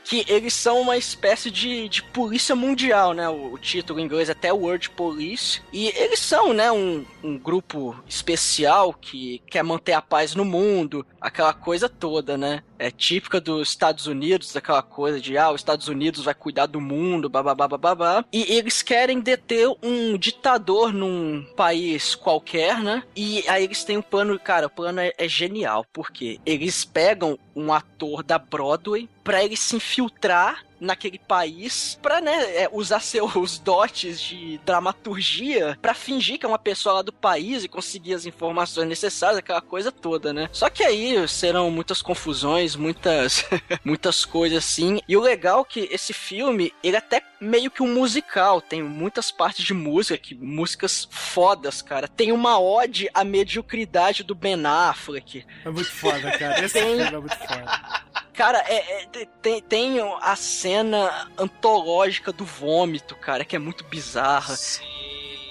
que 0.04 0.26
eles 0.28 0.54
são 0.54 0.82
uma 0.82 0.98
espécie 0.98 1.50
de, 1.50 1.88
de 1.90 2.04
polícia 2.04 2.56
mundial, 2.56 3.14
né? 3.14 3.28
O, 3.30 3.54
o 3.54 3.58
título 3.58 4.00
em 4.00 4.04
inglês 4.04 4.30
é 4.30 4.32
até 4.32 4.52
World 4.52 4.90
Police. 4.92 5.62
E 5.72 5.88
eles 5.96 6.20
são, 6.20 6.54
né? 6.54 6.72
Um, 6.72 7.06
um 7.24 7.38
grupo 7.38 7.96
especial 8.08 8.94
que 8.94 9.42
quer 9.50 9.64
manter 9.64 9.94
a 9.94 10.02
paz 10.02 10.36
no 10.36 10.46
mundo, 10.46 11.06
aquela 11.20 11.54
coisa 11.54 11.90
toda, 11.90 12.38
né? 12.38 12.64
É 12.80 12.92
típica 12.92 13.42
dos 13.42 13.70
Estados 13.70 14.08
Unidos, 14.08 14.56
aquela 14.56 14.82
coisa 14.82 15.20
de, 15.20 15.38
ah, 15.38 15.52
os 15.52 15.62
Estados 15.62 15.88
Unidos 15.88 16.24
vai 16.24 16.34
cuidar 16.34 16.66
do 16.66 16.80
mundo, 16.80 17.30
babá. 17.30 18.26
E 18.32 18.54
eles 18.54 18.82
querem 18.82 19.20
deter 19.20 19.68
um 19.82 20.18
ditador 20.18 20.94
num 20.94 21.46
país 21.56 22.16
qualquer, 22.16 22.80
né? 22.80 23.04
E 23.16 23.44
aí 23.48 23.64
eles 23.64 23.84
têm 23.84 23.98
um 23.98 24.02
plano, 24.02 24.40
cara, 24.40 24.68
o 24.68 24.70
plano 24.70 25.00
é, 25.00 25.12
é 25.18 25.28
genial, 25.28 25.86
porque 25.92 26.40
eles 26.46 26.86
pegam 26.86 27.38
um 27.56 27.74
ator 27.74 28.24
da 28.24 28.38
Broadway 28.38 29.10
pra 29.24 29.44
ele 29.44 29.58
se 29.58 29.76
infiltrar 29.76 30.67
naquele 30.80 31.20
país 31.20 31.98
pra, 32.02 32.22
né, 32.22 32.64
é, 32.64 32.70
usar 32.72 33.00
seus 33.00 33.58
dotes 33.60 34.20
de 34.22 34.60
dramaturgia 34.66 35.78
pra 35.82 35.94
fingir 35.94 36.38
que 36.40 36.46
é 36.46 36.50
uma 36.50 36.60
pessoa 36.60 36.96
lá 36.96 37.02
do 37.02 37.14
país 37.14 37.64
e 37.64 37.68
conseguir 37.68 38.14
as 38.14 38.26
informações 38.26 38.88
necessárias, 38.88 39.40
aquela 39.40 39.62
coisa 39.62 39.92
toda, 39.92 40.34
né? 40.34 40.50
Só 40.52 40.70
que 40.70 40.84
aí 40.84 41.28
serão 41.28 41.70
muitas 41.72 42.02
confusões, 42.02 42.76
muitas 42.76 43.46
muitas 43.84 44.26
coisas 44.26 44.58
assim. 44.60 45.00
E 45.08 45.16
o 45.18 45.22
legal 45.22 45.62
é 45.62 45.72
que 45.72 45.80
esse 45.92 46.14
filme, 46.14 46.74
ele 46.84 46.96
é 46.96 47.00
até 47.00 47.22
meio 47.40 47.70
que 47.70 47.84
um 47.84 47.94
musical, 47.94 48.60
tem 48.62 48.82
muitas 48.82 49.32
partes 49.32 49.64
de 49.64 49.74
música, 49.74 50.18
que 50.18 50.34
músicas 50.36 51.08
fodas, 51.12 51.82
cara. 51.82 52.08
Tem 52.08 52.32
uma 52.32 52.60
ode 52.60 53.08
à 53.14 53.24
mediocridade 53.24 54.24
do 54.24 54.34
Ben 54.36 54.66
Affleck. 54.66 55.46
É 55.64 55.70
muito 55.70 55.92
foda, 55.92 56.32
cara. 56.38 56.64
Esse 56.66 56.74
Tem- 56.74 56.84
filme 56.98 57.04
é 57.04 57.20
muito 57.20 57.38
foda. 57.38 58.07
Cara, 58.38 58.60
é, 58.68 59.02
é- 59.02 59.26
tem, 59.42 59.62
tem 59.64 60.00
a 60.22 60.36
cena 60.36 61.28
antológica 61.38 62.32
do 62.32 62.46
vômito, 62.46 63.16
cara, 63.16 63.44
que 63.44 63.56
é 63.56 63.60
muito 63.60 63.84
bizarra. 63.86 64.56
Sim. 64.56 64.86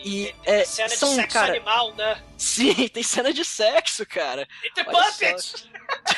E 0.05 0.33
Tem 0.45 0.55
é, 0.55 0.65
cena 0.65 0.89
de 0.89 0.97
são, 0.97 1.15
sexo 1.17 1.33
cara, 1.35 1.53
animal, 1.55 1.93
né? 1.97 2.23
sim, 2.39 2.87
tem 2.89 3.03
cena 3.03 3.33
de 3.33 3.45
sexo, 3.45 4.07
cara. 4.07 4.47
Entre 4.65 4.85
Olha 4.87 5.05
puppets! 5.11 5.69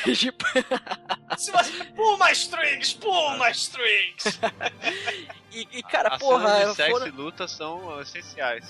Se 1.37 1.51
você... 1.51 1.83
Pull 1.95 2.17
my 2.19 2.31
strings, 2.33 2.93
pull 2.93 3.37
my 3.39 3.49
strings! 3.51 4.39
e, 5.51 5.67
e, 5.79 5.83
cara, 5.83 6.09
As 6.15 6.19
porra, 6.19 6.47
cenas 6.49 6.69
de 6.69 6.75
sexo 6.75 6.91
foram- 6.91 7.07
e 7.07 7.11
luta 7.11 7.47
são 7.47 8.01
essenciais. 8.01 8.65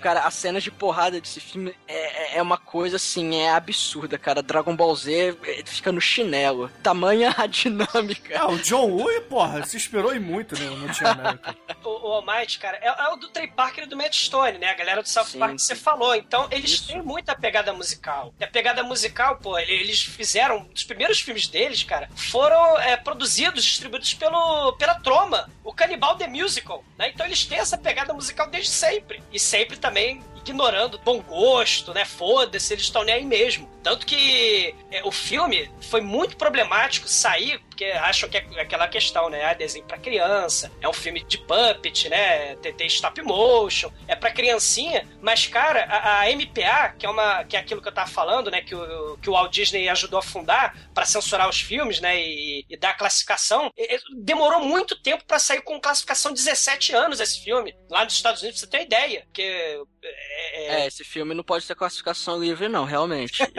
Cara, 0.00 0.20
as 0.26 0.34
cenas 0.34 0.62
de 0.62 0.70
porrada 0.70 1.18
desse 1.18 1.40
filme 1.40 1.74
é, 1.88 2.34
é- 2.34 2.38
é 2.38 2.42
uma 2.42 2.58
coisa 2.58 2.96
assim, 2.96 3.36
é 3.36 3.50
absurda, 3.50 4.18
cara. 4.18 4.42
Dragon 4.42 4.76
Ball 4.76 4.94
Z 4.94 5.38
é, 5.44 5.62
fica 5.64 5.90
no 5.90 6.00
chinelo. 6.00 6.68
Tamanha 6.82 7.34
a 7.38 7.46
dinâmica. 7.48 8.38
Ah, 8.38 8.48
o 8.50 8.58
John 8.58 8.90
Woo, 8.90 9.20
porra, 9.22 9.64
se 9.64 9.76
inspirou 9.76 10.14
em 10.14 10.18
muito 10.20 10.54
no, 10.58 10.76
no. 10.76 10.88
O, 11.84 12.08
o 12.08 12.12
Almighty, 12.14 12.58
cara, 12.58 12.78
é, 12.80 12.86
é 12.88 13.08
o 13.10 13.16
do 13.16 13.28
Trey 13.28 13.46
Parker 13.48 13.84
e 13.84 13.86
do 13.86 13.96
Matt 13.96 14.14
Stone, 14.14 14.58
né? 14.58 14.70
A 14.70 14.74
galera 14.74 15.02
do 15.02 15.08
South 15.08 15.24
Sim, 15.26 15.38
Park 15.38 15.56
que 15.56 15.62
você 15.62 15.74
falou. 15.76 16.14
Então, 16.14 16.48
eles 16.50 16.70
Isso. 16.72 16.86
têm 16.88 17.02
muita 17.02 17.34
pegada 17.34 17.72
musical. 17.72 18.32
E 18.40 18.44
a 18.44 18.48
pegada 18.48 18.82
musical, 18.82 19.36
pô, 19.36 19.58
ele- 19.58 19.72
eles 19.72 20.02
fizeram. 20.02 20.66
Os 20.74 20.82
primeiros 20.84 21.20
filmes 21.20 21.46
deles, 21.46 21.82
cara, 21.82 22.08
foram 22.16 22.78
é, 22.80 22.96
produzidos, 22.96 23.64
distribuídos 23.64 24.14
pelo, 24.14 24.72
pela 24.74 24.94
Troma, 25.00 25.50
o 25.62 25.72
The 26.16 26.26
Musical, 26.26 26.84
né? 26.98 27.10
Então, 27.10 27.26
eles 27.26 27.44
têm 27.44 27.58
essa 27.58 27.78
pegada 27.78 28.12
musical 28.12 28.48
desde 28.48 28.70
sempre. 28.70 29.22
E 29.32 29.38
sempre 29.38 29.76
também 29.76 30.22
ignorando 30.50 30.98
bom 30.98 31.20
gosto, 31.20 31.92
né? 31.94 32.04
Foda-se, 32.04 32.72
eles 32.74 32.84
estão 32.84 33.02
nem 33.04 33.14
aí 33.14 33.24
mesmo. 33.24 33.68
Tanto 33.82 34.06
que 34.06 34.74
é, 34.90 35.02
o 35.04 35.12
filme 35.12 35.70
foi 35.90 36.00
muito 36.00 36.36
problemático 36.36 37.06
sair, 37.08 37.58
porque 37.68 37.84
acham 37.84 38.28
que 38.28 38.38
é 38.38 38.60
aquela 38.60 38.88
questão, 38.88 39.28
né? 39.28 39.44
Ah, 39.44 39.52
desenho 39.52 39.84
pra 39.84 39.98
criança, 39.98 40.72
é 40.80 40.88
um 40.88 40.92
filme 40.92 41.22
de 41.24 41.38
puppet, 41.38 42.08
né? 42.08 42.56
Tem, 42.56 42.72
tem 42.72 42.86
stop 42.86 43.20
motion, 43.22 43.90
é 44.08 44.14
pra 44.16 44.30
criancinha, 44.30 45.06
mas, 45.20 45.46
cara, 45.46 45.84
a, 45.84 46.20
a 46.20 46.30
MPA, 46.30 46.94
que 46.98 47.04
é, 47.04 47.10
uma, 47.10 47.44
que 47.44 47.56
é 47.56 47.60
aquilo 47.60 47.82
que 47.82 47.88
eu 47.88 47.92
tava 47.92 48.08
falando, 48.10 48.50
né? 48.50 48.62
Que 48.62 48.74
o, 48.74 49.18
que 49.18 49.28
o 49.28 49.32
Walt 49.32 49.52
Disney 49.52 49.88
ajudou 49.88 50.18
a 50.18 50.22
fundar 50.22 50.74
pra 50.94 51.04
censurar 51.04 51.48
os 51.48 51.60
filmes, 51.60 52.00
né? 52.00 52.18
E, 52.20 52.64
e 52.70 52.76
dar 52.76 52.94
classificação, 52.94 53.70
e- 53.76 53.98
demorou 54.22 54.60
muito 54.60 55.00
tempo 55.02 55.24
pra 55.26 55.38
sair 55.38 55.60
com 55.62 55.80
classificação 55.80 56.32
17 56.32 56.94
anos 56.94 57.20
esse 57.20 57.40
filme, 57.42 57.74
lá 57.90 58.04
nos 58.04 58.14
Estados 58.14 58.40
Unidos, 58.40 58.60
pra 58.60 58.66
você 58.66 58.70
ter 58.70 58.78
uma 58.78 58.84
ideia. 58.84 59.22
Porque. 59.26 59.82
É, 60.08 60.82
É, 60.82 60.86
esse 60.86 61.04
filme 61.04 61.34
não 61.34 61.44
pode 61.44 61.66
ter 61.66 61.74
classificação 61.74 62.40
livre, 62.40 62.68
não, 62.68 62.84
realmente. 62.84 63.42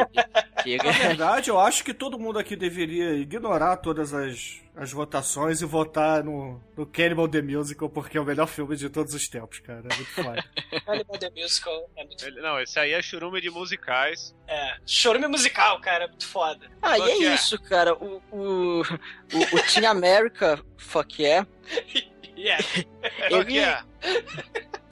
Na 0.84 0.92
verdade, 0.92 1.50
eu 1.50 1.60
acho 1.60 1.84
que 1.84 1.94
todo 1.94 2.18
mundo 2.18 2.40
aqui 2.40 2.56
deveria 2.56 3.14
ignorar 3.14 3.78
todas 3.78 4.14
as, 4.14 4.62
as 4.76 4.92
votações 4.92 5.62
e 5.62 5.66
votar 5.66 6.24
no, 6.24 6.60
no 6.76 6.88
Cannibal 6.88 7.28
The 7.28 7.42
Musical, 7.42 7.88
porque 7.88 8.18
é 8.18 8.22
o 8.22 8.26
melhor 8.26 8.48
filme 8.48 8.76
de 8.76 8.90
todos 8.90 9.14
os 9.14 9.28
tempos, 9.28 9.60
cara. 9.60 9.84
É 9.88 9.96
muito 9.96 10.10
foda. 10.12 10.44
Cannibal 10.86 11.18
The 11.20 11.30
Musical 11.36 11.90
é 11.96 12.04
muito 12.06 12.26
Ele- 12.26 12.42
Não, 12.42 12.60
esse 12.60 12.80
aí 12.80 12.94
é 12.94 13.02
churume 13.02 13.40
de 13.42 13.52
musicais. 13.52 14.36
É, 14.48 14.76
chorume 14.88 15.28
musical, 15.28 15.80
cara, 15.82 16.06
é 16.06 16.08
muito 16.08 16.26
foda. 16.28 16.66
Ah, 16.82 16.98
e 16.98 17.02
é 17.02 17.16
yeah. 17.18 17.36
isso, 17.36 17.62
cara. 17.62 17.94
O, 17.94 18.22
o, 18.32 18.82
o, 18.82 19.56
o 19.56 19.64
Team 19.72 19.90
America, 19.90 20.60
fuck 20.78 21.22
yeah, 21.22 21.48
Yeah. 22.38 22.64
Que 23.46 23.60
é? 23.60 23.82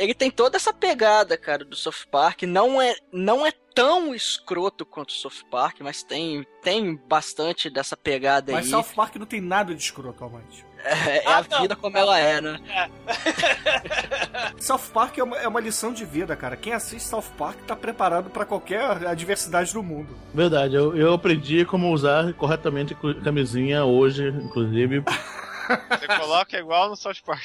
Ele 0.04 0.14
tem 0.14 0.30
toda 0.32 0.58
essa 0.58 0.74
pegada, 0.74 1.38
cara, 1.38 1.64
do 1.66 1.76
South 1.76 2.06
Park. 2.12 2.44
Não 2.44 2.82
é, 2.82 2.96
não 3.12 3.46
é 3.46 3.52
tão 3.74 4.14
escroto 4.14 4.86
quanto 4.86 5.10
o 5.10 5.14
South 5.14 5.44
Park, 5.50 5.78
mas 5.82 6.04
tem, 6.04 6.46
tem 6.62 6.96
bastante 7.08 7.70
dessa 7.70 7.98
pegada 7.98 8.52
Mas 8.52 8.66
aí. 8.66 8.72
South 8.72 8.94
Park 8.96 9.16
não 9.16 9.26
tem 9.26 9.42
nada 9.42 9.74
de 9.74 9.82
escroto, 9.82 10.24
Almighty. 10.24 10.64
É, 10.86 11.18
é 11.20 11.24
Ah, 11.26 11.38
a 11.38 11.44
não. 11.50 11.62
vida 11.62 11.76
como 11.76 11.98
ela 11.98 12.20
é, 12.20 12.42
né? 12.42 12.60
South 14.60 14.92
Park 14.94 15.18
é 15.18 15.24
uma, 15.24 15.38
é 15.38 15.48
uma 15.48 15.60
lição 15.60 15.94
de 15.94 16.06
vida, 16.06 16.36
cara. 16.36 16.56
Quem 16.56 16.74
assiste 16.74 17.08
South 17.08 17.32
Park 17.38 17.58
tá 17.66 17.76
preparado 17.76 18.30
pra 18.30 18.46
qualquer 18.46 18.82
adversidade 19.08 19.74
do 19.74 19.82
mundo. 19.82 20.16
Verdade, 20.34 20.76
eu, 20.76 20.96
eu 20.96 21.14
aprendi 21.14 21.66
como 21.66 21.92
usar 21.92 22.34
corretamente 22.34 22.96
camisinha 23.24 23.86
hoje, 23.86 24.28
inclusive. 24.28 25.04
Você 25.90 26.08
coloca 26.20 26.58
igual 26.58 26.90
no 26.90 26.96
South 26.96 27.16
Park. 27.26 27.44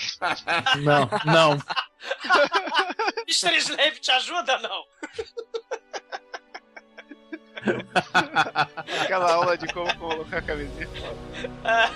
Não, 0.79 1.09
não. 1.25 1.59
Mr. 3.27 3.57
Slave 3.59 4.01
te 4.01 4.11
ajuda, 4.11 4.59
não? 4.59 4.85
Aquela 9.03 9.33
aula 9.33 9.57
de 9.59 9.67
como 9.73 9.95
colocar 9.99 10.39
a 10.39 10.43
camisinha. 10.43 10.89
Ah, 11.65 11.91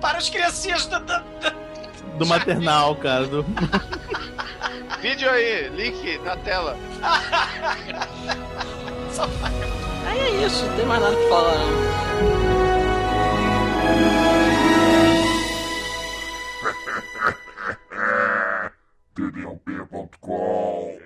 para 0.00 0.18
as 0.18 0.30
criancinhas 0.30 0.86
do, 0.86 0.98
do, 1.00 1.18
do- 1.20 2.18
Do 2.18 2.26
maternal, 2.26 2.94
cara. 2.96 3.26
Do... 3.26 3.44
Vídeo 5.00 5.30
aí, 5.30 5.68
link 5.70 6.18
na 6.18 6.36
tela. 6.38 6.76
Aí 10.06 10.18
é 10.20 10.46
isso, 10.46 10.64
não 10.66 10.76
tem 10.76 10.86
mais 10.86 11.00
nada 11.02 11.16
pra 11.16 11.28
falar, 11.28 11.58
não. 11.58 12.47
tdlp.com. 19.18 20.96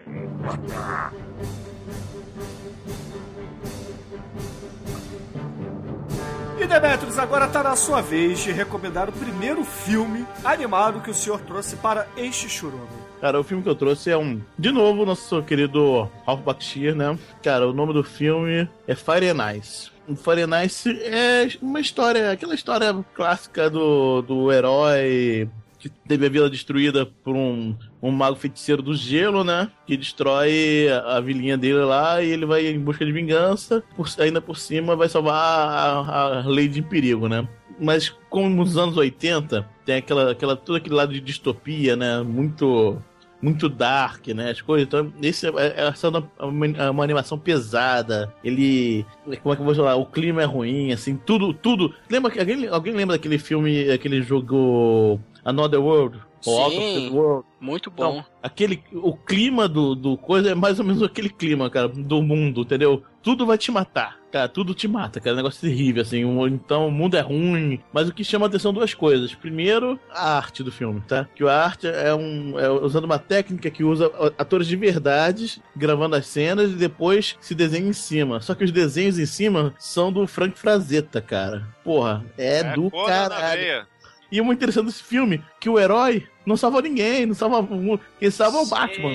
E 6.60 6.66
Demetrius, 6.66 7.18
agora 7.18 7.48
tá 7.48 7.62
na 7.62 7.74
sua 7.74 8.02
vez 8.02 8.40
de 8.40 8.52
recomendar 8.52 9.08
o 9.08 9.12
primeiro 9.12 9.64
filme 9.64 10.26
animado 10.44 11.00
que 11.00 11.10
o 11.10 11.14
senhor 11.14 11.40
trouxe 11.40 11.76
para 11.76 12.06
este 12.14 12.50
churume. 12.50 12.86
Cara, 13.18 13.40
o 13.40 13.44
filme 13.44 13.62
que 13.62 13.68
eu 13.70 13.74
trouxe 13.74 14.10
é 14.10 14.16
um. 14.16 14.42
De 14.58 14.70
novo, 14.70 15.06
nosso 15.06 15.42
querido 15.42 16.10
Ralph 16.26 16.42
Bakshir, 16.42 16.94
né? 16.94 17.18
Cara, 17.42 17.66
o 17.66 17.72
nome 17.72 17.94
do 17.94 18.04
filme 18.04 18.68
é 18.86 18.94
Fire 18.94 19.30
and 19.30 19.54
Ice. 19.54 19.90
O 20.06 20.14
Fire 20.14 20.42
and 20.42 20.64
Ice 20.64 20.90
é 21.02 21.48
uma 21.62 21.80
história, 21.80 22.30
aquela 22.30 22.54
história 22.54 22.94
clássica 23.14 23.70
do, 23.70 24.20
do 24.20 24.52
herói 24.52 25.48
que 25.82 25.88
teve 26.08 26.26
a 26.26 26.28
vila 26.28 26.48
destruída 26.48 27.04
por 27.06 27.34
um, 27.34 27.76
um 28.00 28.10
mago 28.10 28.36
feiticeiro 28.36 28.82
do 28.82 28.94
gelo, 28.94 29.42
né? 29.42 29.70
Que 29.86 29.96
destrói 29.96 30.88
a, 30.88 31.16
a 31.16 31.20
vilinha 31.20 31.58
dele 31.58 31.80
lá 31.84 32.22
e 32.22 32.30
ele 32.30 32.46
vai 32.46 32.66
em 32.66 32.78
busca 32.78 33.04
de 33.04 33.12
vingança. 33.12 33.82
Por, 33.96 34.06
ainda 34.18 34.40
por 34.40 34.56
cima 34.56 34.94
vai 34.94 35.08
salvar 35.08 35.34
a, 35.36 36.38
a 36.40 36.48
Lady 36.48 36.78
em 36.80 36.82
perigo, 36.82 37.28
né? 37.28 37.46
Mas 37.80 38.08
como 38.30 38.48
nos 38.48 38.76
anos 38.76 38.96
80, 38.96 39.68
tem 39.84 39.96
aquela, 39.96 40.30
aquela, 40.30 40.54
todo 40.56 40.76
aquele 40.76 40.94
lado 40.94 41.12
de 41.12 41.20
distopia, 41.20 41.96
né? 41.96 42.22
Muito 42.22 42.96
muito 43.40 43.68
dark, 43.68 44.28
né? 44.28 44.50
As 44.52 44.60
coisas. 44.60 44.86
Então, 44.86 45.12
esse 45.20 45.48
é, 45.48 45.50
é, 45.56 45.88
essa 45.88 46.06
é 46.06 46.10
uma, 46.10 46.30
uma- 46.40 46.90
uma 46.92 47.02
animação 47.04 47.36
pesada. 47.36 48.32
Ele. 48.44 49.04
Como 49.42 49.52
é 49.52 49.56
que 49.56 49.62
eu 49.62 49.66
vou 49.66 49.74
falar? 49.74 49.96
O 49.96 50.06
clima 50.06 50.42
é 50.42 50.44
ruim, 50.44 50.92
assim, 50.92 51.16
tudo. 51.16 51.52
tudo. 51.52 51.92
Lembra 52.08 52.32
alguém, 52.38 52.68
alguém 52.68 52.94
lembra 52.94 53.16
daquele 53.16 53.38
filme, 53.38 53.90
aquele 53.90 54.22
jogo 54.22 55.18
Another 55.44 55.80
World? 55.80 56.20
Ou 56.46 56.58
Out 56.58 56.76
of 56.76 57.00
the 57.00 57.10
World? 57.10 57.46
Muito 57.60 57.90
bom. 57.90 58.14
Então, 58.14 58.24
aquele, 58.42 58.82
o 58.92 59.16
clima 59.16 59.68
do, 59.68 59.94
do 59.94 60.16
coisa 60.16 60.50
é 60.50 60.54
mais 60.54 60.80
ou 60.80 60.84
menos 60.84 61.02
aquele 61.02 61.28
clima, 61.28 61.70
cara, 61.70 61.88
do 61.88 62.20
mundo, 62.20 62.62
entendeu? 62.62 63.02
Tudo 63.22 63.46
vai 63.46 63.56
te 63.56 63.70
matar, 63.70 64.18
cara, 64.32 64.48
tudo 64.48 64.74
te 64.74 64.88
mata, 64.88 65.20
cara, 65.20 65.30
é 65.30 65.34
um 65.34 65.36
negócio 65.36 65.60
terrível, 65.60 66.02
assim. 66.02 66.22
Então, 66.48 66.88
o 66.88 66.90
mundo 66.90 67.16
é 67.16 67.20
ruim, 67.20 67.80
mas 67.92 68.08
o 68.08 68.12
que 68.12 68.24
chama 68.24 68.46
a 68.46 68.48
atenção 68.48 68.72
duas 68.72 68.92
coisas. 68.94 69.32
Primeiro, 69.32 69.98
a 70.10 70.36
arte 70.36 70.64
do 70.64 70.72
filme, 70.72 71.00
tá? 71.06 71.28
Que 71.36 71.44
a 71.44 71.64
arte 71.64 71.86
é 71.86 72.12
um. 72.12 72.58
É 72.58 72.68
usando 72.68 73.04
uma 73.04 73.20
técnica 73.20 73.70
que 73.70 73.84
usa 73.84 74.10
atores 74.36 74.66
de 74.66 74.74
verdade 74.74 75.62
gravando 75.76 76.16
as 76.16 76.26
cenas 76.26 76.72
e 76.72 76.74
depois 76.74 77.36
se 77.40 77.54
desenha 77.54 77.88
em 77.88 77.92
cima. 77.92 78.40
Só 78.40 78.56
que 78.56 78.64
os 78.64 78.72
desenhos 78.72 79.20
em 79.20 79.26
cima 79.26 79.72
são 79.78 80.12
do 80.12 80.26
Frank 80.26 80.58
Frazetta, 80.58 81.20
cara. 81.20 81.68
Porra, 81.84 82.24
é, 82.36 82.74
do 82.74 82.90
Conan 82.90 83.06
na 83.06 83.28
caralho. 83.28 83.91
E 84.32 84.40
o 84.40 84.44
muito 84.44 84.58
interessante 84.58 84.86
desse 84.86 85.02
filme, 85.02 85.44
que 85.60 85.68
o 85.68 85.78
herói 85.78 86.26
não 86.46 86.56
salva 86.56 86.80
ninguém, 86.80 87.26
não 87.26 87.34
salva 87.34 87.60
o 87.60 87.76
mundo. 87.76 88.00
Quem 88.18 88.30
salva 88.30 88.58
é 88.58 88.62
o 88.62 88.66
Batman. 88.66 89.14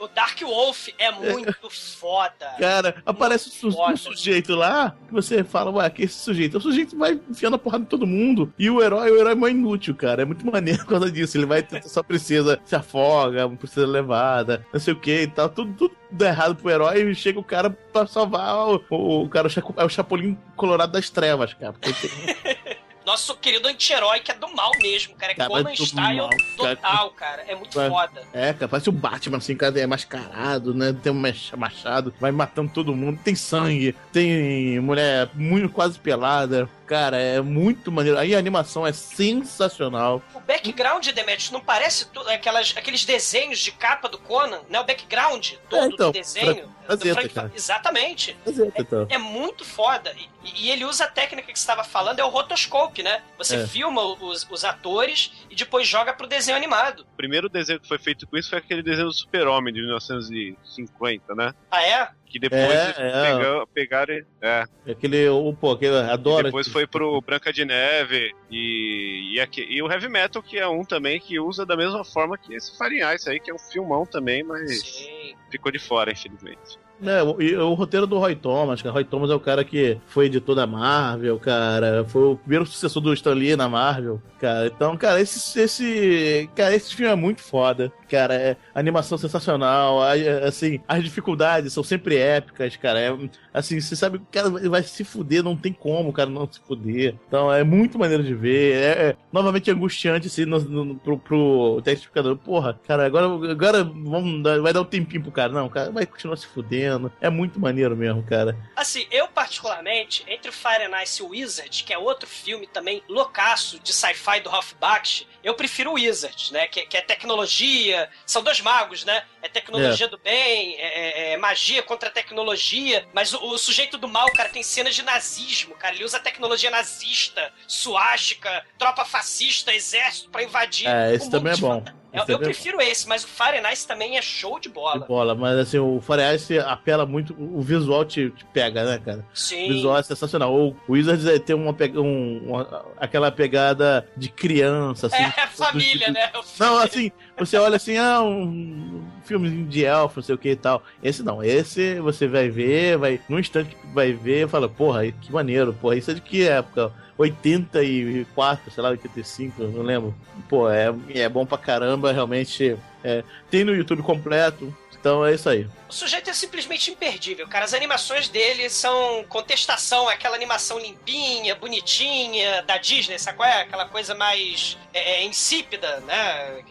O 0.00 0.08
Dark 0.08 0.40
Wolf 0.40 0.88
é 0.98 1.10
muito 1.12 1.70
foda. 1.70 2.46
Cara, 2.58 3.02
aparece 3.04 3.66
um, 3.66 3.70
foda. 3.70 3.92
um 3.92 3.96
sujeito 3.96 4.54
lá, 4.54 4.96
que 5.06 5.12
você 5.12 5.44
fala, 5.44 5.70
ué, 5.70 5.88
que 5.90 6.02
é 6.02 6.04
esse 6.06 6.18
sujeito? 6.18 6.56
O 6.58 6.60
sujeito 6.60 6.96
vai 6.96 7.20
enfiando 7.30 7.54
a 7.54 7.58
porrada 7.58 7.84
em 7.84 7.86
todo 7.86 8.06
mundo. 8.06 8.52
E 8.58 8.68
o 8.70 8.82
herói, 8.82 9.10
o 9.10 9.16
herói 9.18 9.32
é 9.32 9.34
mais 9.36 9.54
inútil, 9.54 9.94
cara. 9.94 10.22
É 10.22 10.24
muito 10.24 10.44
maneiro 10.46 10.80
por 10.84 10.90
causa 10.90 11.10
disso. 11.10 11.36
Ele 11.36 11.46
vai 11.46 11.62
tentar 11.62 11.88
sua 11.88 12.02
princesa 12.02 12.58
se 12.64 12.74
afoga, 12.74 13.48
princesa 13.50 13.86
levada, 13.86 14.66
não 14.72 14.80
sei 14.80 14.94
o 14.94 15.00
que 15.00 15.22
e 15.22 15.26
tal. 15.26 15.48
Tudo, 15.50 15.72
tudo 15.74 15.96
dá 16.10 16.28
errado 16.28 16.56
pro 16.56 16.70
herói 16.70 17.02
e 17.10 17.14
chega 17.14 17.38
o 17.38 17.44
cara 17.44 17.70
pra 17.70 18.06
salvar 18.06 18.56
o, 18.68 18.82
o, 18.90 19.22
o 19.24 19.28
cara, 19.28 19.48
é 19.76 19.84
o 19.84 19.88
Chapolin 19.88 20.36
Colorado 20.56 20.92
das 20.92 21.10
Trevas, 21.10 21.52
cara. 21.54 21.74
Porque 21.74 21.92
tem- 21.92 22.76
Nosso 23.06 23.36
querido 23.36 23.68
anti-herói 23.68 24.18
que 24.18 24.32
é 24.32 24.34
do 24.34 24.48
mal 24.52 24.72
mesmo, 24.82 25.14
cara. 25.14 25.30
É 25.30 25.34
Cara, 25.36 25.48
Conan 25.48 25.72
Style 25.76 26.16
mal, 26.18 26.28
cara. 26.30 26.76
total, 26.76 27.10
cara. 27.12 27.44
É 27.46 27.54
muito 27.54 27.72
Vai. 27.72 27.88
foda. 27.88 28.22
É, 28.32 28.52
cara, 28.52 28.66
parece 28.68 28.88
o 28.88 28.92
Batman, 28.92 29.36
assim, 29.38 29.54
cara, 29.56 29.78
é 29.78 29.86
mascarado, 29.86 30.74
né? 30.74 30.92
Tem 31.00 31.12
um 31.12 31.14
mach- 31.14 31.52
machado, 31.56 32.12
vai 32.18 32.32
matando 32.32 32.72
todo 32.74 32.96
mundo, 32.96 33.20
tem 33.22 33.36
sangue, 33.36 33.94
tem 34.12 34.80
mulher 34.80 35.30
muito 35.34 35.68
quase 35.68 35.98
pelada. 36.00 36.68
Cara, 36.86 37.16
é 37.18 37.40
muito 37.40 37.90
maneiro. 37.90 38.18
Aí 38.18 38.34
a 38.34 38.38
animação 38.38 38.86
é 38.86 38.92
sensacional. 38.92 40.22
O 40.34 40.40
background, 40.40 41.06
Demetrius, 41.08 41.50
não 41.50 41.60
parece 41.60 42.06
tu- 42.08 42.20
aquelas, 42.28 42.74
aqueles 42.76 43.04
desenhos 43.04 43.58
de 43.58 43.72
capa 43.72 44.08
do 44.08 44.18
Conan, 44.18 44.60
né? 44.68 44.78
O 44.80 44.84
background 44.84 45.52
todo 45.68 45.82
É, 45.82 45.86
então, 45.86 46.10
do 46.10 46.12
desenho. 46.12 46.46
Frank 46.86 47.02
do 47.08 47.14
Frank- 47.14 47.28
cara. 47.30 47.52
Exatamente. 47.54 48.36
Mas 48.46 48.58
é, 48.60 48.70
então. 48.78 49.06
É 49.10 49.18
muito 49.18 49.64
foda. 49.64 50.14
E, 50.44 50.66
e 50.66 50.70
ele 50.70 50.84
usa 50.84 51.04
a 51.04 51.08
técnica 51.10 51.52
que 51.52 51.58
você 51.58 51.62
estava 51.64 51.82
falando, 51.82 52.20
é 52.20 52.24
o 52.24 52.28
rotoscope, 52.28 53.02
né? 53.02 53.20
Você 53.36 53.56
É. 53.56 53.66
filma 53.66 54.02
os, 54.02 54.46
os 54.48 54.64
atores 54.64 55.32
e 55.50 55.56
depois 55.56 55.88
joga 55.88 56.12
pro 56.12 56.26
desenho 56.28 56.56
animado. 56.56 57.00
O 57.00 57.16
primeiro 57.16 57.48
desenho 57.48 57.80
que 57.80 57.88
foi 57.88 57.98
feito 57.98 58.26
com 58.28 58.36
isso 58.36 58.50
foi 58.50 58.58
aquele 58.58 58.82
desenho 58.82 59.08
do 59.08 59.12
Super-Homem 59.12 59.74
de 59.74 59.80
1950, 59.80 61.34
né? 61.34 61.52
Ah, 61.70 61.82
é? 61.82 62.08
Que 62.28 62.38
depois 62.40 62.60
É, 62.60 62.94
é. 62.98 63.64
pegaram. 63.72 64.14
e- 64.14 64.24
É. 64.42 64.64
Aquele, 64.90 65.28
o, 65.28 65.52
pô, 65.54 65.70
aquele, 65.72 65.94
E 65.94 66.10
adoro. 66.10 66.44
depois 66.44 66.66
foi 66.68 66.86
pro 66.86 67.20
Branca 67.20 67.52
de 67.52 67.64
Neve 67.64 68.32
e, 68.50 69.34
e, 69.34 69.40
aqui- 69.40 69.66
e 69.68 69.80
o 69.82 69.90
Heavy 69.90 70.08
Metal, 70.08 70.42
que 70.42 70.58
é 70.58 70.66
um 70.66 70.84
também 70.84 71.20
que 71.20 71.38
usa 71.38 71.64
da 71.64 71.76
mesma 71.76 72.04
forma 72.04 72.36
que 72.36 72.54
esse 72.54 72.76
Farinha 72.76 73.14
Ice 73.14 73.30
aí, 73.30 73.38
que 73.40 73.50
é 73.50 73.54
um 73.54 73.58
filmão 73.58 74.04
também, 74.04 74.42
mas 74.42 74.80
Sim. 74.80 75.34
ficou 75.50 75.70
de 75.70 75.78
fora, 75.78 76.10
infelizmente. 76.12 76.78
É, 77.02 77.22
o, 77.22 77.68
o 77.70 77.74
roteiro 77.74 78.06
do 78.06 78.18
Roy 78.18 78.34
Thomas, 78.34 78.80
cara. 78.80 78.92
Roy 78.92 79.04
Thomas 79.04 79.30
é 79.30 79.34
o 79.34 79.40
cara 79.40 79.64
que 79.64 79.98
foi 80.06 80.26
editor 80.26 80.54
da 80.54 80.66
Marvel, 80.66 81.38
cara. 81.38 82.04
Foi 82.08 82.22
o 82.22 82.36
primeiro 82.36 82.64
sucessor 82.64 83.02
do 83.02 83.12
Stan 83.12 83.34
Lee 83.34 83.54
na 83.54 83.68
Marvel, 83.68 84.20
cara. 84.40 84.66
Então, 84.66 84.96
cara, 84.96 85.20
esse, 85.20 85.60
esse, 85.60 86.48
cara, 86.56 86.74
esse 86.74 86.94
filme 86.94 87.12
é 87.12 87.16
muito 87.16 87.42
foda. 87.42 87.92
Cara, 88.08 88.34
é 88.34 88.56
animação 88.74 89.18
sensacional. 89.18 90.00
a- 90.02 90.14
Assim, 90.46 90.80
as 90.88 91.02
dificuldades 91.04 91.72
são 91.72 91.82
sempre 91.82 92.16
épicas, 92.16 92.76
cara. 92.76 92.98
É, 92.98 93.14
assim, 93.52 93.78
você 93.80 93.94
sabe 93.94 94.18
que 94.18 94.24
o 94.24 94.28
cara 94.32 94.48
vai 94.70 94.82
se 94.82 95.04
fuder, 95.04 95.42
não 95.42 95.56
tem 95.56 95.72
como 95.72 96.12
cara 96.12 96.30
não 96.30 96.48
se 96.50 96.60
fuder. 96.60 97.14
Então, 97.28 97.52
é 97.52 97.62
muito 97.62 97.98
maneiro 97.98 98.22
de 98.22 98.34
ver. 98.34 98.74
É, 98.74 98.86
é 99.10 99.16
novamente 99.32 99.70
angustiante, 99.70 100.28
assim, 100.28 100.44
no, 100.46 100.58
no, 100.60 100.94
pro, 100.94 101.18
pro 101.18 101.80
telespectador. 101.84 102.36
Porra, 102.36 102.78
cara, 102.86 103.04
agora, 103.04 103.26
agora 103.50 103.84
vamos 103.84 104.42
vai 104.62 104.72
dar 104.72 104.80
um 104.80 104.84
tempinho 104.84 105.22
pro 105.22 105.32
cara. 105.32 105.52
Não, 105.52 105.68
cara 105.68 105.90
vai 105.90 106.06
continuar 106.06 106.36
se 106.36 106.46
fudendo. 106.46 106.85
Correndo. 106.88 107.12
É 107.20 107.28
muito 107.30 107.58
maneiro 107.60 107.96
mesmo, 107.96 108.22
cara. 108.22 108.56
Assim, 108.74 109.06
eu 109.10 109.28
particularmente, 109.28 110.24
entre 110.28 110.50
o 110.50 110.52
Fire 110.52 110.84
and 110.84 111.02
Ice 111.02 111.20
e 111.22 111.24
o 111.24 111.28
Wizard, 111.30 111.84
que 111.84 111.92
é 111.92 111.98
outro 111.98 112.28
filme 112.28 112.66
também 112.66 113.02
loucaço 113.08 113.78
de 113.80 113.92
sci-fi 113.92 114.40
do 114.40 114.48
Ralph 114.50 114.72
Bakshi, 114.80 115.26
eu 115.42 115.54
prefiro 115.54 115.90
o 115.90 115.94
Wizard, 115.94 116.52
né? 116.52 116.66
Que, 116.68 116.86
que 116.86 116.96
é 116.96 117.00
tecnologia, 117.00 118.08
são 118.24 118.42
dois 118.42 118.60
magos, 118.60 119.04
né? 119.04 119.24
É 119.42 119.48
tecnologia 119.48 120.06
É. 120.06 120.08
do 120.08 120.18
bem, 120.18 120.76
é, 120.76 121.30
é- 121.30 121.32
é 121.32 121.36
magia 121.36 121.82
contra 121.82 122.10
tecnologia, 122.10 123.06
mas 123.12 123.32
o, 123.32 123.38
o 123.42 123.58
sujeito 123.58 123.96
do 123.98 124.08
mal, 124.08 124.26
cara, 124.32 124.48
tem 124.48 124.62
cenas 124.62 124.94
de 124.94 125.02
nazismo, 125.02 125.74
cara. 125.76 125.94
Ele 125.94 126.04
usa 126.04 126.18
tecnologia 126.18 126.70
nazista, 126.70 127.52
suástica, 127.66 128.64
tropa 128.78 129.04
fascista, 129.04 129.72
exército 129.74 130.30
pra 130.30 130.42
invadir. 130.42 130.86
É, 130.88 131.14
esse 131.14 131.30
também 131.30 131.52
é 131.52 131.56
bom. 131.56 131.82
Eu, 132.16 132.24
eu 132.28 132.38
prefiro 132.38 132.80
esse, 132.80 133.06
mas 133.08 133.24
o 133.24 133.28
Ice 133.72 133.86
também 133.86 134.16
é 134.16 134.22
show 134.22 134.58
de 134.58 134.68
De 134.68 134.74
bola. 134.74 135.06
bola, 135.06 135.34
mas 135.34 135.58
assim, 135.58 135.78
o 135.78 136.00
Ice 136.34 136.58
apela 136.58 137.04
muito, 137.06 137.34
o 137.38 137.60
visual 137.62 138.04
te, 138.04 138.30
te 138.30 138.44
pega, 138.46 138.84
né, 138.84 139.00
cara? 139.04 139.24
O 139.32 139.38
Sim. 139.38 139.68
visual 139.68 139.98
é 139.98 140.02
sensacional. 140.02 140.52
O 140.54 140.76
Wizards 140.88 141.26
é, 141.26 141.38
tem 141.38 141.54
uma, 141.54 141.74
um- 141.96 142.38
uma- 142.48 142.84
aquela 142.96 143.30
pegada 143.30 144.06
de 144.16 144.28
criança, 144.28 145.06
assim. 145.06 145.22
É, 145.22 145.30
família, 145.48 146.10
né? 146.10 146.30
O 146.34 146.42
Não, 146.62 146.78
assim, 146.78 147.10
você 147.38 147.56
olha 147.56 147.76
assim, 147.76 147.96
ah, 147.96 148.22
um 148.22 149.04
filme 149.24 149.64
de 149.64 149.84
elfo, 149.84 150.20
não 150.20 150.24
sei 150.24 150.34
o 150.34 150.38
que 150.38 150.50
e 150.50 150.56
tal. 150.56 150.82
Esse 151.02 151.22
não, 151.22 151.42
esse 151.42 152.00
você 152.00 152.26
vai 152.26 152.48
ver, 152.48 152.96
vai, 152.96 153.20
num 153.28 153.38
instante 153.38 153.76
vai 153.92 154.12
ver, 154.12 154.48
fala, 154.48 154.68
porra, 154.68 155.10
que 155.10 155.32
maneiro, 155.32 155.72
porra, 155.74 155.96
isso 155.96 156.10
é 156.10 156.14
de 156.14 156.20
que 156.20 156.46
época? 156.46 156.92
84, 157.18 158.70
sei 158.70 158.82
lá, 158.82 158.90
85, 158.90 159.62
não 159.62 159.82
lembro. 159.82 160.14
Pô, 160.48 160.68
é, 160.70 160.94
é 161.14 161.28
bom 161.28 161.46
pra 161.46 161.58
caramba, 161.58 162.12
realmente. 162.12 162.76
é. 163.02 163.24
tem 163.50 163.64
no 163.64 163.74
YouTube 163.74 164.02
completo, 164.02 164.74
então 165.06 165.24
é 165.24 165.34
isso 165.34 165.48
aí. 165.48 165.66
O 165.88 165.92
sujeito 165.92 166.28
é 166.28 166.32
simplesmente 166.32 166.90
imperdível, 166.90 167.46
cara. 167.46 167.64
As 167.64 167.72
animações 167.72 168.28
dele 168.28 168.68
são 168.68 169.24
contestação, 169.28 170.08
aquela 170.08 170.34
animação 170.34 170.78
limpinha, 170.78 171.54
bonitinha, 171.54 172.62
da 172.62 172.76
Disney, 172.76 173.18
sabe 173.18 173.36
qual 173.36 173.48
é? 173.48 173.62
Aquela 173.62 173.86
coisa 173.86 174.14
mais 174.14 174.76
é, 174.92 175.20
é, 175.20 175.24
insípida, 175.24 176.00
né? 176.00 176.64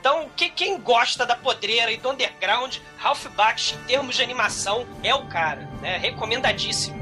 Então, 0.00 0.28
que- 0.36 0.48
quem 0.50 0.78
gosta 0.80 1.26
da 1.26 1.34
podreira 1.34 1.90
e 1.90 1.96
do 1.96 2.10
underground, 2.10 2.76
Ralph 2.98 3.26
Bakshi, 3.36 3.74
em 3.74 3.78
termos 3.86 4.14
de 4.16 4.22
animação, 4.22 4.86
é 5.02 5.14
o 5.14 5.24
cara, 5.26 5.68
né? 5.82 5.96
Recomendadíssimo. 5.98 6.98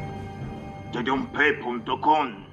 td1p.com 0.92 2.45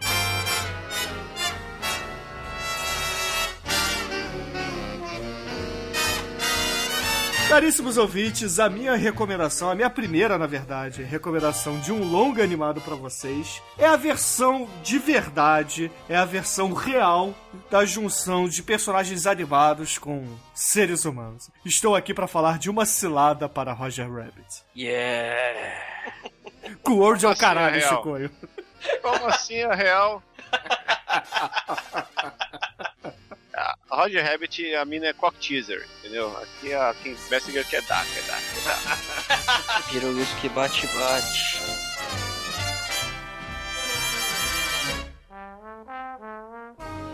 Caríssimos 7.53 7.99
ouvintes, 7.99 8.57
a 8.57 8.67
minha 8.67 8.95
recomendação, 8.95 9.69
a 9.69 9.75
minha 9.75 9.87
primeira, 9.87 10.39
na 10.39 10.47
verdade, 10.47 11.03
recomendação 11.03 11.79
de 11.79 11.91
um 11.91 12.03
longa 12.03 12.43
animado 12.43 12.81
pra 12.81 12.95
vocês, 12.95 13.61
é 13.77 13.85
a 13.85 13.95
versão 13.95 14.67
de 14.81 14.97
verdade, 14.97 15.91
é 16.09 16.15
a 16.15 16.25
versão 16.25 16.73
real 16.73 17.31
da 17.69 17.85
junção 17.85 18.49
de 18.49 18.63
personagens 18.63 19.27
animados 19.27 19.99
com 19.99 20.25
seres 20.51 21.05
humanos. 21.05 21.51
Estou 21.63 21.95
aqui 21.95 22.11
pra 22.11 22.25
falar 22.25 22.57
de 22.57 22.71
uma 22.71 22.87
cilada 22.87 23.47
para 23.47 23.71
Roger 23.71 24.11
Rabbit. 24.11 24.63
Yeah. 24.75 25.79
Com 26.81 26.93
Word 26.93 27.23
ao 27.23 27.33
Assim 27.33 27.39
é 27.39 27.47
caralho, 27.47 27.75
real. 27.75 27.97
Chicoio. 27.97 28.31
Como 28.99 29.27
assim 29.27 29.61
a 29.61 29.75
real? 29.75 30.23
A 33.93 33.95
Roger 33.95 34.23
Rabbit, 34.23 34.73
a 34.73 34.83
mina 34.85 35.05
é 35.05 35.13
cock 35.13 35.37
teaser, 35.37 35.87
entendeu? 35.99 36.35
Aqui 36.39 36.73
a 36.73 36.95
quem 37.03 37.15
Bessinger 37.29 37.63
quer 37.69 37.83
dar, 37.83 38.03
quer 38.07 38.23
dar, 38.23 38.41
quer 38.41 38.63
dar. 38.63 39.83
Pirulito 39.87 40.35
que 40.41 40.49
bate, 40.49 40.87
bate. 40.87 41.83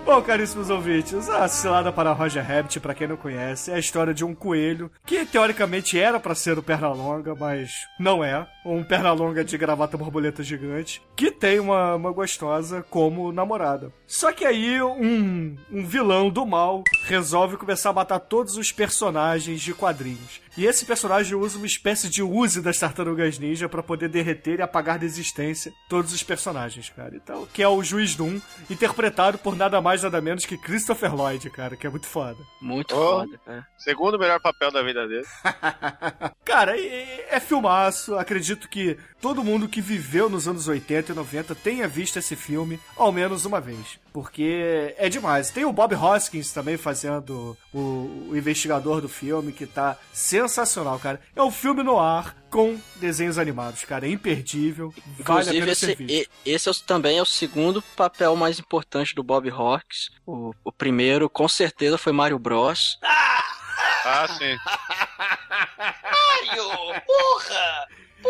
Bom, 0.05 0.23
caríssimos 0.23 0.71
ouvintes, 0.71 1.29
a 1.29 1.47
cilada 1.47 1.91
para 1.91 2.11
Roger 2.13 2.43
Rabbit, 2.43 2.79
pra 2.79 2.95
quem 2.95 3.07
não 3.07 3.15
conhece, 3.15 3.69
é 3.69 3.75
a 3.75 3.79
história 3.79 4.11
de 4.11 4.25
um 4.25 4.33
coelho 4.33 4.91
que 5.05 5.23
teoricamente 5.23 5.99
era 5.99 6.19
pra 6.19 6.33
ser 6.33 6.57
o 6.57 6.63
Pernalonga, 6.63 7.35
mas 7.35 7.71
não 7.99 8.23
é. 8.23 8.47
Um 8.65 8.83
Pernalonga 8.83 9.43
de 9.43 9.55
gravata 9.55 9.97
borboleta 9.97 10.41
gigante, 10.41 10.99
que 11.15 11.29
tem 11.29 11.59
uma, 11.59 11.95
uma 11.95 12.11
gostosa 12.11 12.83
como 12.89 13.31
namorada. 13.31 13.93
Só 14.07 14.31
que 14.31 14.45
aí 14.45 14.81
um, 14.81 15.55
um 15.71 15.85
vilão 15.85 16.31
do 16.31 16.43
mal 16.43 16.83
resolve 17.09 17.57
começar 17.57 17.89
a 17.89 17.93
matar 17.93 18.19
todos 18.19 18.55
os 18.57 18.71
personagens 18.71 19.61
de 19.61 19.73
quadrinhos. 19.73 20.39
E 20.57 20.65
esse 20.65 20.85
personagem 20.85 21.35
usa 21.35 21.57
uma 21.57 21.65
espécie 21.65 22.09
de 22.09 22.21
use 22.21 22.61
das 22.61 22.77
tartarugas 22.77 23.39
ninja 23.39 23.69
pra 23.69 23.81
poder 23.81 24.09
derreter 24.09 24.59
e 24.59 24.61
apagar 24.61 24.99
da 24.99 25.05
existência 25.05 25.71
todos 25.87 26.11
os 26.13 26.21
personagens, 26.21 26.89
cara. 26.89 27.15
Então, 27.15 27.47
que 27.53 27.63
é 27.63 27.67
o 27.67 27.81
Juiz 27.83 28.13
Doom, 28.15 28.39
interpretado 28.69 29.37
por 29.37 29.55
nada 29.55 29.79
mais 29.81 30.03
nada 30.03 30.19
menos 30.19 30.45
que 30.45 30.57
Christopher 30.57 31.15
Lloyd, 31.15 31.49
cara, 31.49 31.75
que 31.77 31.87
é 31.87 31.89
muito 31.89 32.07
foda. 32.07 32.37
Muito 32.61 32.93
Oh. 32.95 33.19
foda, 33.21 33.39
cara. 33.45 33.65
Segundo 33.77 34.19
melhor 34.19 34.39
papel 34.41 34.71
da 34.71 34.81
vida 34.83 35.07
dele. 35.07 35.25
Cara, 36.43 36.77
é, 36.77 37.27
é 37.35 37.39
filmaço. 37.39 38.15
Acredito 38.17 38.67
que 38.67 38.97
todo 39.21 39.43
mundo 39.43 39.67
que 39.67 39.81
viveu 39.81 40.29
nos 40.29 40.47
anos 40.47 40.67
80 40.67 41.11
e 41.11 41.15
90 41.15 41.55
tenha 41.55 41.87
visto 41.87 42.17
esse 42.17 42.35
filme 42.35 42.79
ao 42.97 43.11
menos 43.11 43.45
uma 43.45 43.61
vez. 43.61 43.99
Porque 44.11 44.95
é 44.97 45.07
demais. 45.09 45.51
Tem 45.51 45.65
o 45.65 45.71
Bob 45.71 45.93
Hoskins 45.95 46.51
também 46.51 46.77
fazendo 46.77 47.55
o, 47.73 48.27
o 48.29 48.35
investigador 48.35 49.01
do 49.01 49.07
filme, 49.09 49.51
que 49.51 49.65
tá 49.65 49.97
sensacional, 50.11 50.97
cara. 50.99 51.21
É 51.35 51.41
um 51.43 51.51
filme 51.51 51.83
no 51.83 51.99
ar 51.99 52.35
com 52.49 52.79
desenhos 52.95 53.37
animados, 53.37 53.83
cara. 53.85 54.07
É 54.07 54.09
imperdível. 54.11 54.93
Vale 55.19 55.49
a 55.49 55.53
Inclusive, 55.53 55.59
pena 55.59 55.71
esse, 55.71 55.85
ser 55.85 55.95
visto. 55.95 56.31
e- 56.45 56.51
esse 56.51 56.69
é 56.69 56.73
também 56.85 57.17
é 57.17 57.21
o 57.21 57.25
segundo 57.25 57.81
papel 57.95 58.35
mais 58.35 58.57
importante 58.59 59.13
do 59.13 59.21
Bob 59.23 59.49
Hawkes. 59.49 60.09
O, 60.25 60.53
o 60.63 60.71
primeiro, 60.71 61.29
com 61.29 61.47
certeza, 61.47 61.97
foi 61.97 62.11
Mario 62.11 62.39
Bros. 62.39 62.97
Ah, 63.03 64.27
sim. 64.37 64.57
Mario! 65.77 67.01
Porra! 67.05 67.87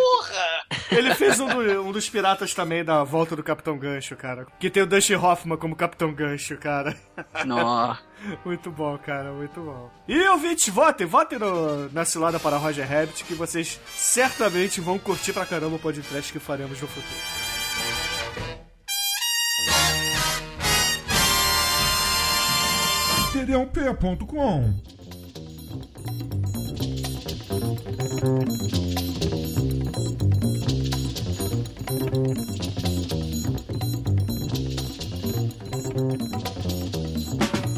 Porra! 0.10 0.66
Ele 0.92 1.14
fez 1.14 1.40
um, 1.40 1.48
do- 1.48 1.82
um 1.84 1.92
dos 1.92 2.10
piratas 2.10 2.54
também 2.54 2.84
da 2.84 3.04
volta 3.04 3.36
do 3.36 3.44
Capitão 3.44 3.78
Gancho, 3.78 4.16
cara. 4.16 4.48
Que 4.60 4.70
tem 4.70 4.82
o 4.84 4.88
Dustin 4.88 5.16
Hoffman 5.16 5.58
como 5.58 5.76
Capitão 5.76 6.12
Gancho, 6.14 6.58
cara. 6.58 6.96
Nó. 7.46 7.96
Muito 8.44 8.70
bom, 8.72 8.98
cara, 8.98 9.32
muito 9.32 9.62
bom. 9.62 9.90
E 10.06 10.28
ouvintes, 10.28 10.68
votem, 10.74 11.08
votem 11.08 11.40
no, 11.40 11.90
na 11.94 12.04
cilada 12.04 12.38
para 12.38 12.58
Roger 12.58 12.86
Rabbit, 12.86 13.24
que 13.24 13.34
vocês 13.34 13.80
certamente 13.96 14.82
vão 14.82 15.00
curtir 15.00 15.32
pra 15.32 15.46
caramba 15.46 15.78
o 15.78 15.80
podcast 15.80 16.34
que 16.34 16.38
faremos 16.40 16.82
no 16.82 16.88
futuro. 16.88 17.16
td1p.com 23.34 24.74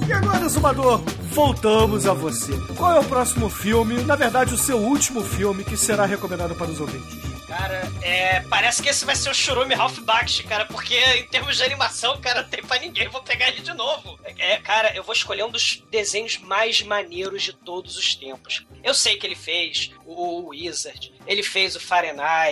E 0.06 0.12
agora, 0.12 0.50
Zumador, 0.50 1.00
voltamos 1.30 2.06
a 2.06 2.14
você. 2.14 2.52
Qual 2.76 2.92
é 2.94 3.00
o 3.00 3.06
próximo 3.06 3.50
filme, 3.50 4.04
na 4.04 4.18
verdade, 4.18 4.54
o 4.54 4.58
seu 4.58 4.80
último 4.80 5.24
filme 5.24 5.64
que 5.64 5.78
será 5.78 6.06
recomendado 6.06 6.54
para 6.56 6.70
os 6.70 6.82
ouvintes? 6.82 7.32
Cara, 7.48 7.90
é. 8.02 8.42
Parece 8.50 8.84
que 8.84 8.90
esse 8.90 9.06
vai 9.06 9.16
ser 9.16 9.30
o 9.30 9.34
Churume 9.34 9.76
Ralph 9.76 10.00
Bakshi, 10.00 10.44
cara, 10.44 10.66
porque 10.66 10.98
em 10.98 11.28
termos 11.28 11.56
de 11.56 11.64
animação, 11.64 12.20
cara, 12.20 12.42
não 12.42 12.50
tem 12.50 12.62
pra 12.62 12.80
ninguém. 12.80 13.08
Vou 13.08 13.22
pegar 13.24 13.48
ele 13.48 13.62
de 13.62 13.74
novo. 13.74 14.20
É, 14.38 14.58
cara, 14.58 14.94
eu 14.96 15.04
vou 15.04 15.14
escolher 15.14 15.46
um 15.46 15.52
dos 15.52 15.84
desenhos 15.90 16.38
mais 16.38 16.82
maneiros 16.82 17.44
de 17.44 17.54
todos 17.54 17.98
os 17.98 18.14
tempos. 18.16 18.66
Eu 18.84 18.94
sei 18.94 19.16
que 19.16 19.26
ele 19.26 19.36
fez 19.36 19.92
o 20.06 20.50
Wizard, 20.50 21.14
ele 21.28 21.44
fez 21.44 21.76
o 21.76 21.82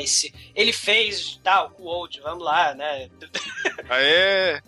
Ice, 0.01 0.34
ele 0.55 0.74
fez. 0.74 1.39
Tá, 1.43 1.70
o 1.78 1.86
Old, 1.86 2.20
vamos 2.22 2.43
lá, 2.43 2.74
né? 2.74 3.09
Aê! 3.89 4.61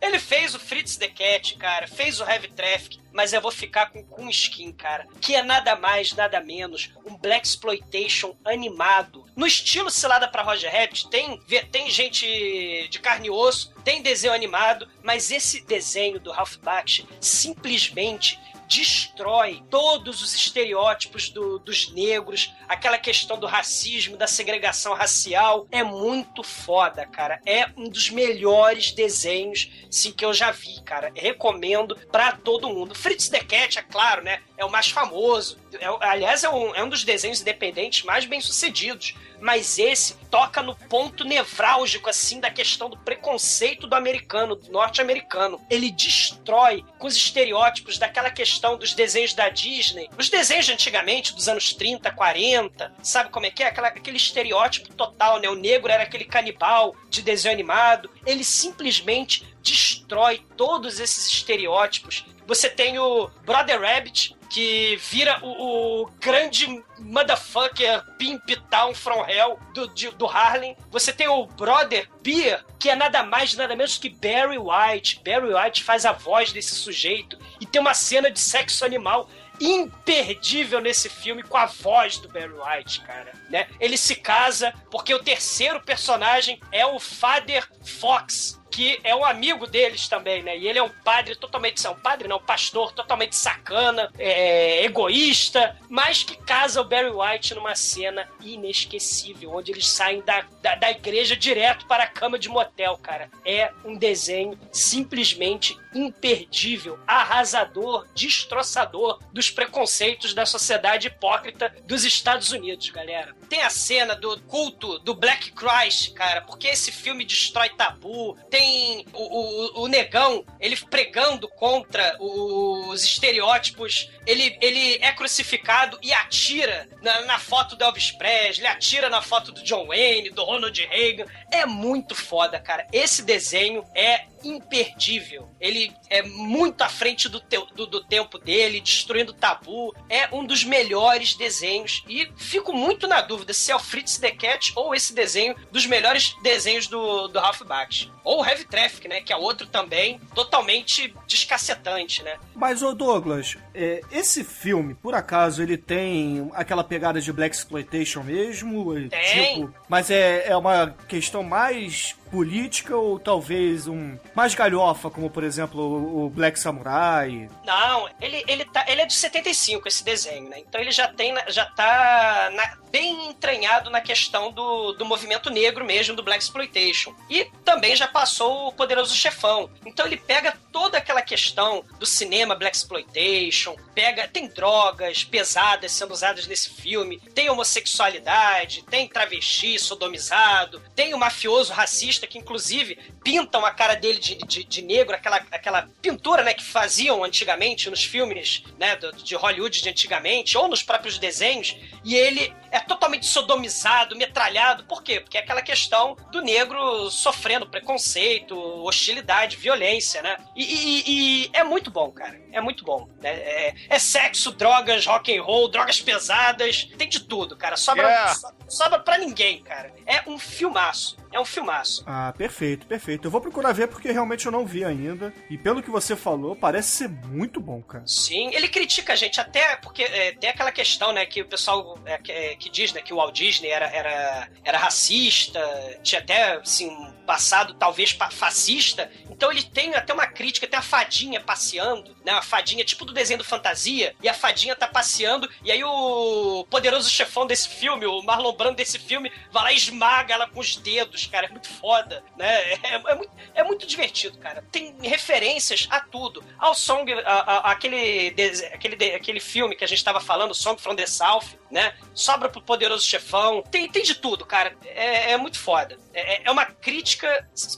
Ele 0.00 0.18
fez 0.18 0.54
o 0.54 0.58
Fritz 0.58 0.96
the 0.96 1.08
Cat, 1.08 1.56
cara, 1.56 1.86
fez 1.86 2.20
o 2.20 2.24
Heavy 2.24 2.48
Traffic, 2.48 3.00
mas 3.10 3.32
eu 3.32 3.40
vou 3.40 3.50
ficar 3.50 3.86
com 3.86 4.04
com 4.04 4.28
Skin, 4.28 4.70
cara, 4.72 5.06
que 5.20 5.34
é 5.34 5.42
nada 5.42 5.76
mais, 5.76 6.12
nada 6.12 6.40
menos 6.40 6.90
um 7.06 7.16
Black 7.16 7.46
Exploitation 7.46 8.36
animado. 8.44 9.24
No 9.34 9.46
estilo 9.46 9.90
Cilada 9.90 10.28
pra 10.28 10.42
Roger 10.42 10.70
Rabbit, 10.70 11.08
tem, 11.08 11.40
tem 11.72 11.90
gente 11.90 12.88
de 12.90 12.98
carne 12.98 13.28
e 13.28 13.30
osso, 13.30 13.72
tem 13.82 14.02
desenho 14.02 14.34
animado, 14.34 14.88
mas 15.02 15.30
esse 15.30 15.64
desenho 15.64 16.20
do 16.20 16.30
Ralph 16.30 16.56
Bakshi 16.56 17.06
simplesmente 17.20 18.38
destrói 18.68 19.62
todos 19.70 20.22
os 20.22 20.34
estereótipos 20.34 21.28
do- 21.28 21.58
dos 21.58 21.90
negros, 21.92 22.52
aquela 22.68 22.98
questão 22.98 23.38
do 23.38 23.46
racismo, 23.46 24.16
da 24.16 24.26
segregação 24.26 24.94
racial. 24.94 25.66
É 25.70 25.82
muito 25.82 26.42
foda, 26.42 27.06
cara. 27.06 27.40
É 27.46 27.66
um 27.76 27.88
dos 27.88 28.10
melhores 28.10 28.92
desenhos 28.92 29.70
sim, 29.90 30.12
que 30.12 30.24
eu 30.24 30.32
já 30.34 30.50
vi, 30.50 30.80
cara. 30.82 31.12
Recomendo 31.14 31.96
pra 32.10 32.32
todo 32.32 32.68
mundo. 32.70 32.94
Fritz 32.94 33.28
the 33.28 33.40
Cat, 33.40 33.78
é 33.78 33.82
claro, 33.82 34.22
né? 34.22 34.40
É 34.56 34.64
o 34.64 34.70
mais 34.70 34.88
famoso. 34.88 35.58
É, 35.80 35.86
aliás, 36.08 36.44
é 36.44 36.48
um, 36.48 36.74
é 36.74 36.82
um 36.82 36.88
dos 36.88 37.04
desenhos 37.04 37.40
independentes 37.40 38.04
mais 38.04 38.24
bem 38.24 38.40
sucedidos. 38.40 39.14
Mas 39.40 39.78
esse 39.78 40.14
toca 40.30 40.62
no 40.62 40.74
ponto 40.74 41.24
nevrálgico, 41.24 42.08
assim, 42.08 42.40
da 42.40 42.50
questão 42.50 42.88
do 42.88 42.96
preconceito 42.96 43.86
do 43.86 43.94
americano, 43.94 44.56
do 44.56 44.70
norte-americano. 44.70 45.60
Ele 45.68 45.90
destrói 45.90 46.84
com 46.98 47.06
os 47.06 47.16
estereótipos 47.16 47.98
daquela 47.98 48.30
questão 48.30 48.78
dos 48.78 48.94
desenhos 48.94 49.34
da 49.34 49.48
Disney. 49.48 50.08
Os 50.16 50.30
desenhos 50.30 50.66
de 50.66 50.72
antigamente, 50.72 51.34
dos 51.34 51.48
anos 51.48 51.74
30, 51.74 52.10
40, 52.12 52.94
sabe 53.02 53.30
como 53.30 53.44
é 53.44 53.50
que 53.50 53.62
é? 53.62 53.66
Aquela, 53.66 53.88
aquele 53.88 54.16
estereótipo 54.16 54.94
total, 54.94 55.40
né? 55.40 55.48
O 55.48 55.54
negro 55.54 55.90
era 55.90 56.04
aquele 56.04 56.24
canibal 56.24 56.94
de 57.10 57.20
desenho 57.20 57.52
animado. 57.52 58.10
Ele 58.24 58.44
simplesmente 58.44 59.44
destrói 59.62 60.42
todos 60.56 61.00
esses 61.00 61.26
estereótipos. 61.26 62.24
Você 62.46 62.68
tem 62.68 62.98
o 62.98 63.28
Brother 63.44 63.80
Rabbit, 63.80 64.36
que 64.54 64.96
vira 65.10 65.40
o, 65.42 66.02
o, 66.02 66.06
grande 66.20 66.80
motherfucker 67.00 68.04
Pimp 68.16 68.48
Town 68.70 68.94
from 68.94 69.26
Hell 69.28 69.58
do, 69.74 69.92
de, 69.92 70.08
do 70.12 70.26
Harlem. 70.26 70.76
Você 70.92 71.12
tem 71.12 71.26
o 71.26 71.44
Brother 71.44 72.08
Beer, 72.22 72.64
que 72.78 72.88
é 72.88 72.94
nada 72.94 73.24
mais 73.24 73.56
nada 73.56 73.74
menos 73.74 73.98
que 73.98 74.08
Barry 74.08 74.56
White. 74.56 75.20
Barry 75.24 75.52
White 75.52 75.82
faz 75.82 76.06
a 76.06 76.12
voz 76.12 76.52
desse 76.52 76.76
sujeito 76.76 77.36
e 77.60 77.66
tem 77.66 77.80
uma 77.80 77.94
cena 77.94 78.30
de 78.30 78.38
sexo 78.38 78.84
animal 78.84 79.28
imperdível 79.60 80.80
nesse 80.80 81.08
filme 81.08 81.42
com 81.42 81.56
a 81.56 81.66
voz 81.66 82.18
do 82.18 82.28
Barry 82.28 82.52
White, 82.52 83.00
cara. 83.00 83.32
Né? 83.50 83.66
Ele 83.80 83.96
se 83.96 84.14
casa 84.14 84.72
porque 84.88 85.12
o 85.12 85.22
terceiro 85.22 85.82
personagem 85.82 86.60
é 86.70 86.86
o 86.86 87.00
Father 87.00 87.68
Fox, 87.82 88.60
que 88.74 88.98
é 89.04 89.14
um 89.14 89.24
amigo 89.24 89.68
deles 89.68 90.08
também, 90.08 90.42
né? 90.42 90.58
E 90.58 90.66
ele 90.66 90.80
é 90.80 90.82
um 90.82 90.88
padre 90.88 91.36
totalmente. 91.36 91.86
Um 91.86 91.94
padre 91.94 92.26
não, 92.26 92.38
um 92.38 92.42
pastor 92.42 92.90
totalmente 92.90 93.36
sacana, 93.36 94.10
é, 94.18 94.84
egoísta, 94.84 95.78
mas 95.88 96.24
que 96.24 96.36
casa 96.36 96.80
o 96.80 96.84
Barry 96.84 97.10
White 97.10 97.54
numa 97.54 97.76
cena 97.76 98.28
inesquecível, 98.42 99.54
onde 99.54 99.70
eles 99.70 99.86
saem 99.86 100.22
da, 100.22 100.44
da, 100.60 100.74
da 100.74 100.90
igreja 100.90 101.36
direto 101.36 101.86
para 101.86 102.02
a 102.02 102.08
cama 102.08 102.36
de 102.36 102.48
motel, 102.48 102.98
cara. 103.00 103.30
É 103.46 103.70
um 103.84 103.96
desenho 103.96 104.58
simplesmente 104.72 105.78
imperdível, 105.94 106.98
arrasador, 107.06 108.06
destroçador 108.14 109.20
dos 109.32 109.50
preconceitos 109.50 110.34
da 110.34 110.44
sociedade 110.44 111.08
hipócrita 111.08 111.74
dos 111.84 112.04
Estados 112.04 112.50
Unidos, 112.52 112.90
galera. 112.90 113.34
Tem 113.48 113.62
a 113.62 113.70
cena 113.70 114.14
do 114.14 114.40
culto 114.42 114.98
do 115.00 115.14
Black 115.14 115.52
Christ, 115.52 116.12
cara, 116.12 116.42
porque 116.42 116.68
esse 116.68 116.90
filme 116.90 117.24
destrói 117.24 117.70
tabu. 117.70 118.36
Tem 118.50 119.06
o, 119.12 119.80
o, 119.80 119.82
o 119.82 119.88
negão, 119.88 120.44
ele 120.58 120.76
pregando 120.76 121.48
contra 121.48 122.16
os 122.20 123.04
estereótipos. 123.04 124.10
Ele, 124.26 124.56
ele 124.60 124.98
é 125.02 125.12
crucificado 125.12 125.98
e 126.02 126.12
atira 126.12 126.88
na, 127.02 127.22
na 127.22 127.38
foto 127.38 127.76
do 127.76 127.84
Elvis 127.84 128.10
Presley, 128.12 128.66
atira 128.66 129.08
na 129.08 129.22
foto 129.22 129.52
do 129.52 129.62
John 129.62 129.86
Wayne, 129.86 130.30
do 130.30 130.44
Ronald 130.44 130.78
Reagan. 130.80 131.26
É 131.50 131.66
muito 131.66 132.14
foda, 132.14 132.58
cara. 132.58 132.86
Esse 132.92 133.22
desenho 133.22 133.84
é 133.94 134.26
imperdível. 134.44 135.48
Ele 135.60 135.92
é 136.08 136.22
muito 136.22 136.82
à 136.82 136.88
frente 136.88 137.28
do, 137.28 137.42
do, 137.74 137.86
do, 137.86 138.04
tempo 138.04 138.38
dele, 138.38 138.80
destruindo 138.80 139.32
tabu. 139.32 139.94
É 140.08 140.28
um 140.32 140.44
dos 140.44 140.64
melhores 140.64 141.34
desenhos. 141.34 142.04
E 142.08 142.30
fico 142.36 142.72
muito 142.72 143.06
na 143.06 143.20
dúvida 143.20 143.52
se 143.52 143.70
é 143.70 143.76
o 143.76 143.78
Fritz 143.78 144.18
the 144.18 144.30
Cat 144.30 144.72
ou 144.76 144.94
esse 144.94 145.14
desenho 145.14 145.54
dos 145.70 145.86
melhores 145.86 146.36
desenhos 146.42 146.86
do, 146.86 147.28
do 147.28 147.38
Ralph 147.38 147.62
Baksh. 147.62 148.10
Ou 148.22 148.40
o 148.40 148.46
Heavy 148.46 148.64
Traffic, 148.64 149.06
né? 149.06 149.20
Que 149.20 149.32
é 149.32 149.36
outro 149.36 149.66
também 149.66 150.18
totalmente 150.34 151.14
descacetante, 151.26 152.22
né? 152.22 152.38
Mas, 152.54 152.82
ô 152.82 152.94
Douglas, 152.94 153.58
é, 153.74 154.00
esse 154.10 154.42
filme, 154.42 154.94
por 154.94 155.14
acaso, 155.14 155.62
ele 155.62 155.76
tem 155.76 156.50
aquela 156.54 156.82
pegada 156.82 157.20
de 157.20 157.32
Black 157.32 157.54
Exploitation 157.54 158.22
mesmo? 158.22 158.94
Tem. 159.08 159.54
Tipo, 159.54 159.74
mas 159.88 160.10
é, 160.10 160.48
é 160.48 160.56
uma 160.56 160.94
questão 161.06 161.42
mais 161.42 162.16
política 162.34 162.96
ou 162.96 163.16
talvez 163.16 163.86
um 163.86 164.18
mais 164.34 164.56
galhofa, 164.56 165.08
como 165.08 165.30
por 165.30 165.44
exemplo 165.44 166.24
o 166.24 166.28
Black 166.28 166.58
Samurai? 166.58 167.48
Não, 167.64 168.10
ele, 168.20 168.42
ele, 168.48 168.64
tá, 168.64 168.84
ele 168.88 169.02
é 169.02 169.06
de 169.06 169.14
75 169.14 169.86
esse 169.86 170.04
desenho, 170.04 170.48
né? 170.48 170.58
Então 170.58 170.80
ele 170.80 170.90
já 170.90 171.06
tem 171.06 171.32
já 171.46 171.64
tá 171.64 172.50
na, 172.52 172.76
bem 172.94 173.28
entranhado 173.28 173.90
na 173.90 174.00
questão 174.00 174.52
do, 174.52 174.92
do 174.92 175.04
movimento 175.04 175.50
negro 175.50 175.84
mesmo, 175.84 176.14
do 176.14 176.22
Black 176.22 176.44
Exploitation. 176.44 177.12
E 177.28 177.44
também 177.64 177.96
já 177.96 178.06
passou 178.06 178.68
o 178.68 178.72
Poderoso 178.72 179.14
Chefão. 179.16 179.68
Então 179.84 180.06
ele 180.06 180.16
pega 180.16 180.56
toda 180.72 180.98
aquela 180.98 181.20
questão 181.20 181.84
do 181.98 182.06
cinema 182.06 182.54
Black 182.54 182.76
Exploitation, 182.76 183.76
pega 183.94 184.28
tem 184.28 184.46
drogas 184.46 185.24
pesadas 185.24 185.90
sendo 185.90 186.12
usadas 186.12 186.46
nesse 186.46 186.70
filme, 186.70 187.20
tem 187.34 187.50
homossexualidade, 187.50 188.84
tem 188.84 189.08
travesti 189.08 189.76
sodomizado, 189.76 190.80
tem 190.94 191.14
o 191.14 191.18
mafioso 191.18 191.72
racista 191.72 192.23
que 192.26 192.38
inclusive 192.38 192.98
pintam 193.22 193.64
a 193.64 193.70
cara 193.70 193.94
dele 193.94 194.18
de, 194.18 194.36
de, 194.36 194.64
de, 194.64 194.82
negro, 194.82 195.14
aquela, 195.14 195.36
aquela 195.50 195.88
pintura 196.00 196.42
né, 196.42 196.54
que 196.54 196.64
faziam 196.64 197.24
antigamente 197.24 197.88
nos 197.90 198.04
filmes 198.04 198.62
né, 198.78 198.96
de 198.96 199.34
Hollywood 199.34 199.82
de 199.82 199.88
antigamente, 199.88 200.56
ou 200.56 200.68
nos 200.68 200.82
próprios 200.82 201.18
desenhos, 201.18 201.76
e 202.04 202.14
ele 202.14 202.54
é 202.70 202.80
totalmente 202.80 203.26
sodomizado, 203.26 204.16
metralhado. 204.16 204.84
Por 204.84 205.02
quê? 205.02 205.20
Porque 205.20 205.38
é 205.38 205.40
aquela 205.40 205.62
questão 205.62 206.16
do 206.30 206.42
negro 206.42 207.10
sofrendo 207.10 207.68
preconceito, 207.68 208.56
hostilidade, 208.84 209.56
violência, 209.56 210.22
né? 210.22 210.36
E, 210.56 210.64
e, 210.64 211.04
e 211.06 211.50
é 211.52 211.62
muito 211.64 211.90
bom, 211.90 212.10
cara. 212.10 212.43
É 212.54 212.60
muito 212.60 212.84
bom. 212.84 213.08
Né? 213.20 213.30
É, 213.30 213.74
é, 213.88 213.98
sexo, 213.98 214.52
drogas, 214.52 215.04
rock 215.06 215.36
and 215.36 215.42
roll, 215.42 215.68
drogas 215.68 216.00
pesadas, 216.00 216.84
tem 216.96 217.08
de 217.08 217.20
tudo, 217.20 217.56
cara. 217.56 217.76
Sobra, 217.76 218.06
yeah. 218.06 218.32
so, 218.32 218.46
sobra 218.68 219.00
pra 219.00 219.18
ninguém, 219.18 219.60
cara. 219.62 219.92
É 220.06 220.22
um 220.30 220.38
filmaço. 220.38 221.16
É 221.32 221.40
um 221.40 221.44
filmaço. 221.44 222.04
Ah, 222.06 222.32
perfeito, 222.38 222.86
perfeito. 222.86 223.26
Eu 223.26 223.30
vou 223.30 223.40
procurar 223.40 223.72
ver 223.72 223.88
porque 223.88 224.12
realmente 224.12 224.46
eu 224.46 224.52
não 224.52 224.64
vi 224.64 224.84
ainda. 224.84 225.34
E 225.50 225.58
pelo 225.58 225.82
que 225.82 225.90
você 225.90 226.14
falou, 226.14 226.54
parece 226.54 226.90
ser 226.90 227.08
muito 227.08 227.60
bom, 227.60 227.82
cara. 227.82 228.06
Sim, 228.06 228.54
ele 228.54 228.68
critica 228.68 229.14
a 229.14 229.16
gente 229.16 229.40
até 229.40 229.74
porque 229.76 230.04
é, 230.04 230.30
tem 230.30 230.48
aquela 230.48 230.70
questão, 230.70 231.12
né, 231.12 231.26
que 231.26 231.42
o 231.42 231.48
pessoal 231.48 231.98
é, 232.04 232.18
que, 232.18 232.30
é, 232.30 232.54
que, 232.54 232.70
diz, 232.70 232.92
né, 232.92 233.02
que 233.02 233.12
o 233.12 233.16
Walt 233.16 233.34
Disney 233.34 233.68
era, 233.68 233.86
era, 233.86 234.48
era 234.62 234.78
racista, 234.78 235.60
tinha 236.04 236.20
até, 236.20 236.52
assim, 236.52 236.88
passado 237.24 237.74
talvez 237.74 238.16
fascista. 238.30 239.10
Então 239.30 239.50
ele 239.50 239.62
tem 239.62 239.94
até 239.94 240.12
uma 240.14 240.26
crítica, 240.26 240.66
tem 240.66 240.78
a 240.78 240.82
fadinha 240.82 241.40
passeando, 241.40 242.16
né, 242.24 242.32
uma 242.32 242.42
fadinha 242.42 242.84
tipo 242.84 243.04
do 243.04 243.12
desenho 243.12 243.38
do 243.38 243.44
Fantasia, 243.44 244.14
e 244.22 244.28
a 244.28 244.34
fadinha 244.34 244.76
tá 244.76 244.86
passeando, 244.86 245.50
e 245.62 245.72
aí 245.72 245.82
o 245.82 246.64
poderoso 246.70 247.10
chefão 247.10 247.46
desse 247.46 247.68
filme, 247.68 248.06
o 248.06 248.22
Marlon 248.22 248.52
Brando 248.52 248.76
desse 248.76 248.98
filme, 248.98 249.32
vai 249.50 249.64
lá 249.64 249.72
e 249.72 249.76
esmaga 249.76 250.34
ela 250.34 250.48
com 250.48 250.60
os 250.60 250.76
dedos 250.76 251.24
cara. 251.26 251.46
É 251.46 251.50
muito 251.50 251.68
foda, 251.68 252.22
né? 252.36 252.74
É, 252.84 252.94
é, 252.94 253.14
muito, 253.14 253.32
é 253.54 253.64
muito 253.64 253.86
divertido, 253.86 254.38
cara. 254.38 254.64
Tem 254.70 254.94
referências 255.02 255.86
a 255.90 256.00
tudo. 256.00 256.44
Ao 256.58 256.74
Song, 256.74 257.12
a, 257.12 257.18
a, 257.18 257.72
aquele, 257.72 258.34
aquele, 258.72 259.14
aquele 259.14 259.40
filme 259.40 259.74
que 259.74 259.84
a 259.84 259.86
gente 259.86 259.98
estava 259.98 260.20
falando, 260.20 260.54
Song 260.54 260.80
from 260.80 260.94
the 260.94 261.06
South, 261.06 261.58
né? 261.70 261.94
Sobra 262.14 262.48
pro 262.48 262.62
Poderoso 262.62 263.04
Chefão. 263.04 263.62
Tem, 263.70 263.88
tem 263.88 264.02
de 264.02 264.14
tudo, 264.14 264.44
cara. 264.46 264.76
É, 264.84 265.32
é 265.32 265.36
muito 265.36 265.58
foda. 265.58 265.98
É, 266.12 266.42
é 266.44 266.50
uma 266.50 266.64
crítica 266.64 267.13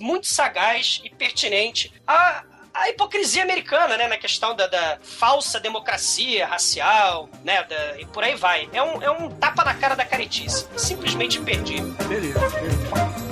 muito 0.01 0.27
sagaz 0.27 1.01
e 1.05 1.11
pertinente 1.11 1.93
a 2.07 2.45
a 2.77 2.91
hipocrisia 2.91 3.43
americana, 3.43 3.97
né, 3.97 4.07
na 4.07 4.19
questão 4.19 4.55
da, 4.55 4.67
da 4.67 4.99
falsa 5.03 5.59
democracia 5.59 6.47
racial, 6.47 7.27
né, 7.43 7.63
da, 7.65 7.99
e 7.99 8.05
por 8.05 8.23
aí 8.23 8.37
vai. 8.37 8.69
É 8.71 8.83
um, 8.83 9.03
é 9.03 9.11
um 9.11 9.31
tapa 9.31 9.65
na 9.65 9.73
cara 9.73 9.95
da 9.95 10.05
caretice. 10.05 10.69
Simplesmente 10.77 11.39
imperdível. 11.39 11.95
Beleza, 12.07 12.51
beleza. 12.51 13.27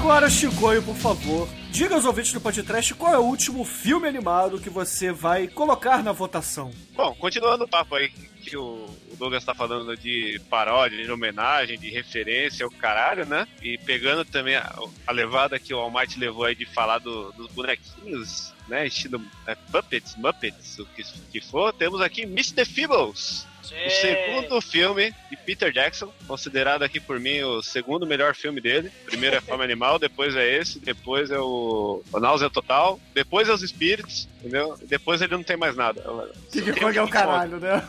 Agora, 0.00 0.30
Chicoio, 0.30 0.82
por 0.82 0.96
favor, 0.96 1.46
diga 1.70 1.94
aos 1.94 2.06
ouvintes 2.06 2.32
do 2.32 2.40
podcast 2.40 2.94
qual 2.94 3.12
é 3.12 3.18
o 3.18 3.22
último 3.22 3.66
filme 3.66 4.08
animado 4.08 4.58
que 4.58 4.70
você 4.70 5.12
vai 5.12 5.46
colocar 5.46 6.02
na 6.02 6.10
votação. 6.10 6.70
Bom, 6.94 7.14
continuando 7.16 7.64
o 7.64 7.68
papo 7.68 7.96
aí 7.96 8.08
que 8.08 8.56
o 8.56 8.88
Douglas 9.18 9.44
tá 9.44 9.54
falando 9.54 9.94
de 9.94 10.40
paródia, 10.48 11.04
de 11.04 11.12
homenagem, 11.12 11.78
de 11.78 11.90
referência, 11.90 12.66
o 12.66 12.70
caralho, 12.70 13.26
né? 13.26 13.46
E 13.60 13.76
pegando 13.76 14.24
também 14.24 14.56
a, 14.56 14.74
a 15.06 15.12
levada 15.12 15.58
que 15.58 15.74
o 15.74 15.78
Almighty 15.78 16.18
levou 16.18 16.44
aí 16.46 16.54
de 16.54 16.64
falar 16.64 16.98
do, 16.98 17.30
dos 17.32 17.48
bonequinhos, 17.48 18.54
né? 18.68 18.86
Estilo 18.86 19.22
é, 19.46 19.54
Puppets, 19.54 20.16
Muppets, 20.16 20.78
o 20.78 20.86
que, 20.86 21.02
que 21.30 21.40
for, 21.42 21.74
temos 21.74 22.00
aqui 22.00 22.22
Mr. 22.22 22.64
Feebles. 22.64 23.46
O 23.86 23.90
segundo 23.90 24.60
filme 24.60 25.14
de 25.30 25.36
Peter 25.36 25.72
Jackson, 25.72 26.12
considerado 26.26 26.82
aqui 26.82 26.98
por 26.98 27.18
mim 27.20 27.42
o 27.42 27.62
segundo 27.62 28.06
melhor 28.06 28.34
filme 28.34 28.60
dele. 28.60 28.90
Primeiro 29.06 29.36
é 29.36 29.40
Fome 29.40 29.62
Animal, 29.64 29.98
depois 29.98 30.34
é 30.36 30.56
esse, 30.58 30.78
depois 30.80 31.30
é 31.30 31.38
o, 31.38 32.02
o 32.12 32.20
Náusea 32.20 32.50
Total, 32.50 32.98
depois 33.14 33.48
é 33.48 33.52
os 33.52 33.62
Espíritos, 33.62 34.28
entendeu? 34.40 34.76
Depois 34.82 35.22
ele 35.22 35.32
não 35.36 35.42
tem 35.42 35.56
mais 35.56 35.76
nada. 35.76 36.02
King 36.50 36.72
Kong 36.80 36.98
é 36.98 37.02
o 37.02 37.08
caralho, 37.08 37.58
né? 37.60 37.86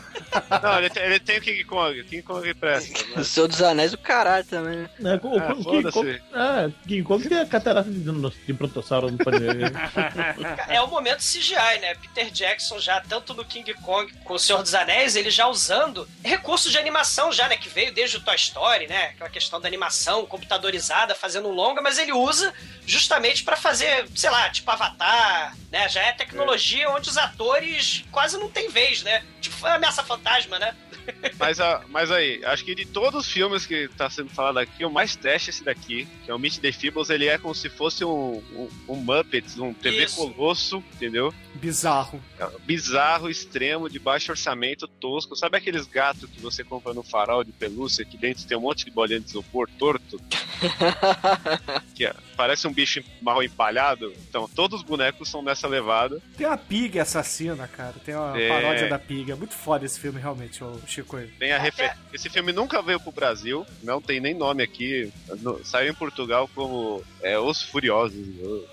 Não, 0.62 0.78
ele 0.78 0.90
tem, 0.90 1.02
ele 1.04 1.20
tem 1.20 1.38
o 1.38 1.40
King 1.42 1.64
Kong. 1.64 2.04
King 2.04 2.22
Kong 2.22 2.54
presta. 2.54 3.20
O 3.20 3.24
Senhor 3.24 3.48
dos 3.48 3.62
Anéis, 3.62 3.92
o 3.92 3.98
caralho 3.98 4.44
também. 4.44 4.88
É, 5.04 5.20
o, 5.26 5.38
Ah, 5.38 5.52
o 5.52 5.64
King. 5.64 5.90
Kong, 5.90 6.22
ah, 6.32 6.70
King 6.86 7.02
Kong 7.02 7.28
tem 7.28 7.38
a 7.38 7.46
catarata 7.46 7.90
de, 7.90 8.00
de 8.00 8.54
prontossauro, 8.54 9.12
pode 9.18 9.38
ver. 9.40 9.72
É 10.68 10.80
o 10.80 10.86
momento 10.86 11.18
CGI, 11.20 11.78
né? 11.80 11.94
Peter 11.96 12.30
Jackson 12.30 12.78
já, 12.78 13.00
tanto 13.00 13.34
no 13.34 13.44
King 13.44 13.72
Kong 13.74 14.12
com 14.24 14.34
o 14.34 14.38
Senhor 14.38 14.62
dos 14.62 14.74
Anéis, 14.74 15.16
ele 15.16 15.30
já 15.30 15.48
usando 15.72 16.06
recursos 16.22 16.70
de 16.70 16.78
animação 16.78 17.32
já, 17.32 17.48
né? 17.48 17.56
Que 17.56 17.68
veio 17.68 17.92
desde 17.92 18.18
o 18.18 18.20
Toy 18.20 18.36
Story, 18.36 18.86
né? 18.86 19.06
Aquela 19.14 19.30
questão 19.30 19.60
da 19.60 19.66
animação 19.66 20.26
computadorizada, 20.26 21.14
fazendo 21.14 21.48
longa, 21.50 21.80
mas 21.80 21.98
ele 21.98 22.12
usa 22.12 22.52
justamente 22.86 23.42
pra 23.42 23.56
fazer, 23.56 24.06
sei 24.14 24.30
lá, 24.30 24.50
tipo 24.50 24.70
Avatar, 24.70 25.56
né? 25.70 25.88
Já 25.88 26.02
é 26.02 26.12
tecnologia 26.12 26.90
onde 26.90 27.08
os 27.08 27.16
atores 27.16 28.04
quase 28.12 28.36
não 28.38 28.50
têm 28.50 28.68
vez, 28.68 29.02
né? 29.02 29.24
Tipo 29.40 29.66
Ameaça 29.66 30.02
Fantasma, 30.04 30.58
né? 30.58 30.76
Mas, 31.36 31.58
a- 31.58 31.82
mas 31.88 32.12
aí, 32.12 32.40
acho 32.44 32.64
que 32.64 32.76
de 32.76 32.84
todos 32.86 33.26
os 33.26 33.32
filmes 33.32 33.66
que 33.66 33.88
tá 33.96 34.08
sendo 34.08 34.30
falado 34.30 34.58
aqui, 34.58 34.84
o 34.84 34.90
mais 34.90 35.16
teste 35.16 35.48
é 35.48 35.50
esse 35.50 35.64
daqui, 35.64 36.06
que 36.24 36.30
é 36.30 36.34
o 36.34 36.38
Meet 36.38 36.58
the 36.60 36.70
Feebles, 36.70 37.10
ele 37.10 37.26
é 37.26 37.36
como 37.38 37.52
se 37.56 37.68
fosse 37.68 38.04
um, 38.04 38.34
um, 38.54 38.68
um 38.88 38.94
Muppets, 38.94 39.58
um 39.58 39.74
TV 39.74 40.04
Isso. 40.04 40.14
Colosso, 40.32 40.76
entendeu? 40.94 41.34
Bizarro. 41.54 42.22
É 42.38 42.46
Bizarro, 42.60 43.28
extremo, 43.28 43.90
de 43.90 43.98
baixo 43.98 44.30
orçamento, 44.30 44.86
tosco. 44.86 45.34
Sabe 45.34 45.56
aqueles 45.62 45.86
gatos 45.86 46.28
que 46.28 46.40
você 46.40 46.62
compra 46.64 46.92
no 46.92 47.02
farol 47.02 47.44
de 47.44 47.52
pelúcia, 47.52 48.04
que 48.04 48.18
dentro 48.18 48.44
tem 48.44 48.58
um 48.58 48.62
monte 48.62 48.84
de 48.84 48.90
bolinha 48.90 49.20
de 49.20 49.28
isopor 49.28 49.70
torto? 49.78 50.20
que 51.94 52.04
é- 52.04 52.14
parece 52.42 52.66
um 52.66 52.72
bicho 52.72 53.04
mal 53.20 53.40
empalhado? 53.40 54.12
Então, 54.28 54.48
todos 54.48 54.80
os 54.80 54.84
bonecos 54.86 55.28
são 55.30 55.42
nessa 55.42 55.68
levada. 55.68 56.20
Tem 56.36 56.44
a 56.44 56.56
Pig 56.56 56.98
assassina, 56.98 57.68
cara. 57.68 57.94
Tem 58.04 58.16
uma 58.16 58.36
É. 58.40 58.48
paródia 58.48 58.88
da 58.88 58.98
Pig. 58.98 59.30
É 59.30 59.34
muito 59.36 59.54
foda 59.54 59.84
esse 59.86 60.00
filme, 60.00 60.20
realmente, 60.20 60.62
ô 60.64 60.76
Chico. 60.86 61.16
Tem 61.38 61.52
a 61.52 61.58
refer... 61.58 61.96
Esse 62.12 62.28
filme 62.28 62.52
nunca 62.52 62.82
veio 62.82 62.98
pro 62.98 63.12
Brasil, 63.12 63.64
não 63.80 64.00
tem 64.00 64.18
nem 64.20 64.34
nome 64.34 64.60
aqui. 64.62 65.12
Saiu 65.62 65.92
em 65.92 65.94
Portugal 65.94 66.50
como 66.52 67.00
é, 67.22 67.38
Os 67.38 67.62
Furiosos. 67.62 68.26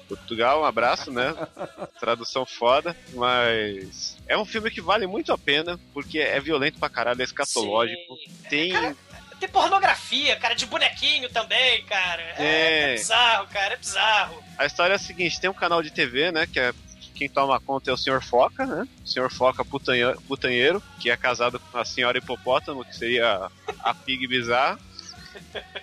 Portugal, 0.07 0.61
um 0.61 0.65
abraço, 0.65 1.11
né? 1.11 1.35
Tradução 1.99 2.45
foda, 2.47 2.95
mas 3.13 4.17
é 4.27 4.35
um 4.35 4.45
filme 4.45 4.71
que 4.71 4.81
vale 4.81 5.05
muito 5.05 5.31
a 5.31 5.37
pena, 5.37 5.79
porque 5.93 6.17
é 6.17 6.39
violento 6.39 6.79
pra 6.79 6.89
caralho, 6.89 7.21
é 7.21 7.23
escatológico. 7.23 8.15
Sim. 8.15 8.31
Tem. 8.49 8.71
Cara, 8.71 8.95
tem 9.39 9.49
pornografia, 9.49 10.35
cara, 10.35 10.53
de 10.53 10.65
bonequinho 10.65 11.29
também, 11.29 11.83
cara. 11.85 12.21
É, 12.37 12.43
É. 12.43 12.91
é 12.91 12.95
bizarro, 12.95 13.47
cara, 13.47 13.73
é 13.73 13.77
bizarro. 13.77 14.43
A 14.57 14.65
história 14.65 14.93
é 14.93 14.95
a 14.95 14.99
seguinte: 14.99 15.39
tem 15.39 15.49
um 15.49 15.53
canal 15.53 15.81
de 15.81 15.91
TV, 15.91 16.31
né? 16.31 16.45
Que 16.45 16.59
é. 16.59 16.73
Quem 17.15 17.27
toma 17.27 17.59
conta 17.59 17.89
é 17.91 17.93
o 17.93 17.97
Sr. 17.97 18.21
Foca, 18.23 18.65
né? 18.65 18.87
O 19.03 19.07
Sr. 19.07 19.29
Foca 19.29 19.65
putanha- 19.65 20.15
putanheiro, 20.25 20.81
que 21.01 21.09
é 21.09 21.17
casado 21.17 21.59
com 21.59 21.77
a 21.77 21.83
senhora 21.83 22.17
hipopótamo, 22.17 22.85
que 22.85 22.95
seria 22.95 23.49
a 23.83 23.93
pig 23.93 24.25
bizarra. 24.25 24.79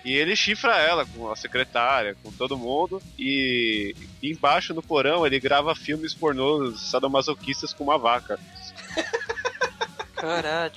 E 0.03 0.13
ele 0.13 0.35
chifra 0.35 0.75
ela 0.77 1.05
com 1.05 1.31
a 1.31 1.35
secretária, 1.35 2.15
com 2.23 2.31
todo 2.31 2.57
mundo. 2.57 2.99
E 3.19 3.95
embaixo 4.23 4.73
no 4.73 4.81
porão 4.81 5.27
ele 5.27 5.39
grava 5.39 5.75
filmes 5.75 6.11
pornôs 6.15 6.79
sadomasoquistas 6.81 7.71
com 7.71 7.83
uma 7.83 7.99
vaca. 7.99 8.39
Caralho. 10.15 10.73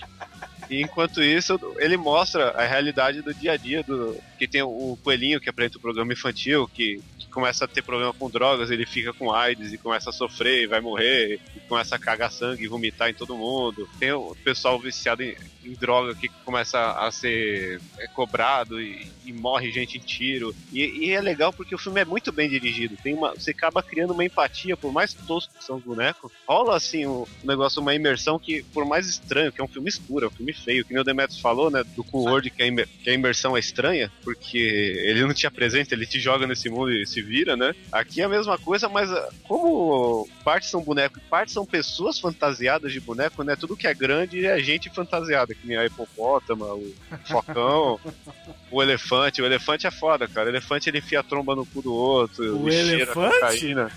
E 0.71 0.83
enquanto 0.83 1.23
isso, 1.23 1.59
ele 1.81 1.97
mostra 1.97 2.51
a 2.53 2.65
realidade 2.65 3.23
do 3.23 3.35
dia 3.35 3.53
a 3.53 3.57
dia 3.59 3.83
do. 3.85 4.23
Que 4.41 4.49
tem 4.49 4.63
o 4.63 4.99
coelhinho 5.05 5.39
que 5.39 5.51
apresenta 5.51 5.77
o 5.77 5.81
programa 5.83 6.15
infantil, 6.15 6.67
que, 6.67 6.99
que 7.19 7.27
começa 7.29 7.67
a 7.67 7.69
ter 7.69 7.83
problema 7.83 8.11
com 8.15 8.31
drogas, 8.31 8.71
ele 8.71 8.87
fica 8.87 9.13
com 9.13 9.31
AIDS 9.31 9.71
e 9.71 9.77
começa 9.77 10.09
a 10.09 10.15
sofrer 10.15 10.63
e 10.63 10.67
vai 10.67 10.81
morrer, 10.81 11.39
e 11.55 11.61
começa 11.69 11.95
a 11.95 11.99
cagar 11.99 12.33
sangue 12.33 12.65
e 12.65 12.67
vomitar 12.67 13.11
em 13.11 13.15
todo 13.15 13.37
mundo. 13.37 13.87
Tem 13.99 14.13
o 14.13 14.35
pessoal 14.43 14.79
viciado 14.79 15.23
em, 15.23 15.37
em 15.63 15.75
droga 15.75 16.15
que 16.15 16.31
começa 16.43 16.93
a 16.93 17.13
ser 17.13 17.83
é, 17.99 18.07
cobrado 18.07 18.81
e, 18.81 19.07
e 19.27 19.33
morre 19.33 19.71
gente 19.71 19.99
em 19.99 20.01
tiro. 20.01 20.57
E, 20.73 21.07
e 21.07 21.11
é 21.11 21.21
legal 21.21 21.53
porque 21.53 21.75
o 21.75 21.79
filme 21.79 22.01
é 22.01 22.05
muito 22.07 22.33
bem 22.33 22.49
dirigido. 22.49 22.97
Tem 23.03 23.15
uma, 23.15 23.35
você 23.35 23.51
acaba 23.51 23.83
criando 23.83 24.13
uma 24.13 24.25
empatia, 24.25 24.75
por 24.75 24.91
mais 24.91 25.13
tosco 25.13 25.53
que 25.53 25.65
são 25.65 25.77
os 25.77 25.85
bonecos, 25.85 26.33
rola 26.49 26.77
assim 26.77 27.07
um 27.07 27.27
negócio, 27.45 27.83
uma 27.83 27.95
imersão 27.95 28.39
que, 28.39 28.63
por 28.73 28.87
mais 28.87 29.07
estranho, 29.07 29.53
que 29.53 29.61
é 29.61 29.65
um 29.65 29.69
filme 29.69 29.91
escuro, 29.91 30.25
é 30.25 30.29
um 30.29 30.33
filme 30.33 30.55
feio, 30.55 30.83
que 30.83 30.95
nem 30.95 31.03
o 31.03 31.05
Demetrius 31.05 31.41
falou, 31.41 31.71
né? 31.71 31.85
Do 31.95 32.03
Cool 32.05 32.25
World, 32.25 32.51
que 32.51 32.63
a 32.63 33.13
imersão 33.13 33.57
é 33.57 33.61
estranha, 33.61 34.11
porque 34.31 34.59
ele 35.05 35.23
não 35.23 35.35
te 35.35 35.45
apresenta, 35.45 35.93
ele 35.93 36.07
te 36.07 36.21
joga 36.21 36.47
nesse 36.47 36.71
mundo 36.71 36.93
e 36.93 37.05
se 37.05 37.21
vira, 37.21 37.57
né? 37.57 37.75
Aqui 37.91 38.21
é 38.21 38.25
a 38.25 38.29
mesma 38.29 38.57
coisa, 38.57 38.89
mas 38.89 39.11
ah, 39.11 39.29
como 39.43 40.29
partes 40.45 40.71
são 40.71 40.81
bonecos 40.81 41.21
e 41.21 41.29
partes 41.29 41.53
são 41.53 41.67
pessoas 41.67 42.21
fantasiadas 42.21 42.93
de 42.93 43.01
boneco, 43.01 43.43
né? 43.43 43.57
Tudo 43.57 43.77
que 43.77 43.89
é 43.89 43.95
grande 43.95 44.47
é 44.47 44.57
gente 44.61 44.89
fantasiada, 44.89 45.53
que 45.53 45.67
nem 45.67 45.77
a 45.77 45.85
hipopótama, 45.85 46.67
o 46.67 46.95
focão, 47.25 47.99
o 48.71 48.81
elefante. 48.81 49.43
O 49.43 49.47
elefante 49.47 49.89
é 49.89 49.91
foda, 49.91 50.29
cara. 50.29 50.47
O 50.47 50.51
elefante 50.53 50.89
ele 50.89 50.99
enfia 50.99 51.19
a 51.19 51.25
tromba 51.25 51.57
no 51.57 51.67
cu 51.67 51.83
do 51.83 51.93
outro, 51.93 52.57
O 52.57 52.69
elefante? 52.69 53.35
cocaína. 53.35 53.91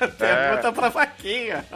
Pergunta 0.18 0.72
pra 0.72 0.88
vaquinha. 0.90 1.64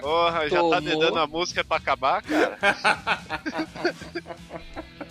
Porra, 0.00 0.48
já 0.48 0.56
tá 0.56 0.62
Tomou. 0.62 0.80
dedando 0.80 1.18
a 1.18 1.26
música 1.26 1.64
pra 1.64 1.76
acabar, 1.76 2.22
cara? 2.22 2.58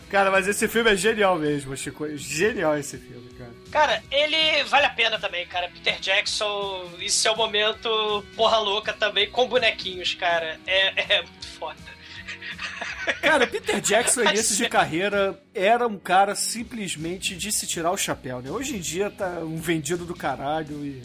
Cara, 0.09 0.31
mas 0.31 0.47
esse 0.47 0.67
filme 0.67 0.91
é 0.91 0.95
genial 0.95 1.37
mesmo, 1.37 1.77
Chico. 1.77 2.07
Genial 2.17 2.75
esse 2.77 2.97
filme, 2.97 3.29
cara. 3.33 3.51
Cara, 3.71 4.03
ele 4.09 4.63
vale 4.63 4.87
a 4.87 4.89
pena 4.89 5.19
também, 5.19 5.45
cara. 5.45 5.69
Peter 5.69 5.99
Jackson, 5.99 6.89
isso 6.99 7.27
é 7.27 7.31
o 7.31 7.37
momento 7.37 8.25
porra 8.35 8.57
louca 8.57 8.91
também, 8.91 9.29
com 9.29 9.47
bonequinhos, 9.47 10.15
cara. 10.15 10.59
É, 10.65 11.15
é 11.15 11.21
muito 11.21 11.47
foda. 11.47 11.77
Cara, 13.21 13.45
Peter 13.45 13.79
Jackson, 13.79 14.23
início 14.33 14.55
de 14.55 14.67
carreira, 14.67 15.39
era 15.53 15.87
um 15.87 15.99
cara 15.99 16.33
simplesmente 16.33 17.35
de 17.35 17.51
se 17.51 17.67
tirar 17.67 17.91
o 17.91 17.97
chapéu, 17.97 18.41
né? 18.41 18.49
Hoje 18.49 18.77
em 18.77 18.79
dia 18.79 19.11
tá 19.11 19.29
um 19.41 19.57
vendido 19.57 20.05
do 20.05 20.15
caralho 20.15 20.83
e. 20.83 21.03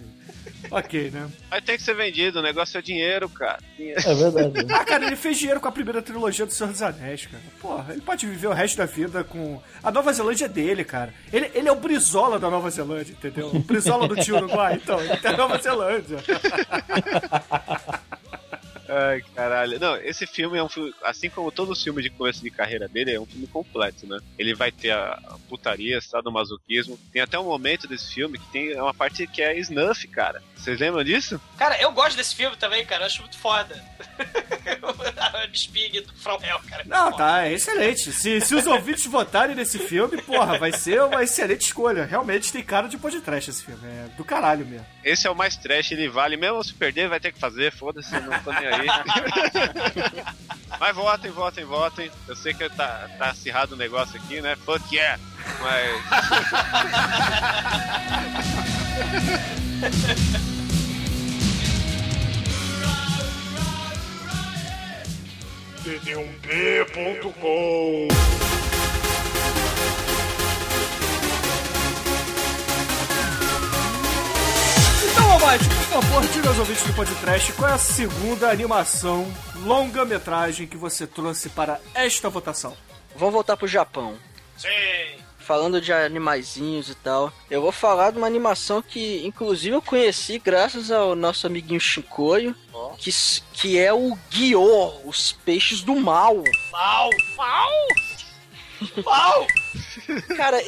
Ok, 0.75 1.11
né? 1.11 1.29
Aí 1.51 1.61
tem 1.61 1.77
que 1.77 1.83
ser 1.83 1.95
vendido, 1.95 2.39
o 2.39 2.43
negócio 2.43 2.79
é 2.79 2.83
dinheiro, 2.83 3.29
cara. 3.29 3.59
Dinheiro. 3.77 4.01
É 4.01 4.15
verdade. 4.15 4.55
Ah, 4.75 4.85
cara, 4.85 5.07
ele 5.07 5.17
fez 5.17 5.39
dinheiro 5.39 5.61
com 5.61 5.69
a 5.69 5.73
primeira 5.73 6.03
trilogia 6.03 6.45
do 6.47 6.53
Senhor 6.53 6.71
dos 6.71 6.83
Anéis, 6.83 7.27
cara. 7.27 7.43
Porra, 7.61 7.93
ele 7.93 8.01
pode 8.01 8.27
viver 8.27 8.49
o 8.49 8.53
resto 8.53 8.77
da 8.77 8.87
vida 8.87 9.23
com. 9.23 9.61
A 9.83 9.91
Nova 9.91 10.13
Zelândia 10.13 10.47
é 10.47 10.49
dele, 10.49 10.85
cara. 10.85 11.15
Ele, 11.33 11.51
ele 11.55 11.69
é 11.69 11.73
o 11.73 11.77
Brizola 11.77 12.39
da 12.39 12.51
Nova 12.51 12.71
Zelândia, 12.71 13.13
entendeu? 13.13 13.49
O 13.55 13.59
Brizola 13.61 14.09
do 14.09 14.17
tio 14.17 14.37
Uruguai, 14.37 14.81
então, 14.83 15.01
ele 15.01 15.17
tem 15.17 15.31
a 15.31 15.37
Nova 15.37 15.59
Zelândia. 15.59 16.19
Ai, 18.89 19.23
caralho. 19.35 19.79
Não, 19.79 19.97
esse 19.97 20.27
filme 20.27 20.59
é 20.59 20.63
um 20.63 20.69
filme, 20.69 20.95
assim 21.03 21.31
como 21.31 21.51
todos 21.51 21.79
os 21.79 21.85
filmes 21.85 22.05
de 22.05 22.11
começo 22.11 22.43
de 22.43 22.51
carreira 22.51 22.89
dele, 22.89 23.13
é 23.15 23.21
um 23.21 23.27
filme 23.27 23.47
completo, 23.47 24.07
né? 24.07 24.19
Ele 24.39 24.55
vai 24.55 24.71
ter 24.71 24.91
a, 24.91 25.19
putaria, 25.49 26.01
sadomasoquismo. 26.01 26.99
Tem 27.13 27.23
até 27.23 27.39
um 27.39 27.45
momento 27.45 27.87
desse 27.87 28.13
filme 28.13 28.39
que 28.39 28.47
tem 28.51 28.81
uma 28.81 28.95
parte 28.95 29.27
que 29.27 29.43
é 29.43 29.59
snuff, 29.59 30.07
cara. 30.09 30.43
Vocês 30.57 30.79
lembram 30.79 31.05
disso? 31.05 31.41
Cara, 31.59 31.81
eu 31.81 31.93
gosto 31.93 32.17
desse 32.17 32.35
filme 32.35 32.57
também, 32.57 32.85
cara. 32.85 33.03
Eu 33.03 33.07
acho 33.07 33.21
muito 33.21 33.39
foda. 33.39 33.83
Spig 35.55 36.01
do 36.01 36.13
From 36.15 36.39
Hell, 36.43 36.61
cara. 36.69 36.85
Não, 36.87 37.13
tá, 37.13 37.47
é 37.47 37.53
excelente. 37.53 38.13
Se, 38.13 38.41
se 38.41 38.55
os 38.55 38.67
ouvintes 38.67 39.07
votarem 39.07 39.55
nesse 39.55 39.79
filme, 39.79 40.21
porra, 40.23 40.59
vai 40.59 40.73
ser 40.73 41.03
uma 41.03 41.23
excelente 41.23 41.63
escolha. 41.63 42.05
Realmente 42.05 42.53
tem 42.53 42.63
cara 42.63 42.89
de 42.89 42.99
podcast 42.99 43.51
esse 43.51 43.65
filme. 43.65 43.81
É 43.87 44.09
do 44.17 44.25
caralho 44.25 44.67
mesmo. 44.67 44.87
Esse 45.03 45.27
é 45.27 45.31
o 45.31 45.35
mais 45.35 45.57
trash, 45.57 45.93
ele 45.93 46.09
vale. 46.09 46.37
Mesmo 46.37 46.63
se 46.65 46.75
perder, 46.75 47.09
vai 47.09 47.21
ter 47.21 47.33
que 47.33 47.39
fazer, 47.39 47.73
foda-se, 47.73 48.13
não 48.21 48.43
tô 48.43 48.53
nem 48.53 48.67
aí. 48.67 48.74
Mas 50.81 50.97
votem, 50.97 51.31
votem, 51.31 51.65
votem. 51.65 52.11
Eu 52.27 52.37
sei 52.37 52.53
que 52.53 52.69
tá, 52.71 53.09
tá 53.19 53.31
acirrado 53.31 53.75
o 53.75 53.79
negócio 53.79 54.21
aqui, 54.21 54.41
né? 54.41 54.57
Fuck 54.57 54.95
yeah! 54.95 55.21
Mas. 55.61 56.03
td1p.com 65.85 68.09
Almighty, 75.35 75.65
por 75.69 76.03
favor, 76.03 76.27
diga 76.29 76.49
aos 76.49 76.59
ouvintes 76.59 76.85
do 76.85 76.93
podcast 76.95 77.53
qual 77.55 77.71
é 77.71 77.73
a 77.75 77.79
segunda 77.79 78.51
animação 78.51 79.27
longa-metragem 79.65 80.67
que 80.67 80.77
você 80.77 81.07
trouxe 81.07 81.49
para 81.49 81.81
esta 81.95 82.29
votação. 82.31 82.77
Vamos 83.17 83.35
voltar 83.35 83.57
pro 83.57 83.67
Japão. 83.67 84.17
Sim. 84.57 84.69
falando 85.41 85.81
de 85.81 85.93
animaizinhos 85.93 86.89
e 86.89 86.95
tal, 86.95 87.33
eu 87.51 87.61
vou 87.61 87.73
falar 87.73 88.13
de 88.13 88.19
uma 88.19 88.27
animação 88.27 88.81
que, 88.81 89.27
inclusive, 89.27 89.75
eu 89.75 89.83
conheci 89.83 90.39
graças 90.39 90.91
ao 90.91 91.15
nosso 91.17 91.47
amiguinho 91.47 91.81
Shinkoio, 91.81 92.55
que, 92.97 93.11
s- 93.11 93.43
que 93.53 93.79
é 93.79 93.93
o 93.93 94.17
Guiô, 94.31 94.93
os 95.05 95.33
peixes 95.45 95.83
do 95.83 95.95
mal. 95.97 96.43
Mal, 96.73 97.11
mal! 97.37 97.71
Mal! 99.05 99.47
Cara, 100.37 100.63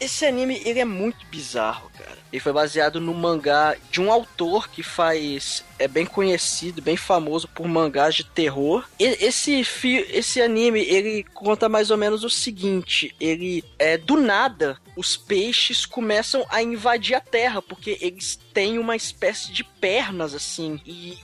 esse 0.00 0.26
anime, 0.26 0.60
ele 0.64 0.80
é 0.80 0.84
muito 0.84 1.24
bizarro. 1.26 1.90
Ele 2.32 2.40
foi 2.40 2.52
baseado 2.52 3.00
no 3.00 3.14
mangá 3.14 3.76
de 3.90 4.00
um 4.00 4.10
autor 4.12 4.68
que 4.68 4.82
faz... 4.82 5.64
É 5.78 5.86
bem 5.86 6.04
conhecido, 6.04 6.82
bem 6.82 6.96
famoso 6.96 7.46
por 7.46 7.68
mangás 7.68 8.16
de 8.16 8.24
terror. 8.24 8.84
E- 8.98 9.04
Esse, 9.24 9.62
fi, 9.62 10.04
esse 10.10 10.42
anime, 10.42 10.80
ele 10.80 11.22
conta 11.32 11.68
mais 11.68 11.92
ou 11.92 11.96
menos 11.96 12.24
o 12.24 12.30
seguinte. 12.30 13.14
Ele, 13.20 13.62
é, 13.78 13.96
do 13.96 14.16
nada, 14.16 14.76
os 14.96 15.16
peixes 15.16 15.86
começam 15.86 16.44
a 16.50 16.60
invadir 16.60 17.14
a 17.14 17.20
Terra, 17.20 17.62
porque 17.62 17.96
eles 18.00 18.36
têm 18.52 18.76
uma 18.76 18.96
espécie 18.96 19.52
de 19.52 19.62
pernas, 19.62 20.34
assim. 20.34 20.80
E, 20.84 21.16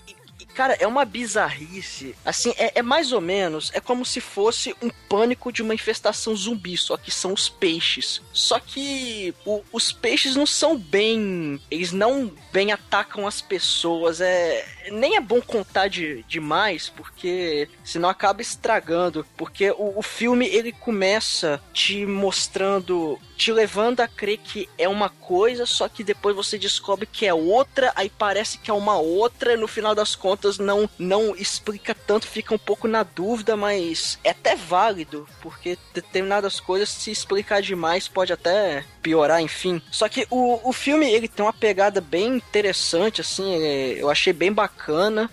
Cara, 0.55 0.77
é 0.79 0.87
uma 0.87 1.05
bizarrice. 1.05 2.15
Assim, 2.25 2.55
é, 2.57 2.79
é 2.79 2.83
mais 2.83 3.11
ou 3.13 3.21
menos. 3.21 3.71
É 3.75 3.81
como 3.81 4.05
se 4.05 4.21
fosse 4.21 4.75
um 4.81 4.89
pânico 5.09 5.53
de 5.53 5.63
uma 5.63 5.75
infestação 5.75 6.35
zumbi, 6.37 6.77
só 6.77 6.97
que 6.97 7.11
são 7.11 7.33
os 7.33 7.49
peixes. 7.49 8.23
Só 8.33 8.61
que 8.61 9.35
o- 9.45 9.63
os 9.73 9.91
peixes 9.91 10.37
não 10.37 10.47
são 10.47 10.79
bem. 10.79 11.61
Eles 11.71 11.91
não 11.91 12.33
bem 12.53 12.71
atacam 12.71 13.27
as 13.27 13.41
pessoas. 13.41 14.21
É. 14.21 14.65
Nem 14.91 15.17
é 15.17 15.21
bom 15.21 15.41
contar 15.41 15.89
de, 15.89 16.23
demais, 16.29 16.89
porque 16.89 17.69
senão 17.83 18.09
acaba 18.09 18.43
estragando. 18.43 19.27
Porque 19.37 19.71
o, 19.71 19.99
o 19.99 20.03
filme 20.03 20.47
ele 20.47 20.73
começa 20.73 21.61
te 21.73 22.05
mostrando. 22.07 23.19
Te 23.37 23.51
levando 23.53 24.01
a 24.01 24.07
crer 24.09 24.39
que 24.39 24.69
é 24.79 24.89
uma 24.89 25.09
coisa, 25.09 25.67
só 25.67 25.89
que 25.89 26.05
depois 26.05 26.37
você 26.37 26.57
descobre 26.57 27.05
que 27.05 27.27
é 27.27 27.35
outra, 27.35 27.93
aí 27.97 28.09
parece 28.09 28.59
que 28.59 28.71
é 28.71 28.75
uma 28.75 28.97
outra, 28.97 29.57
no 29.57 29.67
final 29.67 29.93
das 29.93 30.15
contas 30.15 30.57
não, 30.59 30.89
não 30.97 31.35
explica 31.35 31.95
tanto, 31.95 32.29
fica 32.29 32.55
um 32.55 32.59
pouco 32.59 32.87
na 32.87 33.03
dúvida, 33.03 33.57
mas 33.57 34.21
é 34.23 34.31
até 34.31 34.55
válido, 34.55 35.27
porque 35.41 35.77
determinadas 35.93 36.61
coisas, 36.61 36.89
se 36.89 37.11
explicar 37.11 37.61
demais, 37.61 38.07
pode 38.07 38.33
até 38.33 38.85
piorar, 39.03 39.41
enfim. 39.43 39.83
Só 39.91 40.09
que 40.09 40.27
o, 40.31 40.61
o 40.69 40.73
filme, 40.73 41.11
ele 41.11 41.29
tem 41.29 41.45
uma 41.45 41.53
pegada 41.53 42.01
bem 42.01 42.37
interessante, 42.37 43.21
assim, 43.21 43.55
é- 43.63 44.01
eu 44.01 44.09
achei 44.11 44.33
bem 44.33 44.53
bacana, 44.53 44.74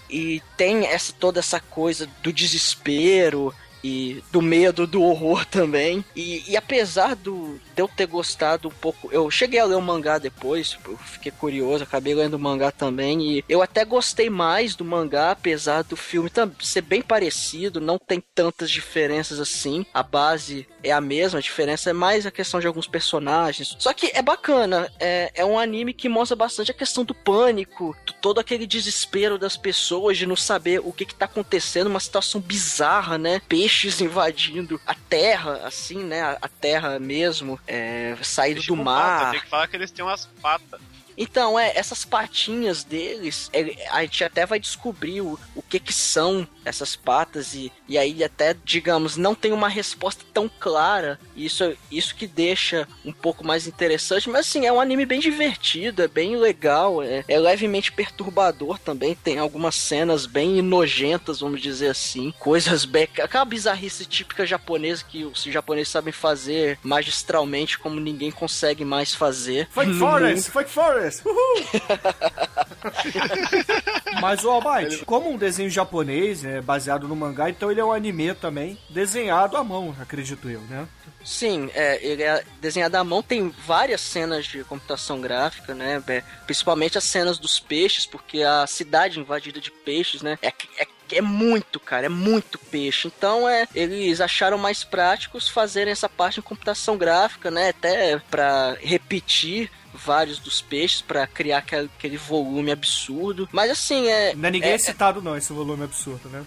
e 0.10 0.42
tem 0.56 0.88
essa 0.88 1.14
toda 1.14 1.40
essa 1.40 1.60
coisa 1.60 2.08
do 2.22 2.32
desespero, 2.32 3.54
e 3.84 4.24
do 4.32 4.42
medo, 4.42 4.86
do 4.88 5.02
horror 5.02 5.46
também. 5.46 6.04
E, 6.16 6.44
e 6.48 6.58
apesar 6.58 7.16
do, 7.16 7.60
de 7.76 7.82
eu 7.82 7.88
ter 7.88 8.06
gostado 8.08 8.68
um 8.68 8.72
pouco, 8.72 9.10
eu 9.12 9.30
cheguei 9.32 9.60
a 9.60 9.66
ler 9.66 9.76
o 9.76 9.82
mangá 9.82 10.18
depois, 10.18 10.78
eu 10.88 10.98
fiquei 10.98 11.32
curioso, 11.32 11.84
acabei 11.84 12.14
lendo 12.14 12.36
o 12.36 12.40
mangá 12.40 12.72
também. 12.72 13.22
E 13.22 13.46
eu 13.50 13.62
até 13.62 13.84
gostei 13.86 14.30
mais 14.30 14.76
do 14.76 14.86
mangá, 14.86 15.32
apesar 15.32 15.84
do 15.84 15.96
filme 15.96 16.30
ser 16.62 16.82
bem 16.82 17.02
parecido, 17.02 17.80
não 17.82 17.98
tem 17.98 18.24
tantas 18.36 18.70
diferenças 18.70 19.40
assim. 19.40 19.86
A 19.94 20.04
base 20.04 20.68
é 20.84 20.92
a 20.92 21.02
mesma, 21.02 21.40
a 21.40 21.42
diferença 21.42 21.90
é 21.90 21.94
mais 21.94 22.26
a 22.26 22.32
questão 22.32 22.60
de 22.60 22.68
alguns 22.68 22.88
personagens. 22.88 23.76
Só 23.80 23.94
que 23.94 24.12
é 24.14 24.22
bacana, 24.22 24.92
é, 25.00 25.32
é 25.36 25.46
um 25.46 25.58
anime 25.60 25.94
que 25.94 26.10
mostra 26.10 26.36
bastante 26.36 26.72
a 26.72 26.74
questão 26.74 27.04
do 27.04 27.14
pânico, 27.14 27.96
do- 28.06 28.14
todo 28.14 28.40
aquele 28.40 28.66
desespero 28.68 29.38
das 29.38 29.58
pessoas 29.58 30.18
de 30.18 30.26
não 30.26 30.36
saber 30.36 30.80
o 30.84 30.92
que, 30.92 31.06
que 31.06 31.16
tá 31.16 31.26
acontecendo, 31.26 31.88
uma 31.88 32.00
situação 32.00 32.40
bizarra, 32.42 33.18
né? 33.18 33.42
Peixes 33.72 34.02
invadindo 34.02 34.82
a 34.86 34.94
terra, 34.94 35.62
assim, 35.66 36.04
né? 36.04 36.38
A, 36.42 36.50
terra 36.50 37.00
mesmo, 37.00 37.58
é, 37.66 38.14
Peixe 38.56 38.68
do 38.68 38.76
mar. 38.76 39.20
pata, 39.20 39.32
Tem 39.32 39.40
que 39.40 39.48
falar 39.48 39.68
que 39.70 39.78
eles 39.78 39.90
têm 39.92 40.04
umas 40.04 40.26
patas. 40.42 40.82
Então, 41.22 41.60
é, 41.60 41.72
essas 41.76 42.04
patinhas 42.04 42.84
deles, 42.84 43.48
é, 43.54 43.88
a 43.92 44.02
gente 44.02 44.24
até 44.24 44.44
vai 44.44 44.60
descobrir 44.60 45.22
o, 45.22 45.40
o 45.56 45.62
que 45.62 45.80
que 45.80 45.94
são 45.94 46.48
essas 46.66 46.96
patas 46.96 47.54
e, 47.54 47.72
e 47.88 47.96
aí 47.96 48.24
até, 48.24 48.56
digamos, 48.66 49.18
não 49.18 49.36
tem 49.36 49.52
uma 49.52 49.70
resposta 49.70 50.24
tão 50.34 50.50
clara. 50.60 51.20
Isso, 51.36 51.76
isso 51.92 52.16
que 52.16 52.26
deixa 52.26 52.88
um 53.06 53.12
pouco 53.12 53.46
mais 53.46 53.68
interessante, 53.68 54.30
mas 54.30 54.48
assim, 54.48 54.66
é 54.66 54.74
um 54.74 54.82
anime 54.82 55.06
bem 55.06 55.20
divertido, 55.20 56.02
é 56.02 56.08
bem 56.08 56.36
legal, 56.36 57.04
é, 57.04 57.24
é 57.28 57.40
levemente 57.40 57.92
perturbador 57.92 58.80
também, 58.80 59.14
tem 59.14 59.38
algumas 59.38 59.76
cenas 59.76 60.26
bem 60.26 60.60
nojentas, 60.62 61.40
vamos 61.40 61.62
dizer 61.62 61.90
assim, 61.90 62.34
coisas 62.40 62.84
bem... 62.84 63.08
aquela 63.22 63.46
bizarrice 63.46 64.06
típica 64.06 64.44
japonesa 64.44 65.06
que 65.08 65.24
os 65.24 65.44
japoneses 65.44 65.90
sabem 65.90 66.12
fazer 66.12 66.80
magistralmente 66.82 67.78
como 67.78 68.00
ninguém 68.00 68.32
consegue 68.32 68.84
mais 68.84 69.14
fazer. 69.14 69.68
Fake 69.72 69.94
Forest, 69.94 70.52
Fake 70.52 70.70
Forest, 70.70 71.11
Mas 74.22 74.44
o 74.44 74.50
Almighty, 74.50 75.06
como 75.06 75.30
um 75.30 75.38
desenho 75.38 75.70
japonês, 75.70 76.46
é 76.46 76.62
baseado 76.62 77.08
no 77.08 77.16
mangá, 77.16 77.50
então 77.50 77.72
ele 77.72 77.80
é 77.80 77.86
um 77.86 77.92
anime 77.92 78.34
também, 78.36 78.78
desenhado 78.90 79.58
à 79.58 79.64
mão, 79.64 79.96
acredito 80.00 80.50
eu, 80.50 80.62
né? 80.62 80.88
Sim, 81.24 81.70
é, 81.74 82.04
ele 82.06 82.24
é 82.24 82.44
desenhado 82.60 82.98
à 82.98 83.04
mão, 83.04 83.24
tem 83.24 83.54
várias 83.66 84.02
cenas 84.02 84.46
de 84.46 84.64
computação 84.64 85.22
gráfica, 85.22 85.74
né? 85.74 86.04
é, 86.08 86.24
principalmente 86.46 86.98
as 86.98 87.04
cenas 87.04 87.38
dos 87.38 87.60
peixes, 87.60 88.06
porque 88.06 88.44
a 88.44 88.66
cidade 88.68 89.20
invadida 89.20 89.60
de 89.60 89.72
peixes, 89.72 90.22
né? 90.22 90.38
É, 90.42 90.54
é, 90.78 90.88
é 91.14 91.22
muito, 91.22 91.80
cara, 91.80 92.06
é 92.06 92.10
muito 92.10 92.58
peixe. 92.58 93.08
Então, 93.08 93.48
é, 93.48 93.68
eles 93.74 94.22
acharam 94.22 94.58
mais 94.58 94.84
práticos 94.84 95.50
fazerem 95.50 95.92
essa 95.92 96.10
parte 96.10 96.40
em 96.40 96.44
computação 96.44 96.98
gráfica, 96.98 97.52
né? 97.52 97.70
Até 97.70 98.20
pra 98.30 98.76
repetir 98.80 99.70
vários 99.94 100.40
dos 100.40 100.62
peixes 100.62 101.02
pra 101.02 101.26
criar 101.28 101.60
aquele, 101.60 101.90
aquele 101.98 102.18
volume 102.18 102.72
absurdo. 102.72 103.48
Mas 103.52 103.72
assim, 103.72 104.08
é. 104.08 104.34
Não 104.36 104.48
é 104.48 104.52
ninguém 104.52 104.72
é- 104.72 104.76
excitado 104.76 105.22
não, 105.22 105.36
esse 105.38 105.52
volume 105.54 105.84
absurdo, 105.84 106.30
né? 106.30 106.46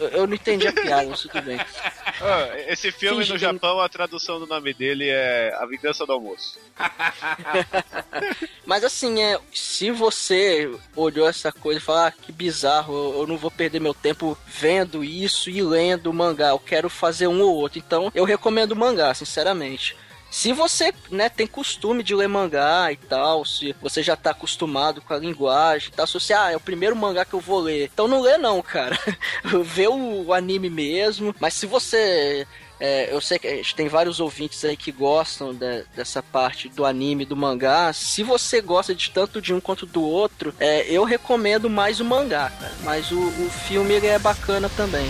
eu, 0.00 0.08
eu 0.08 0.26
não 0.26 0.34
entendi 0.34 0.66
a 0.66 0.72
piada, 0.72 1.06
mas 1.08 1.20
tudo 1.20 1.40
bem. 1.42 1.56
Ah, 1.58 2.48
esse 2.68 2.90
filme 2.90 3.18
Finge 3.18 3.32
no 3.32 3.38
que- 3.38 3.44
Japão, 3.44 3.80
a 3.80 3.88
tradução 3.88 4.38
do 4.40 4.46
nome 4.46 4.74
dele 4.74 5.08
é 5.08 5.54
A 5.58 5.66
Vingança 5.66 6.04
do 6.06 6.12
Almoço. 6.12 6.58
Mas 8.66 8.82
assim, 8.84 9.22
é, 9.22 9.38
se 9.52 9.90
você 9.90 10.70
olhou 10.96 11.28
essa 11.28 11.52
coisa 11.52 11.78
e 11.78 11.82
falou, 11.82 12.02
ah, 12.02 12.10
que 12.10 12.32
bizarro, 12.32 12.92
eu, 12.94 13.20
eu 13.20 13.26
não 13.26 13.36
vou 13.36 13.50
perder 13.50 13.80
meu 13.80 13.92
tempo 13.94 14.36
vendo 14.46 15.04
isso 15.04 15.50
e 15.50 15.62
lendo 15.62 16.10
o 16.10 16.14
mangá, 16.14 16.48
eu 16.48 16.58
quero 16.58 16.88
fazer 16.88 17.26
um 17.26 17.40
ou 17.42 17.54
outro. 17.54 17.78
Então, 17.78 18.10
eu 18.14 18.24
recomendo 18.24 18.72
o 18.72 18.76
mangá, 18.76 19.12
sinceramente. 19.14 19.96
Se 20.34 20.52
você, 20.52 20.92
né, 21.12 21.28
tem 21.28 21.46
costume 21.46 22.02
de 22.02 22.12
ler 22.12 22.26
mangá 22.26 22.90
e 22.90 22.96
tal, 22.96 23.44
se 23.44 23.72
você 23.80 24.02
já 24.02 24.16
tá 24.16 24.30
acostumado 24.30 25.00
com 25.00 25.14
a 25.14 25.16
linguagem 25.16 25.90
e 25.90 25.92
tal, 25.92 26.08
se 26.08 26.14
você, 26.14 26.32
ah, 26.32 26.50
é 26.50 26.56
o 26.56 26.60
primeiro 26.60 26.96
mangá 26.96 27.24
que 27.24 27.34
eu 27.34 27.40
vou 27.40 27.60
ler, 27.60 27.88
então 27.94 28.08
não 28.08 28.20
lê 28.20 28.36
não, 28.36 28.60
cara. 28.60 28.98
Vê 29.62 29.86
o 29.86 30.32
anime 30.32 30.68
mesmo, 30.68 31.32
mas 31.38 31.54
se 31.54 31.66
você 31.66 32.44
é, 32.80 33.14
eu 33.14 33.20
sei 33.20 33.38
que 33.38 33.46
a 33.46 33.54
gente 33.54 33.76
tem 33.76 33.86
vários 33.86 34.18
ouvintes 34.18 34.64
aí 34.64 34.76
que 34.76 34.90
gostam 34.90 35.54
de- 35.54 35.84
dessa 35.94 36.20
parte 36.20 36.68
do 36.68 36.84
anime, 36.84 37.24
do 37.24 37.36
mangá. 37.36 37.92
Se 37.92 38.24
você 38.24 38.60
gosta 38.60 38.92
de 38.92 39.12
tanto 39.12 39.40
de 39.40 39.54
um 39.54 39.60
quanto 39.60 39.86
do 39.86 40.02
outro, 40.02 40.52
é, 40.58 40.84
eu 40.90 41.04
recomendo 41.04 41.70
mais 41.70 42.00
o 42.00 42.04
mangá. 42.04 42.50
Mas 42.82 43.12
o, 43.12 43.20
o 43.20 43.50
filme 43.68 43.94
é 44.04 44.18
bacana 44.18 44.68
também. 44.68 45.06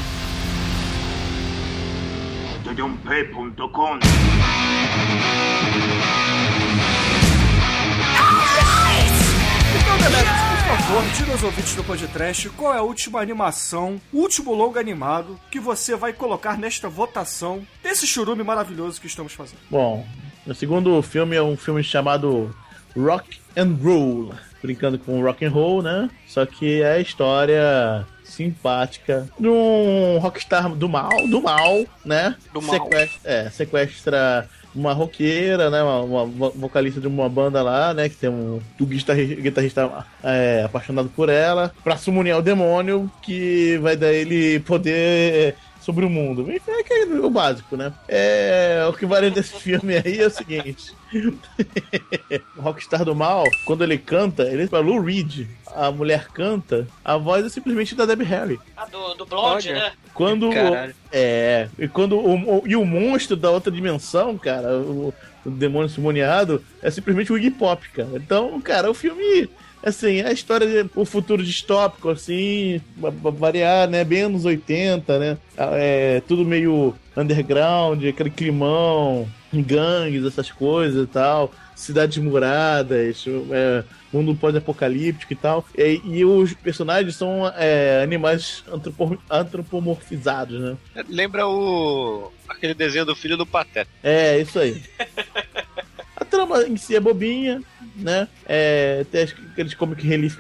Por 2.63 2.75
favor, 10.95 11.05
tira 11.13 11.35
os 11.35 11.43
ouvintes 11.43 11.75
do 11.75 11.85
podcast 11.85 12.49
qual 12.51 12.75
é 12.75 12.79
a 12.79 12.83
última 12.83 13.21
animação, 13.21 14.01
o 14.13 14.19
último 14.19 14.55
longo 14.55 14.79
animado 14.79 15.39
que 15.51 15.59
você 15.59 15.97
vai 15.97 16.13
colocar 16.13 16.59
nesta 16.59 16.89
votação 16.89 17.67
desse 17.83 18.07
churume 18.07 18.45
maravilhoso 18.45 19.01
que 19.01 19.07
estamos 19.07 19.33
fazendo. 19.33 19.59
Bom, 19.71 20.07
o 20.47 20.55
segundo 20.55 21.01
filme 21.03 21.37
é 21.37 21.43
um 21.43 21.57
filme 21.57 21.83
chamado 21.83 22.55
Rock 22.97 23.41
and 23.57 23.77
Roll, 23.83 24.35
brincando 24.63 24.99
com 24.99 25.23
rock 25.23 25.45
and 25.45 25.51
roll, 25.51 25.83
né? 25.83 26.11
Só 26.27 26.45
que 26.47 26.83
é 26.83 26.93
a 26.93 27.01
história 27.01 28.07
simpática 28.23 29.29
de 29.39 29.49
um 29.49 30.19
rockstar 30.19 30.69
do 30.71 30.89
mal, 30.89 31.11
do 31.29 31.43
mal, 31.43 31.85
né? 32.05 32.37
Do 32.53 32.61
mal. 32.61 32.75
Sequestra, 32.75 33.21
é, 33.25 33.51
sequestra 33.51 34.49
uma 34.75 34.93
roqueira, 34.93 35.71
né? 35.71 35.83
Uma, 35.83 36.01
uma 36.03 36.27
vo- 36.27 36.53
vocalista 36.57 37.01
de 37.01 37.07
uma 37.07 37.29
banda 37.29 37.63
lá, 37.63 37.95
né? 37.95 38.09
Que 38.09 38.17
tem 38.17 38.31
um, 38.31 38.61
guitarrista, 38.81 39.41
guitarrista 39.41 40.07
é, 40.23 40.63
apaixonado 40.65 41.09
por 41.09 41.29
ela, 41.29 41.73
pra 41.83 41.97
summonear 41.97 42.39
o 42.39 42.43
demônio 42.43 43.11
que 43.23 43.79
vai 43.79 43.97
dar 43.97 44.13
ele 44.13 44.61
poder 44.61 45.57
sobre 45.85 46.07
o 46.07 46.11
mundo. 46.11 46.51
Enfim, 46.51 46.71
é 46.71 46.81
aquele- 46.81 47.19
o 47.19 47.29
básico, 47.29 47.77
né? 47.77 47.93
É, 48.09 48.85
o 48.89 48.93
que 48.95 49.05
vale 49.05 49.29
desse 49.31 49.53
filme 49.61 49.95
aí 49.97 50.19
é 50.19 50.27
o 50.27 50.31
seguinte. 50.31 50.95
o 52.57 52.61
Rockstar 52.63 53.05
do 53.05 53.15
Mal, 53.15 53.45
quando 53.65 53.85
ele 53.85 53.99
canta, 53.99 54.45
ele 54.45 54.67
pra 54.67 54.79
Lou 54.81 55.01
Reed, 55.01 55.47
a 55.75 55.91
mulher 55.91 56.29
canta, 56.29 56.87
a 57.05 57.17
voz 57.17 57.45
é 57.45 57.49
simplesmente 57.49 57.95
da 57.95 58.07
Debbie 58.07 58.25
Harry. 58.25 58.59
Ah, 58.77 58.87
do, 58.87 59.15
do 59.15 59.27
Blonde, 59.27 59.69
Olha. 59.71 59.75
né? 59.75 59.93
Quando 60.15 60.51
Caralho. 60.51 60.95
é, 61.13 61.69
e 61.79 61.87
quando 61.89 62.17
o, 62.19 62.59
o- 62.59 62.63
e 62.67 62.75
o 62.77 62.85
monstro 62.85 63.37
da 63.37 63.51
outra 63.51 63.71
dimensão, 63.71 64.39
cara, 64.39 64.77
o, 64.79 65.13
o 65.45 65.51
demônio 65.51 65.89
simoniado 65.89 66.65
é 66.83 66.91
simplesmente 66.91 67.33
o 67.33 67.37
Iggy 67.37 67.51
Pop, 67.51 67.87
cara. 67.91 68.09
Então, 68.15 68.61
cara, 68.61 68.91
o 68.91 68.95
filme 68.95 69.49
assim, 69.85 70.21
é 70.21 70.29
a 70.29 70.33
história 70.33 70.67
de 70.85 70.91
o 70.95 71.05
futuro 71.05 71.43
distópico 71.43 72.09
assim, 72.11 72.81
va- 72.97 73.11
va- 73.11 73.31
variar, 73.31 73.89
né, 73.89 74.05
bem 74.05 74.23
anos 74.23 74.45
80, 74.45 75.19
né? 75.19 75.39
É 75.57 76.23
tudo 76.27 76.45
meio 76.45 76.95
underground, 77.17 78.05
aquele 78.05 78.31
climão, 78.31 79.29
gangues, 79.53 80.25
essas 80.25 80.51
coisas 80.51 81.05
e 81.05 81.07
tal. 81.07 81.53
Cidades 81.77 82.19
muradas, 82.19 83.25
é, 83.51 83.83
mundo 84.13 84.35
pós-apocalíptico 84.37 85.33
e 85.33 85.37
tal. 85.37 85.65
E, 85.77 86.01
e 86.05 86.25
os 86.25 86.55
personagens 86.55 87.17
são 87.17 87.51
é, 87.57 88.01
animais 88.03 88.63
antropo- 88.73 89.19
antropomorfizados, 89.29 90.61
né? 90.61 90.77
Lembra 91.09 91.47
o. 91.49 92.33
aquele 92.49 92.75
desenho 92.75 93.05
do 93.05 93.17
filho 93.17 93.37
do 93.37 93.45
Pateta. 93.45 93.91
É, 94.03 94.39
isso 94.39 94.59
aí. 94.59 94.81
A 96.17 96.25
trama 96.25 96.63
em 96.63 96.77
si 96.77 96.95
é 96.95 97.01
bobinha, 97.01 97.61
né? 97.97 98.29
É, 98.47 99.05
tem 99.11 99.23
aqueles 99.23 99.75
comic 99.75 100.07
relief 100.07 100.39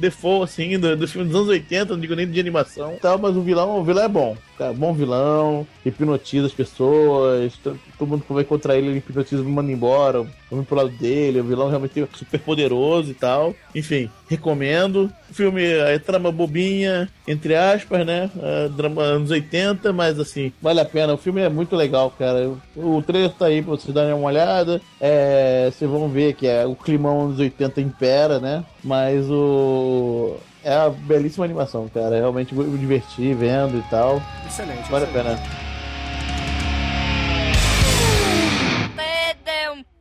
default, 0.00 0.44
assim, 0.44 0.78
do, 0.78 0.96
do 0.96 1.06
filme 1.06 1.28
dos 1.28 1.36
anos 1.36 1.48
80, 1.48 1.92
não 1.92 2.00
digo 2.00 2.14
nem 2.14 2.28
de 2.28 2.40
animação 2.40 2.96
tal, 3.00 3.18
mas 3.18 3.36
o 3.36 3.42
vilão, 3.42 3.78
o 3.78 3.84
vilão 3.84 4.04
é 4.04 4.08
bom. 4.08 4.36
Bom 4.76 4.92
vilão, 4.92 5.66
hipnotiza 5.84 6.46
as 6.46 6.52
pessoas, 6.52 7.52
todo 7.98 8.08
mundo 8.08 8.24
que 8.26 8.32
vai 8.32 8.44
contra 8.44 8.76
ele, 8.76 8.88
ele 8.88 8.98
hipnotiza, 8.98 9.42
manda 9.42 9.70
embora, 9.70 10.26
vamos 10.50 10.66
pro 10.66 10.76
lado 10.76 10.90
dele, 10.90 11.40
o 11.40 11.44
vilão 11.44 11.68
realmente 11.68 12.00
é 12.00 12.08
super 12.12 12.40
poderoso 12.40 13.10
e 13.10 13.14
tal. 13.14 13.54
Enfim, 13.74 14.10
recomendo. 14.28 15.10
O 15.30 15.34
filme 15.34 15.64
é 15.64 15.98
trama 15.98 16.30
bobinha, 16.30 17.08
entre 17.26 17.56
aspas, 17.56 18.06
né? 18.06 18.30
É, 18.40 18.68
drama 18.68 19.02
anos 19.02 19.30
80, 19.30 19.92
mas 19.92 20.18
assim, 20.20 20.52
vale 20.62 20.80
a 20.80 20.84
pena. 20.84 21.14
O 21.14 21.18
filme 21.18 21.40
é 21.40 21.48
muito 21.48 21.74
legal, 21.74 22.10
cara. 22.16 22.52
O 22.76 23.02
trailer 23.02 23.30
tá 23.30 23.46
aí 23.46 23.62
pra 23.62 23.72
vocês 23.72 23.92
darem 23.92 24.14
uma 24.14 24.28
olhada. 24.28 24.80
É, 25.00 25.70
vocês 25.72 25.90
vão 25.90 26.08
ver 26.08 26.34
que 26.34 26.46
é, 26.46 26.64
o 26.64 26.76
climão 26.76 27.26
anos 27.26 27.38
80 27.38 27.80
impera, 27.80 28.38
né? 28.38 28.64
Mas 28.82 29.28
o. 29.28 30.36
É 30.64 30.78
uma 30.78 30.90
belíssima 30.90 31.44
animação, 31.44 31.88
cara. 31.92 32.16
Realmente 32.16 32.54
me 32.54 32.78
diverti 32.78 33.34
vendo 33.34 33.78
e 33.78 33.82
tal. 33.90 34.20
Excelente. 34.46 34.90
Vale 34.90 35.04
a 35.04 35.08
pena. 35.08 35.38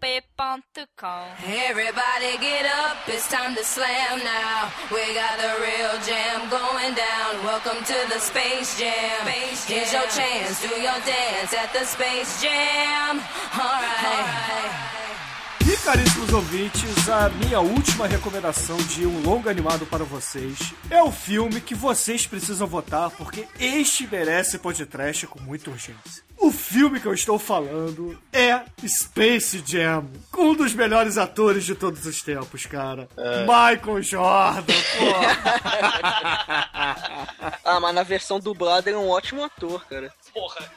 td1p.com. 0.03 1.26
Everybody 1.70 2.38
get 2.39 2.66
up, 2.66 2.97
it's 3.07 3.28
time 3.30 3.55
to 3.55 3.64
slam 3.64 4.20
now. 4.24 4.72
We 4.91 5.14
got 5.14 5.38
the 5.38 5.51
real 5.59 5.99
jam 6.05 6.49
going 6.49 6.95
down. 6.95 7.43
Welcome 7.43 7.84
to 7.84 8.07
the 8.09 8.20
Space 8.20 8.78
Jam. 8.80 9.28
Here's 9.68 9.91
your 9.91 10.07
chance, 10.07 10.61
do 10.61 10.70
your 10.82 10.99
dance 11.05 11.53
at 11.53 11.74
the 11.74 11.86
Space 11.86 12.41
Jam. 12.41 13.22
Alright. 13.53 15.03
E 15.03 15.03
caríssimos 15.84 16.31
ouvintes, 16.31 17.09
a 17.09 17.27
minha 17.29 17.59
última 17.59 18.07
recomendação 18.07 18.77
de 18.77 19.05
um 19.05 19.21
longo 19.21 19.49
animado 19.49 19.86
para 19.86 20.05
vocês 20.05 20.73
é 20.89 21.03
o 21.03 21.11
filme 21.11 21.59
que 21.59 21.75
vocês 21.75 22.25
precisam 22.25 22.65
votar, 22.65 23.09
porque 23.11 23.45
este 23.59 24.07
merece 24.07 24.57
podcast 24.59 25.27
com 25.27 25.41
muita 25.41 25.69
urgência. 25.69 26.23
O 26.38 26.51
filme 26.51 27.01
que 27.01 27.05
eu 27.05 27.13
estou 27.13 27.38
falando 27.38 28.17
é 28.31 28.61
Space 28.88 29.61
Jam, 29.65 30.09
com 30.31 30.51
um 30.51 30.55
dos 30.55 30.73
melhores 30.73 31.17
atores 31.17 31.65
de 31.65 31.75
todos 31.75 32.05
os 32.05 32.21
tempos, 32.21 32.65
cara. 32.65 33.09
Michael 33.41 34.01
Jordan, 34.01 34.73
pô. 34.97 35.05
Ah, 37.65 37.79
mas 37.81 37.95
na 37.95 38.03
versão 38.03 38.39
dublada 38.39 38.89
ele 38.89 38.97
é 38.97 38.99
um 38.99 39.09
ótimo 39.09 39.43
ator, 39.43 39.86
cara. 39.86 40.13
Porra. 40.34 40.71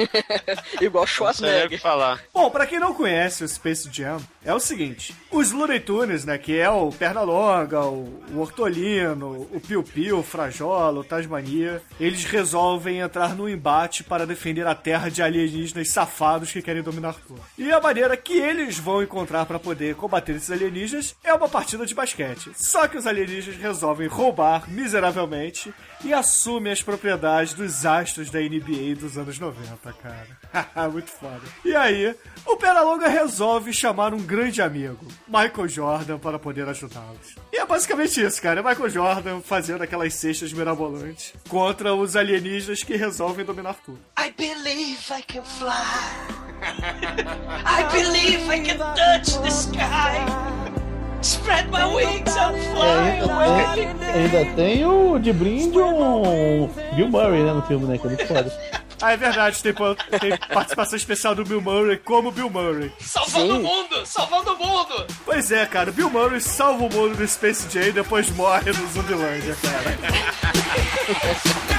Igual 0.80 1.06
Schwarzenegger. 1.06 1.80
falar. 1.80 2.20
Bom, 2.32 2.50
pra 2.50 2.66
quem 2.66 2.78
não 2.78 2.94
conhece 2.94 3.44
o 3.44 3.48
Space 3.48 3.88
Jam, 3.92 4.18
é 4.44 4.52
o 4.52 4.60
seguinte: 4.60 5.14
os 5.30 5.52
Looney 5.52 5.80
Tunes, 5.80 6.24
né, 6.24 6.38
que 6.38 6.58
é 6.58 6.68
o 6.68 6.90
Pernalonga, 6.90 7.80
o, 7.84 8.22
o 8.32 8.38
Hortolino, 8.40 9.48
o 9.52 9.60
Piu 9.60 9.82
Piu, 9.82 10.18
o 10.18 10.22
Frajola, 10.22 11.00
o 11.00 11.04
Tasmania, 11.04 11.82
eles 11.98 12.24
resolvem 12.24 12.98
entrar 12.98 13.34
no 13.34 13.48
embate 13.48 14.04
para 14.04 14.26
defender 14.26 14.66
a 14.66 14.74
Terra 14.74 15.10
de 15.10 15.22
alienígenas 15.22 15.90
safados 15.90 16.50
que 16.52 16.62
querem 16.62 16.82
dominar 16.82 17.14
tudo. 17.26 17.40
E 17.58 17.72
a 17.72 17.80
maneira 17.80 18.16
que 18.16 18.38
eles 18.38 18.78
vão 18.78 19.02
encontrar 19.02 19.46
para 19.46 19.58
poder 19.58 19.94
combater 19.94 20.36
esses 20.36 20.50
alienígenas 20.50 21.14
é 21.24 21.32
uma 21.32 21.48
partida 21.48 21.86
de 21.86 21.94
basquete. 21.94 22.50
Só 22.54 22.86
que 22.88 22.96
os 22.96 23.06
alienígenas 23.06 23.60
resolvem 23.60 24.08
roubar 24.08 24.68
miseravelmente 24.68 25.72
e 26.04 26.12
assumem 26.12 26.72
as 26.72 26.82
propriedades 26.82 27.54
dos 27.54 27.84
astros 27.86 28.30
da 28.30 28.40
NBA 28.40 28.94
dos 28.98 29.16
anos 29.16 29.38
90, 29.38 29.92
cara. 29.94 30.88
Muito 30.90 31.10
foda. 31.10 31.42
E 31.64 31.74
aí, 31.74 32.14
o 32.44 32.56
Pernalonga 32.56 33.08
resolve 33.08 33.72
chamar 33.72 34.14
um 34.14 34.20
grande 34.20 34.62
amigo, 34.62 35.06
Michael 35.26 35.68
Jordan, 35.68 36.18
para 36.18 36.38
poder 36.38 36.68
ajudá-los. 36.68 37.36
E 37.52 37.58
é 37.58 37.66
basicamente 37.66 38.20
isso, 38.22 38.40
cara. 38.40 38.60
É 38.60 38.62
Michael 38.62 38.90
Jordan 38.90 39.40
fazendo 39.40 39.82
aquelas 39.82 40.14
cestas 40.14 40.52
mirabolantes 40.52 41.32
contra 41.48 41.94
os 41.94 42.16
alienígenas 42.16 42.82
que 42.82 42.96
resolvem 42.96 43.44
dominar 43.44 43.74
tudo. 43.84 43.98
I 44.18 44.32
believe 44.36 44.98
I 45.12 45.22
can 45.22 45.42
fly. 45.42 46.46
I 46.62 47.84
believe 47.92 48.50
I 48.50 48.60
can 48.60 48.78
touch 48.78 49.38
the 49.42 49.50
sky. 49.50 50.85
Spread 51.22 51.68
my 51.70 51.84
wings 51.94 52.36
and 52.36 52.56
É, 52.56 52.60
fly 52.72 52.86
ainda, 52.86 53.32
away. 53.32 53.74
tem, 53.74 54.08
ainda 54.08 54.44
tem 54.54 54.84
o 54.86 55.18
de 55.18 55.32
brinde 55.32 55.78
um 55.78 56.68
Bill 56.94 57.08
Murray, 57.08 57.42
né, 57.42 57.52
no 57.52 57.62
filme, 57.62 57.86
né? 57.86 57.98
Que 57.98 58.06
é 58.06 58.10
muito 58.10 58.26
foda. 58.26 58.52
Ah, 59.02 59.12
é 59.12 59.16
verdade, 59.18 59.62
tem, 59.62 59.74
tem 59.74 60.38
participação 60.54 60.96
especial 60.96 61.34
do 61.34 61.44
Bill 61.44 61.60
Murray 61.60 61.98
como 61.98 62.30
Bill 62.32 62.48
Murray. 62.48 62.90
Salvando 62.98 63.52
Sim. 63.52 63.58
o 63.58 63.62
mundo, 63.62 64.06
salvando 64.06 64.54
o 64.54 64.56
mundo. 64.58 65.06
Pois 65.22 65.52
é, 65.52 65.66
cara, 65.66 65.92
Bill 65.92 66.08
Murray 66.08 66.40
salva 66.40 66.84
o 66.86 66.90
mundo 66.90 67.14
do 67.14 67.28
Space 67.28 67.66
Jam 67.70 67.88
e 67.88 67.92
depois 67.92 68.30
morre 68.30 68.72
no 68.72 68.86
Zumbilândia, 68.88 69.54
cara. 69.60 69.98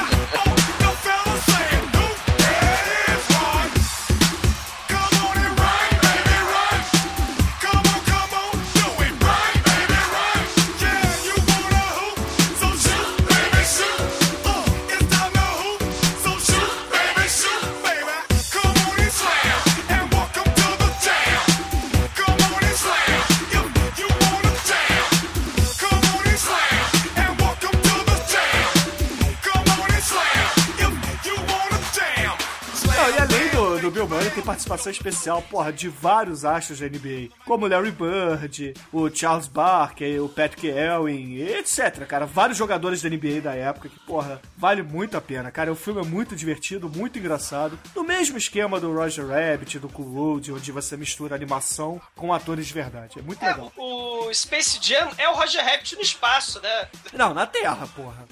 participação 34.78 34.92
especial, 34.92 35.42
porra, 35.44 35.74
de 35.74 35.90
vários 35.90 36.46
astros 36.46 36.80
da 36.80 36.88
NBA, 36.88 37.30
como 37.46 37.66
o 37.66 37.70
Larry 37.70 37.92
Bird, 37.92 38.74
o 38.94 39.10
Charles 39.10 39.48
Barker, 39.48 40.24
o 40.24 40.30
Patrick 40.30 40.68
Ewing, 40.68 41.42
etc, 41.42 42.06
cara. 42.08 42.26
Vários 42.26 42.58
jogadores 42.58 43.02
da 43.02 43.10
NBA 43.10 43.42
da 43.42 43.56
época 43.56 43.90
que, 43.90 44.00
porra, 44.02 44.40
vale 44.56 44.82
muito 44.84 45.18
a 45.18 45.22
pena, 45.22 45.52
cara. 45.52 45.72
O 45.72 45.76
filme 45.76 46.02
é 46.02 46.04
muito 46.04 46.36
divertido, 46.36 46.90
muito 46.90 47.18
engraçado. 47.18 47.78
No 47.96 48.04
mesmo 48.04 48.38
esquema 48.38 48.80
do 48.80 48.94
Roger 48.94 49.26
Rabbit, 49.28 49.80
do 49.80 49.90
Cool 49.90 50.14
World, 50.14 50.54
onde 50.54 50.72
você 50.72 50.96
mistura 50.96 51.36
animação 51.36 52.00
com 52.16 52.34
atores 52.34 52.68
de 52.68 52.74
verdade. 52.74 53.20
É 53.20 53.22
muito 53.22 53.44
É, 53.44 53.50
legal. 53.50 53.72
o 53.78 54.32
Space 54.34 54.80
Jam 54.82 55.10
é 55.18 55.28
o 55.30 55.34
Roger 55.34 55.64
Rabbit 55.64 55.96
no 55.96 56.02
espaço, 56.02 56.62
né? 56.62 56.88
Não, 57.14 57.34
na 57.34 57.46
Terra, 57.48 57.88
porra. 57.96 58.26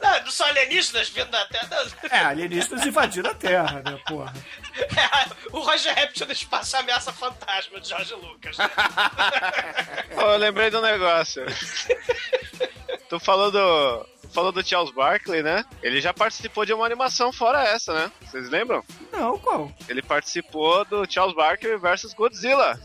Não, 0.00 0.24
não 0.24 0.30
são 0.30 0.46
alienígenas 0.46 1.08
vindo 1.08 1.30
da 1.30 1.44
Terra. 1.46 1.68
não. 1.70 2.10
É, 2.10 2.24
alienígenas 2.24 2.86
invadiram 2.86 3.30
a 3.30 3.34
Terra, 3.34 3.82
né, 3.84 3.98
porra. 4.06 4.32
É, 4.78 5.30
o 5.52 5.60
Roger 5.60 5.94
Rabbit 5.94 6.24
no 6.24 6.32
espaço 6.32 6.76
ameaça 6.76 7.12
fantasma 7.12 7.80
de 7.80 7.88
George 7.88 8.14
Lucas. 8.14 8.56
Pô, 10.14 10.20
eu 10.22 10.38
lembrei 10.38 10.70
de 10.70 10.76
um 10.76 10.82
negócio. 10.82 11.44
tu 13.08 13.20
falou 13.20 13.50
do. 13.50 14.06
Falou 14.32 14.50
do 14.50 14.66
Charles 14.66 14.94
Barkley, 14.94 15.42
né? 15.42 15.62
Ele 15.82 16.00
já 16.00 16.14
participou 16.14 16.64
de 16.64 16.72
uma 16.72 16.86
animação 16.86 17.30
fora 17.30 17.62
essa, 17.64 17.92
né? 17.92 18.10
Vocês 18.22 18.48
lembram? 18.48 18.82
Não, 19.12 19.38
qual? 19.38 19.70
Ele 19.86 20.00
participou 20.00 20.86
do 20.86 21.04
Charles 21.06 21.36
Barkley 21.36 21.76
versus 21.76 22.14
Godzilla. 22.14 22.80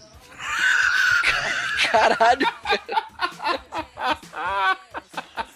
Caralho. 1.89 2.45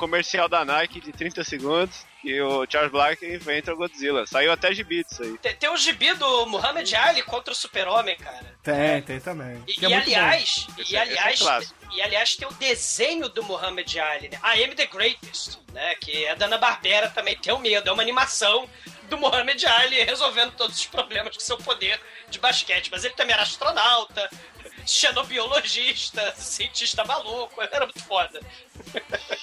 Comercial 0.00 0.48
da 0.48 0.64
Nike 0.64 1.00
de 1.00 1.12
30 1.12 1.44
segundos. 1.44 2.04
que 2.22 2.38
o 2.42 2.66
Charles 2.68 2.90
Black 2.92 3.24
inventa 3.24 3.72
o 3.72 3.76
Godzilla. 3.76 4.26
Saiu 4.26 4.52
até 4.52 4.74
gibi 4.74 5.02
disso 5.04 5.22
aí. 5.22 5.38
Tem, 5.38 5.54
tem 5.56 5.70
o 5.70 5.76
gibi 5.78 6.12
do 6.14 6.44
Muhammad 6.46 6.92
Ali 6.94 7.22
contra 7.22 7.50
o 7.52 7.56
Super-Homem, 7.56 8.14
cara. 8.18 8.54
Tem, 8.62 9.00
tem 9.02 9.18
também. 9.20 9.62
E, 9.66 9.72
é 9.72 9.88
e 9.88 9.88
muito 9.88 10.02
aliás, 10.06 10.66
Esse 10.78 10.92
e 10.92 10.96
é- 10.96 10.98
é 10.98 11.02
aliás, 11.02 11.38
clássico. 11.38 11.74
e 11.94 12.02
aliás 12.02 12.36
tem 12.36 12.46
o 12.46 12.52
desenho 12.52 13.26
do 13.30 13.42
Muhammad 13.44 13.90
Ali, 13.96 14.28
né? 14.28 14.38
I 14.42 14.64
Am 14.64 14.74
the 14.74 14.86
Greatest, 14.86 15.58
né? 15.72 15.94
Que 15.94 16.26
é 16.26 16.34
da 16.34 16.44
Ana 16.44 16.58
Barbera 16.58 17.08
também 17.08 17.36
tem 17.38 17.54
o 17.54 17.58
medo, 17.58 17.88
é 17.88 17.92
uma 17.92 18.02
animação 18.02 18.68
do 19.08 19.16
Muhammad 19.16 19.62
Ali 19.64 20.02
resolvendo 20.04 20.52
todos 20.52 20.76
os 20.78 20.86
problemas 20.86 21.34
com 21.34 21.40
seu 21.40 21.56
poder 21.56 21.98
de 22.28 22.38
basquete, 22.38 22.90
mas 22.92 23.02
ele 23.04 23.14
também 23.14 23.32
era 23.32 23.42
astronauta, 23.44 24.28
xenobiologista, 24.86 26.34
cientista 26.36 27.04
maluco, 27.04 27.60
era 27.62 27.86
muito 27.86 28.02
foda. 28.04 28.40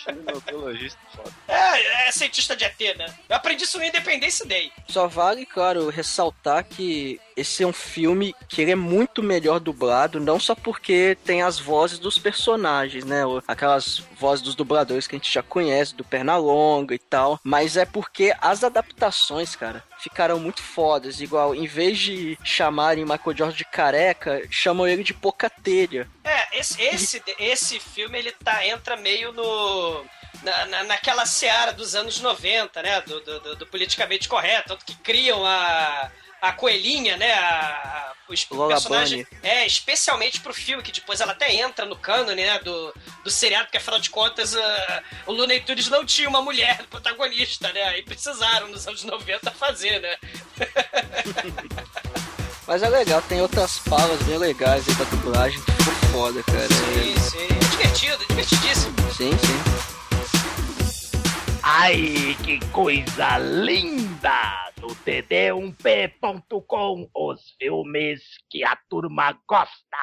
Xenobiologista 0.04 1.00
foda. 1.16 1.34
É, 1.48 2.08
é 2.08 2.12
cientista 2.12 2.56
de 2.56 2.66
ET, 2.66 2.80
né? 2.98 3.14
Eu 3.30 3.36
aprendi 3.36 3.64
isso 3.64 3.78
no 3.78 3.86
Independence 3.86 4.46
Day. 4.48 4.72
Só 4.88 5.08
vale, 5.08 5.46
claro, 5.46 5.90
ressaltar 5.90 6.64
que 6.64 7.20
esse 7.38 7.64
é 7.64 7.68
um 7.68 7.72
filme 7.72 8.36
que 8.50 8.62
ele 8.62 8.72
é 8.72 8.76
muito 8.76 9.22
melhor 9.24 9.60
dublado, 9.60 10.20
não 10.20 10.40
só 10.40 10.56
porque 10.56 11.18
tem 11.24 11.42
as 11.44 11.60
vozes 11.60 12.00
dos 12.00 12.18
personagens, 12.18 13.06
né? 13.06 13.22
Aquelas 13.48 14.00
vozes 14.20 14.44
dos 14.44 14.56
dubladores 14.56 15.06
que 15.08 15.16
a 15.16 15.20
gente 15.20 15.32
já 15.32 15.44
conhece, 15.44 15.96
do 15.96 16.04
Pernalonga 16.04 16.96
e 16.96 17.00
tal, 17.00 17.40
mas 17.44 17.78
é 17.78 17.86
porque 17.86 18.34
as 18.42 18.64
adaptações, 18.64 19.56
cara, 19.56 19.84
ficaram 20.00 20.40
muito 20.40 20.62
fodas. 20.62 21.22
Igual, 21.22 21.54
em 21.56 21.68
vez 21.68 21.98
de 22.00 22.38
chamarem 22.44 23.04
Michael 23.06 23.38
Jordan 23.38 23.56
de 23.56 23.66
careca, 23.66 24.42
chamam 24.50 24.88
ele 24.88 25.04
de 25.04 25.14
pouca 25.14 25.50
telha. 25.50 26.10
É, 26.24 26.60
esse, 26.60 26.82
esse, 26.82 27.24
esse 27.40 27.80
filme 27.80 28.18
ele 28.18 28.32
tá, 28.32 28.66
entra 28.66 28.98
meio 28.98 29.32
no. 29.32 30.04
Na, 30.44 30.66
na- 30.68 30.84
naquela 30.84 31.26
seara 31.26 31.74
dos 31.74 31.96
anos 31.96 32.20
90, 32.22 32.82
né? 32.84 33.02
Do, 33.02 33.20
do, 33.22 33.40
do- 33.40 33.56
do 33.56 33.66
politicamente 33.68 34.30
correto, 34.30 34.70
tanto 34.70 34.86
que 34.86 34.96
criam 34.96 35.46
a. 35.46 36.12
A 36.42 36.52
coelhinha, 36.52 37.18
né? 37.18 37.34
A, 37.34 37.50
a, 37.50 38.14
os 38.30 38.46
Lola 38.50 38.74
personagens. 38.74 39.26
Bunny. 39.28 39.42
É, 39.44 39.66
especialmente 39.66 40.40
pro 40.42 40.54
filme, 40.54 40.84
que 40.84 40.92
depois 40.92 41.22
ela 41.22 41.32
até 41.32 41.54
entra 41.54 41.86
no 41.86 41.96
cânone, 41.96 42.44
né? 42.44 42.60
Do, 42.60 42.94
do 43.24 43.30
seriado, 43.32 43.66
porque 43.66 43.78
afinal 43.78 44.00
de 44.00 44.10
contas 44.10 44.56
ah, 44.56 45.04
o 45.26 45.32
Looney 45.32 45.62
Tunes 45.62 45.90
não 45.90 46.06
tinha 46.06 46.30
uma 46.30 46.42
mulher 46.42 46.84
protagonista, 46.90 47.72
né? 47.72 48.00
E 48.00 48.04
precisaram 48.04 48.68
nos 48.68 48.88
anos 48.88 49.04
90 49.04 49.52
fazer, 49.52 50.00
né? 50.02 50.18
Mas 52.68 52.84
é 52.84 52.90
legal, 52.90 53.22
tem 53.22 53.42
outras 53.42 53.78
falas 53.78 54.22
bem 54.24 54.38
legais 54.38 54.88
aí 54.90 54.96
da 54.96 55.06
dublagem, 55.06 55.58
que 55.62 55.72
ficou 55.72 55.94
foda, 56.12 56.44
cara. 56.44 56.68
Sim, 56.68 57.16
sim. 57.18 57.48
É 57.48 57.70
divertido, 57.70 58.24
é 58.24 58.28
divertidíssimo. 58.28 58.96
Sim, 59.14 59.32
sim. 59.38 59.88
Ai, 61.64 62.38
que 62.44 62.60
coisa 62.72 63.38
linda! 63.38 64.66
No 64.88 64.96
td1p.com, 64.96 67.10
os 67.14 67.42
filmes 67.60 68.22
que 68.50 68.64
a 68.64 68.74
turma 68.90 69.38
gosta. 69.46 69.98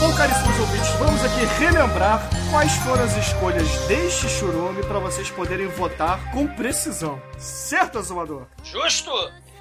Bom, 0.00 0.12
caríssimos 0.16 0.58
ouvintes, 0.58 0.88
vamos 0.98 1.24
aqui 1.24 1.44
relembrar 1.60 2.28
quais 2.50 2.72
foram 2.78 3.04
as 3.04 3.16
escolhas 3.16 3.86
deste 3.86 4.28
churume 4.28 4.82
para 4.82 4.98
vocês 4.98 5.30
poderem 5.30 5.68
votar 5.68 6.32
com 6.32 6.48
precisão. 6.48 7.22
Certo, 7.38 7.98
Azumador? 7.98 8.48
Justo! 8.64 9.12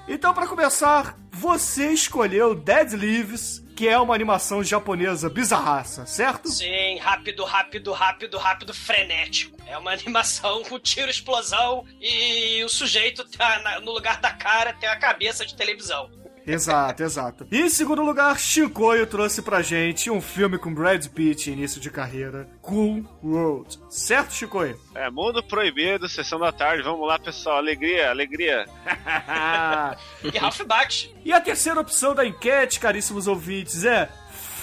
Então, 0.08 0.34
para 0.34 0.48
começar, 0.48 1.16
você 1.32 1.92
escolheu 1.92 2.56
Dead 2.56 2.94
Leaves, 2.94 3.64
que 3.78 3.88
é 3.88 3.98
uma 4.00 4.16
animação 4.16 4.64
japonesa 4.64 5.30
bizarraça, 5.30 6.04
certo? 6.08 6.50
Sim, 6.50 6.98
rápido, 6.98 7.44
rápido, 7.46 7.92
rápido, 7.94 8.36
rápido, 8.40 8.74
frenético. 8.74 9.56
É 9.68 9.78
uma 9.78 9.92
animação 9.94 10.64
com 10.64 10.80
tiro, 10.80 11.12
explosão 11.12 11.86
e 12.02 12.64
o 12.64 12.70
sujeito 12.70 13.24
tá 13.38 13.60
na- 13.60 13.80
no 13.80 13.92
lugar 13.92 14.20
da 14.20 14.32
cara 14.32 14.74
tem 14.74 14.90
a 14.90 14.96
cabeça 14.98 15.46
de 15.46 15.56
televisão. 15.56 16.10
Exato, 16.48 17.04
exato. 17.04 17.48
E 17.52 17.60
em 17.62 17.70
segundo 17.70 18.02
lugar, 18.02 18.40
Chicoio 18.40 19.06
trouxe 19.06 19.42
pra 19.42 19.62
gente 19.62 20.10
um 20.10 20.22
filme 20.22 20.58
com 20.58 20.74
Brad 20.74 21.06
Pitt, 21.08 21.52
início 21.52 21.82
de 21.82 21.90
carreira, 21.92 22.48
Cool 22.62 23.04
World. 23.22 23.78
Certo, 23.90 24.34
Chicoio? 24.34 24.80
É, 24.96 25.10
Mundo 25.10 25.44
Proibido, 25.44 26.08
Sessão 26.08 26.40
da 26.40 26.52
Tarde. 26.54 26.84
Vamos 26.84 27.06
lá, 27.06 27.20
pessoal. 27.20 27.58
Alegria, 27.58 28.10
alegria. 28.10 28.66
E 30.24 30.38
Ralph 30.38 30.62
Bakshi. 30.62 31.14
e 31.24 31.32
a 31.34 31.40
terceira 31.42 31.80
opção 31.80 32.16
da 32.16 32.26
enquete, 32.26 32.80
caríssimos 32.80 33.28
ouvintes, 33.28 33.84
é 33.86 34.10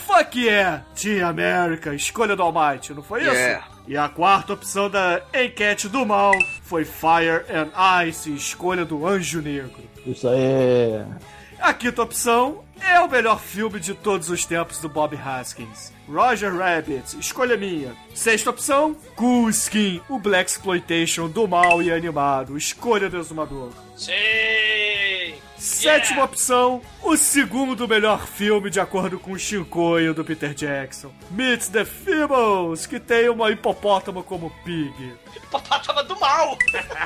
Fuck 0.07 0.39
yeah, 0.39 0.85
Team 0.95 1.27
America, 1.27 1.95
escolha 1.95 2.37
do 2.37 2.43
Almighty, 2.43 2.93
não 2.93 3.03
foi 3.03 3.23
isso? 3.23 3.33
Yeah. 3.33 3.67
E 3.87 3.97
a 3.97 4.09
quarta 4.09 4.53
opção 4.55 4.89
da 4.91 5.23
enquete 5.35 5.89
do 5.89 6.05
mal 6.05 6.33
foi 6.63 6.85
Fire 6.85 7.45
and 7.51 7.71
Ice, 8.07 8.35
escolha 8.35 8.85
do 8.85 9.07
Anjo 9.07 9.41
Negro. 9.41 9.83
Isso 10.07 10.29
aí. 10.29 11.05
A 11.65 11.73
quinta 11.73 12.03
opção 12.03 12.63
é 12.79 13.01
o 13.01 13.09
melhor 13.09 13.41
filme 13.41 13.81
de 13.81 13.95
todos 13.95 14.29
os 14.29 14.45
tempos 14.45 14.81
do 14.81 14.87
Bob 14.87 15.17
Haskins. 15.17 15.94
Roger 16.09 16.55
Rabbit, 16.57 17.19
escolha 17.19 17.57
minha. 17.57 17.95
Sexta 18.15 18.51
opção, 18.51 18.95
Cool 19.17 19.49
Skin, 19.51 20.01
o 20.09 20.19
Black 20.19 20.51
Exploitation 20.51 21.29
do 21.29 21.49
mal 21.49 21.83
e 21.83 21.91
animado, 21.93 22.57
escolha 22.59 23.09
do 23.09 23.19
exumador. 23.19 23.71
Sim! 23.97 24.13
Sétima 25.57 26.17
Yeah. 26.17 26.25
opção, 26.25 26.83
o 27.03 27.17
segundo 27.17 27.89
melhor 27.89 28.27
filme 28.27 28.69
de 28.69 28.79
acordo 28.81 29.19
com 29.19 29.33
o 29.33 29.39
Shinkoio 29.39 30.13
do 30.13 30.23
Peter 30.23 30.53
Jackson. 30.53 31.11
Meet 31.31 31.69
the 31.71 31.87
Feebles, 31.87 32.85
que 32.87 33.01
tem 33.01 33.31
uma 33.31 33.51
hipopótamo 33.51 34.23
como 34.23 34.51
pig. 34.63 35.15
Hipopótamo 35.35 36.03
do 36.03 36.21
mal! 36.21 36.59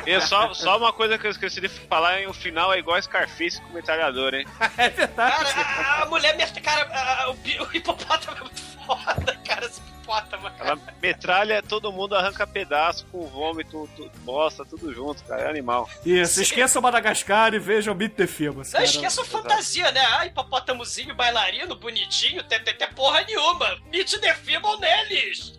E 0.04 0.20
só, 0.22 0.52
só 0.54 0.76
uma 0.76 0.92
coisa 0.92 1.16
que 1.16 1.26
eu 1.26 1.30
esqueci 1.30 1.60
de 1.60 1.68
falar, 1.68 2.20
hein? 2.20 2.26
O 2.26 2.32
final 2.32 2.72
é 2.72 2.78
igual 2.80 2.96
a 2.96 3.02
Scarface 3.02 3.60
com 3.60 3.74
metralhadora, 3.74 4.40
hein? 4.40 4.46
É 4.76 4.88
verdade. 4.88 5.54
Cara, 5.54 5.88
a, 5.88 6.02
a 6.02 6.06
mulher, 6.06 6.36
me- 6.36 6.60
cara, 6.60 6.82
a- 6.92 7.22
a- 7.24 7.30
o, 7.30 7.34
o 7.34 7.76
hipopótamo 7.76 8.38
é 8.38 8.40
muito 8.40 8.67
foda, 8.96 9.36
cara, 9.46 9.66
esse 9.66 9.80
hipopótamo. 9.80 10.48
Ela 10.58 10.78
metralha, 11.02 11.62
todo 11.62 11.92
mundo 11.92 12.14
arranca 12.16 12.46
pedaço 12.46 13.04
com 13.12 13.26
vômito, 13.26 13.88
tu- 13.94 14.10
bosta, 14.20 14.64
tudo 14.64 14.92
junto, 14.94 15.22
cara. 15.24 15.42
É 15.42 15.50
animal. 15.50 15.88
Isso, 16.04 16.40
esqueçam 16.42 16.80
Madagascar 16.80 17.52
e 17.54 17.58
vejam 17.58 17.94
Meet 17.94 18.14
the 18.14 18.26
Feebles. 18.26 18.68
Não 18.68 18.80
cara. 18.80 18.84
esqueça 18.84 19.22
a 19.22 19.24
fantasia, 19.24 19.90
né? 19.92 20.00
Ah, 20.18 20.26
hipopótamozinho, 20.26 21.14
bailarino, 21.14 21.76
bonitinho, 21.76 22.42
tem, 22.44 22.62
tem, 22.64 22.74
tem 22.74 22.88
porra 22.92 23.22
nenhuma. 23.24 23.76
Meet 23.92 24.18
the 24.18 24.34
Feeble 24.34 24.78
neles! 24.80 25.58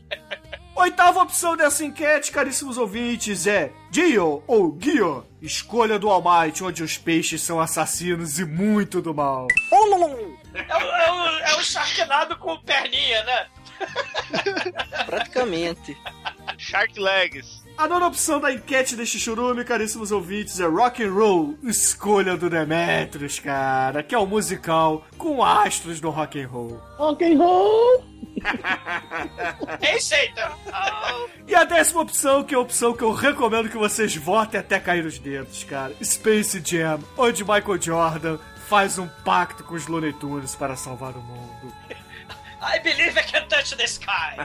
Oitava 0.76 1.22
opção 1.22 1.58
dessa 1.58 1.84
enquete, 1.84 2.32
caríssimos 2.32 2.78
ouvintes, 2.78 3.46
é 3.46 3.72
Gio 3.92 4.42
ou 4.48 4.78
Gio, 4.80 5.26
escolha 5.42 6.00
do 6.00 6.10
Almighty, 6.10 6.64
onde 6.64 6.82
os 6.84 6.98
peixes 6.98 7.42
são 7.42 7.60
assassinos 7.60 8.40
e 8.40 8.46
muito 8.46 9.02
do 9.02 9.14
mal. 9.14 9.46
É 10.68 10.76
o, 10.76 10.82
é 10.82 11.12
o, 11.12 11.40
é 11.40 11.56
o 11.56 11.64
Sharknado 11.64 12.38
com 12.38 12.58
perninha, 12.58 13.24
né? 13.24 13.48
Praticamente. 15.06 15.98
Shark 16.58 17.00
Legs. 17.00 17.64
A 17.78 17.88
nona 17.88 18.08
opção 18.08 18.42
da 18.42 18.52
enquete 18.52 18.94
deste 18.94 19.18
churume, 19.18 19.64
caríssimos 19.64 20.12
ouvintes, 20.12 20.60
é 20.60 20.66
Rock 20.66 21.02
and 21.02 21.14
Roll, 21.14 21.58
escolha 21.64 22.36
do 22.36 22.50
Demetrius, 22.50 23.40
cara, 23.40 24.04
que 24.04 24.14
é 24.14 24.18
o 24.18 24.26
musical 24.26 25.06
com 25.18 25.42
astros 25.42 26.02
do 26.02 26.10
rock 26.10 26.42
and 26.42 26.48
roll. 26.48 26.82
Rock 26.98 27.24
and 27.24 27.38
roll. 27.38 28.04
Então. 30.32 31.30
E 31.48 31.56
a 31.56 31.64
décima 31.64 32.02
opção, 32.02 32.44
que 32.44 32.54
é 32.54 32.58
a 32.58 32.62
opção 32.62 32.94
que 32.94 33.04
eu 33.04 33.12
recomendo 33.12 33.70
que 33.70 33.78
vocês 33.78 34.16
votem 34.16 34.60
até 34.60 34.80
cair 34.80 35.06
os 35.06 35.18
dedos, 35.18 35.64
cara, 35.64 35.94
Space 36.04 36.62
Jam, 36.64 37.00
onde 37.18 37.44
Michael 37.44 37.82
Jordan 37.82 38.38
faz 38.70 39.00
um 39.00 39.08
pacto 39.08 39.64
com 39.64 39.74
os 39.76 39.88
Looney 39.88 40.14
Tunes 40.14 40.56
para 40.56 40.76
salvar 40.76 41.14
o 41.14 41.22
mundo. 41.22 41.74
I 42.62 42.78
believe 42.82 43.18
I 43.18 43.24
can 43.24 43.48
touch 43.48 43.76
the 43.76 43.86
sky. 43.86 44.36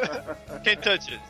Quem 0.62 0.76
touch 0.76 1.10
it? 1.12 1.20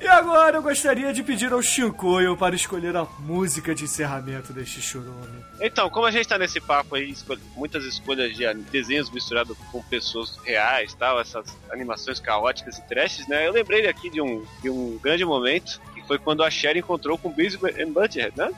E 0.00 0.06
agora 0.08 0.56
eu 0.58 0.62
gostaria 0.62 1.12
de 1.12 1.22
pedir 1.22 1.52
ao 1.52 1.62
Shinkoio 1.62 2.36
para 2.36 2.54
escolher 2.56 2.96
a 2.96 3.04
música 3.20 3.72
de 3.74 3.84
encerramento 3.84 4.52
deste 4.52 4.82
churume. 4.82 5.44
Então, 5.60 5.88
como 5.88 6.06
a 6.06 6.10
gente 6.10 6.28
tá 6.28 6.36
nesse 6.36 6.60
papo 6.60 6.96
aí, 6.96 7.10
escolha- 7.10 7.40
muitas 7.54 7.84
escolhas 7.84 8.36
de 8.36 8.52
desenhos 8.70 9.08
misturados 9.10 9.56
com 9.70 9.80
pessoas 9.84 10.36
reais 10.44 10.92
tal, 10.94 11.20
essas 11.20 11.56
animações 11.70 12.18
caóticas 12.20 12.78
e 12.78 12.82
trashes, 12.88 13.26
né? 13.28 13.46
Eu 13.46 13.52
lembrei 13.52 13.86
aqui 13.88 14.10
de 14.10 14.20
um, 14.20 14.44
de 14.60 14.68
um 14.68 14.98
grande 14.98 15.24
momento, 15.24 15.80
foi 16.06 16.18
quando 16.18 16.42
a 16.42 16.50
Cher 16.50 16.76
encontrou 16.76 17.18
com 17.18 17.32
Beavis 17.32 17.62
and 17.62 17.92
Butthead, 17.92 18.32
né? 18.36 18.50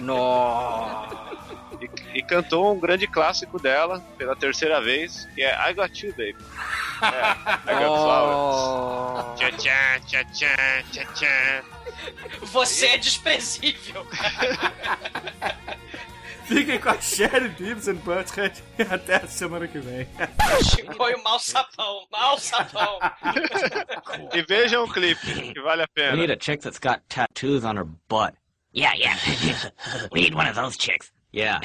Nossa. 0.00 1.32
E, 1.80 2.18
e 2.18 2.22
cantou 2.22 2.72
um 2.72 2.78
grande 2.78 3.06
clássico 3.06 3.58
dela 3.60 4.00
pela 4.16 4.36
terceira 4.36 4.80
vez, 4.80 5.28
que 5.34 5.42
é 5.42 5.70
I 5.70 5.74
Got 5.74 6.04
You, 6.04 6.10
Baby. 6.12 6.36
É, 7.02 7.72
I 7.72 7.74
Got 7.74 7.98
Flowers. 7.98 8.56
Oh. 8.56 9.34
Tchá, 9.36 9.50
tchá, 9.52 10.00
tchá, 10.06 10.24
tchá, 10.24 10.82
tchá, 10.92 11.04
tchá. 11.14 11.64
Você 12.42 12.86
é 12.86 12.98
desprezível. 12.98 14.06
Fiquem 16.52 16.78
com 16.78 16.90
a 16.90 17.00
Sherry 17.00 17.48
Beavis 17.48 17.88
and 17.88 17.96
Butthead 18.04 18.62
até 18.90 19.16
a 19.16 19.26
semana 19.26 19.66
que 19.66 19.78
vem. 19.78 20.06
Foi 20.96 21.14
o 21.14 21.22
mau 21.22 21.38
sapão, 21.38 22.06
mau 22.10 22.38
sapão. 22.38 22.98
E 24.34 24.42
vejam 24.42 24.84
o 24.84 24.92
clipe, 24.92 25.52
que 25.52 25.60
vale 25.60 25.82
a 25.82 25.86
We 26.12 26.16
need 26.16 26.30
a 26.30 26.36
chick 26.36 26.62
that's 26.62 26.78
got 26.78 27.00
tattoos 27.08 27.64
on 27.64 27.76
her 27.76 27.86
butt. 28.08 28.34
Yeah, 28.72 28.94
yeah. 28.94 29.16
we 30.12 30.20
need 30.20 30.34
one 30.34 30.46
of 30.46 30.54
those 30.54 30.76
chicks. 30.76 31.12
Yeah. 31.32 31.60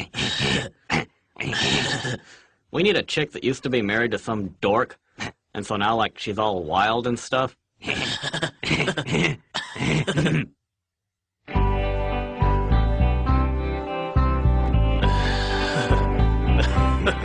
we 2.71 2.83
need 2.83 2.97
a 2.97 3.03
chick 3.03 3.31
that 3.31 3.43
used 3.43 3.63
to 3.63 3.69
be 3.69 3.81
married 3.81 4.11
to 4.11 4.17
some 4.17 4.55
dork, 4.61 4.97
and 5.53 5.65
so 5.65 5.75
now, 5.77 5.95
like, 5.95 6.17
she's 6.19 6.37
all 6.37 6.63
wild 6.63 7.07
and 7.07 7.17
stuff. 7.17 7.55
Fuck. 17.07 17.15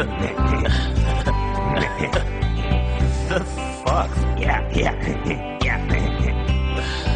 Yeah, 4.39 4.63
yeah, 4.73 4.95
yeah. 5.65 5.83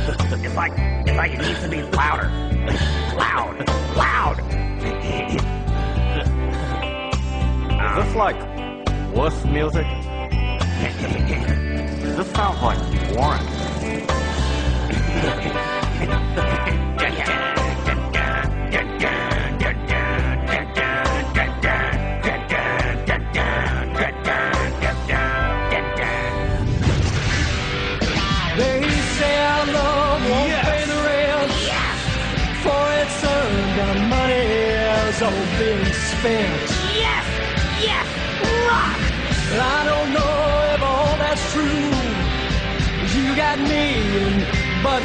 it's 0.02 0.56
like, 0.56 0.72
it's 1.06 1.16
like 1.16 1.32
it 1.32 1.38
needs 1.38 1.62
to 1.62 1.68
be 1.68 1.82
louder. 1.97 2.28
Loud, 3.16 3.68
loud. 3.97 4.40
Is 7.70 8.05
this 8.05 8.14
like 8.16 8.36
wuss 9.14 9.44
music? 9.44 9.86
this 12.16 12.28
sounds 12.32 12.60
like 12.62 12.80
Warren. 13.16 13.47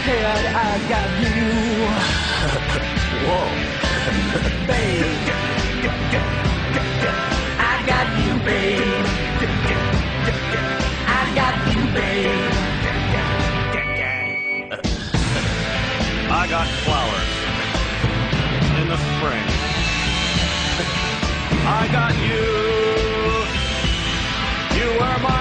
Butthead, 0.01 0.43
I 0.55 0.79
got 0.89 1.09
you. 1.21 1.37
Whoa. 3.27 3.45
babe. 4.65 5.05
I 7.59 7.85
got 7.85 8.07
you, 8.17 8.33
babe. 8.43 9.05
I 11.05 11.21
got 11.35 11.55
you, 11.75 11.81
babe. 11.93 12.51
I 16.31 16.47
got 16.49 16.67
flowers 16.83 17.33
in 18.81 18.87
the 18.87 18.97
spring. 18.97 19.47
I 21.67 21.87
got 21.91 22.15
you. 22.25 22.47
You 24.79 24.87
wear 24.99 25.17
my 25.19 25.40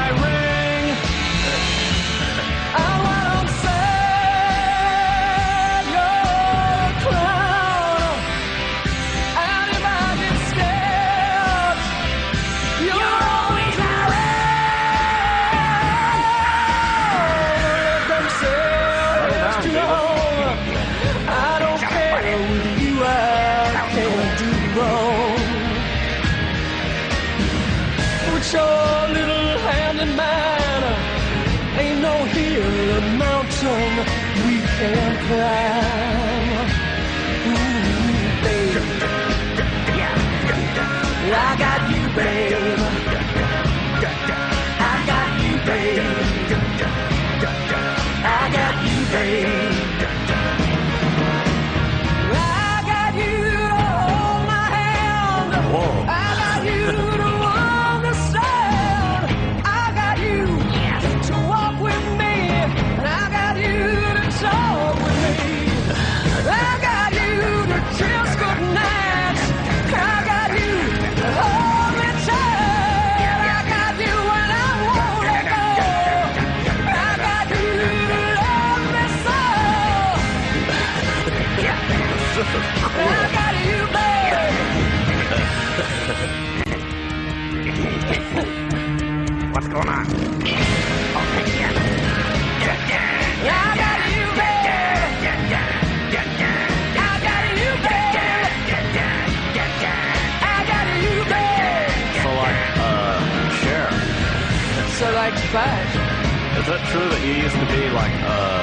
Is 105.51 106.68
it 106.70 106.78
true 106.94 107.10
that 107.10 107.22
you 107.27 107.43
used 107.43 107.59
to 107.59 107.66
be, 107.74 107.90
like, 107.90 108.14
uh, 108.22 108.62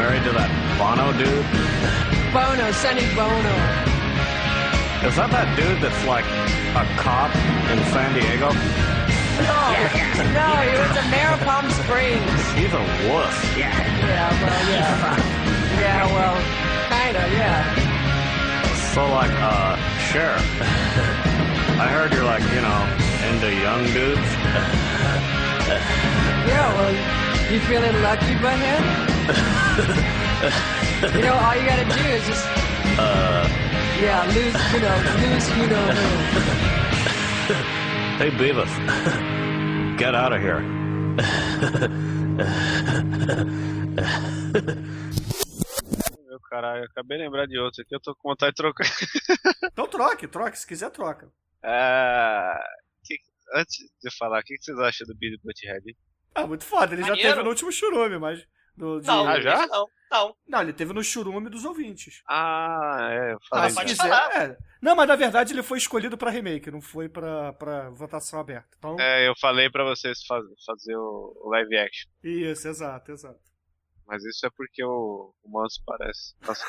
married 0.00 0.24
to 0.24 0.32
that 0.32 0.48
Bono 0.80 1.12
dude? 1.12 1.44
Bono, 2.32 2.72
Sonny 2.72 3.04
Bono. 3.12 3.52
Is 5.04 5.12
that 5.20 5.28
that 5.28 5.44
dude 5.60 5.76
that's, 5.84 6.02
like, 6.08 6.24
a 6.72 6.88
cop 6.96 7.28
in 7.68 7.76
San 7.92 8.16
Diego? 8.16 8.48
No, 8.48 9.60
no, 10.32 10.48
he 10.64 10.72
was 10.80 10.96
a 10.96 11.04
mayor 11.12 11.36
of 11.36 11.40
Palm 11.44 11.68
Springs. 11.84 12.40
He's 12.56 12.72
a 12.72 12.80
wuss. 13.12 13.36
Yeah, 13.52 13.76
yeah 13.76 14.32
well, 14.40 14.60
yeah. 14.72 15.20
Yeah, 15.84 16.00
well, 16.16 16.36
kinda, 16.88 17.28
yeah. 17.36 17.60
So, 18.96 19.04
like, 19.12 19.36
uh, 19.36 19.76
Cher, 20.08 20.32
I 21.76 21.92
heard 21.92 22.08
you're, 22.16 22.24
like, 22.24 22.40
you 22.56 22.64
know, 22.64 22.80
into 23.28 23.52
young 23.60 23.84
dudes. 23.92 24.85
Yeah, 25.66 26.66
well, 26.76 26.92
you 27.52 27.58
feeling 27.60 27.96
lucky, 28.02 28.34
butthead? 28.42 28.82
you 31.16 31.22
know, 31.22 31.34
all 31.34 31.56
you 31.56 31.66
gotta 31.66 31.84
do 31.84 32.00
is 32.16 32.26
just, 32.26 32.46
Uh, 32.98 33.44
yeah, 34.00 34.24
lose, 34.34 34.54
you 34.72 34.80
know, 34.80 34.96
lose, 35.22 35.46
you 35.58 35.66
know 35.66 35.86
hey, 38.18 38.30
Beavis, 38.38 38.72
get 39.98 40.14
out 40.14 40.32
of 40.32 40.40
here. 40.40 40.62
Meu 46.28 46.40
caralho, 46.50 46.84
acabei 46.84 47.18
de 47.18 47.24
lembrar 47.24 47.46
de 47.46 47.58
outro 47.58 47.82
aqui, 47.82 47.94
eu 47.94 48.00
tô 48.00 48.14
com 48.14 48.30
vontade 48.30 48.52
de 48.52 48.56
trocar. 48.56 48.86
Então 49.64 49.86
troque, 49.86 50.26
troque, 50.26 50.58
se 50.58 50.66
quiser 50.66 50.90
troca. 50.90 51.28
Ah, 51.62 52.58
que- 52.60 52.85
antes 53.54 53.76
de 53.78 54.08
eu 54.08 54.12
falar, 54.18 54.40
o 54.40 54.42
que 54.42 54.56
vocês 54.60 54.78
acham 54.78 55.06
do 55.06 55.16
Billy 55.16 55.38
Butthead? 55.42 55.96
Ah, 56.34 56.46
muito 56.46 56.64
foda, 56.64 56.94
ele 56.94 57.02
já 57.02 57.08
Maneiro. 57.10 57.30
teve 57.30 57.42
no 57.42 57.48
último 57.48 57.72
churume, 57.72 58.18
mas. 58.18 58.46
do- 58.76 59.00
de- 59.00 59.06
Não, 59.06 59.26
Ah, 59.26 59.40
já? 59.40 59.66
Não, 59.68 59.86
não. 60.10 60.36
Não, 60.46 60.60
ele 60.60 60.72
teve 60.74 60.92
no 60.92 61.02
churume 61.02 61.48
dos 61.48 61.64
ouvintes. 61.64 62.22
Ah, 62.28 63.08
é, 63.10 63.32
eu 63.32 63.36
Ah, 63.36 63.48
falei. 63.48 63.74
pode 63.74 63.90
quiser. 63.94 64.02
falar. 64.02 64.42
é. 64.42 64.58
Não, 64.82 64.94
mas 64.94 65.08
na 65.08 65.16
verdade 65.16 65.54
ele 65.54 65.62
foi 65.62 65.78
escolhido 65.78 66.18
pra 66.18 66.30
remake, 66.30 66.70
não 66.70 66.82
foi 66.82 67.08
pra, 67.08 67.54
pra 67.54 67.88
votação 67.90 68.38
aberta. 68.38 68.68
Então, 68.78 68.96
É, 69.00 69.26
eu 69.26 69.34
falei 69.40 69.70
pra 69.70 69.82
vocês 69.82 70.22
faz, 70.26 70.44
fazer 70.66 70.94
o, 70.94 71.48
live 71.50 71.76
action. 71.78 72.10
isso, 72.22 72.68
exato, 72.68 73.10
exato. 73.12 73.40
Mas 74.06 74.22
isso 74.26 74.44
é 74.46 74.50
porque 74.54 74.84
o, 74.84 75.34
o 75.42 75.50
Manso 75.50 75.82
parece. 75.86 76.34
Nossa. 76.46 76.64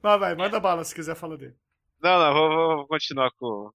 Vai, 0.00 0.18
vai, 0.18 0.34
manda 0.34 0.58
bala 0.60 0.84
se 0.84 0.94
quiser 0.94 1.14
falar 1.16 1.36
dele. 1.36 1.56
Não, 2.02 2.18
não, 2.18 2.32
vou, 2.34 2.76
vou- 2.78 2.86
continuar 2.88 3.30
com, 3.38 3.70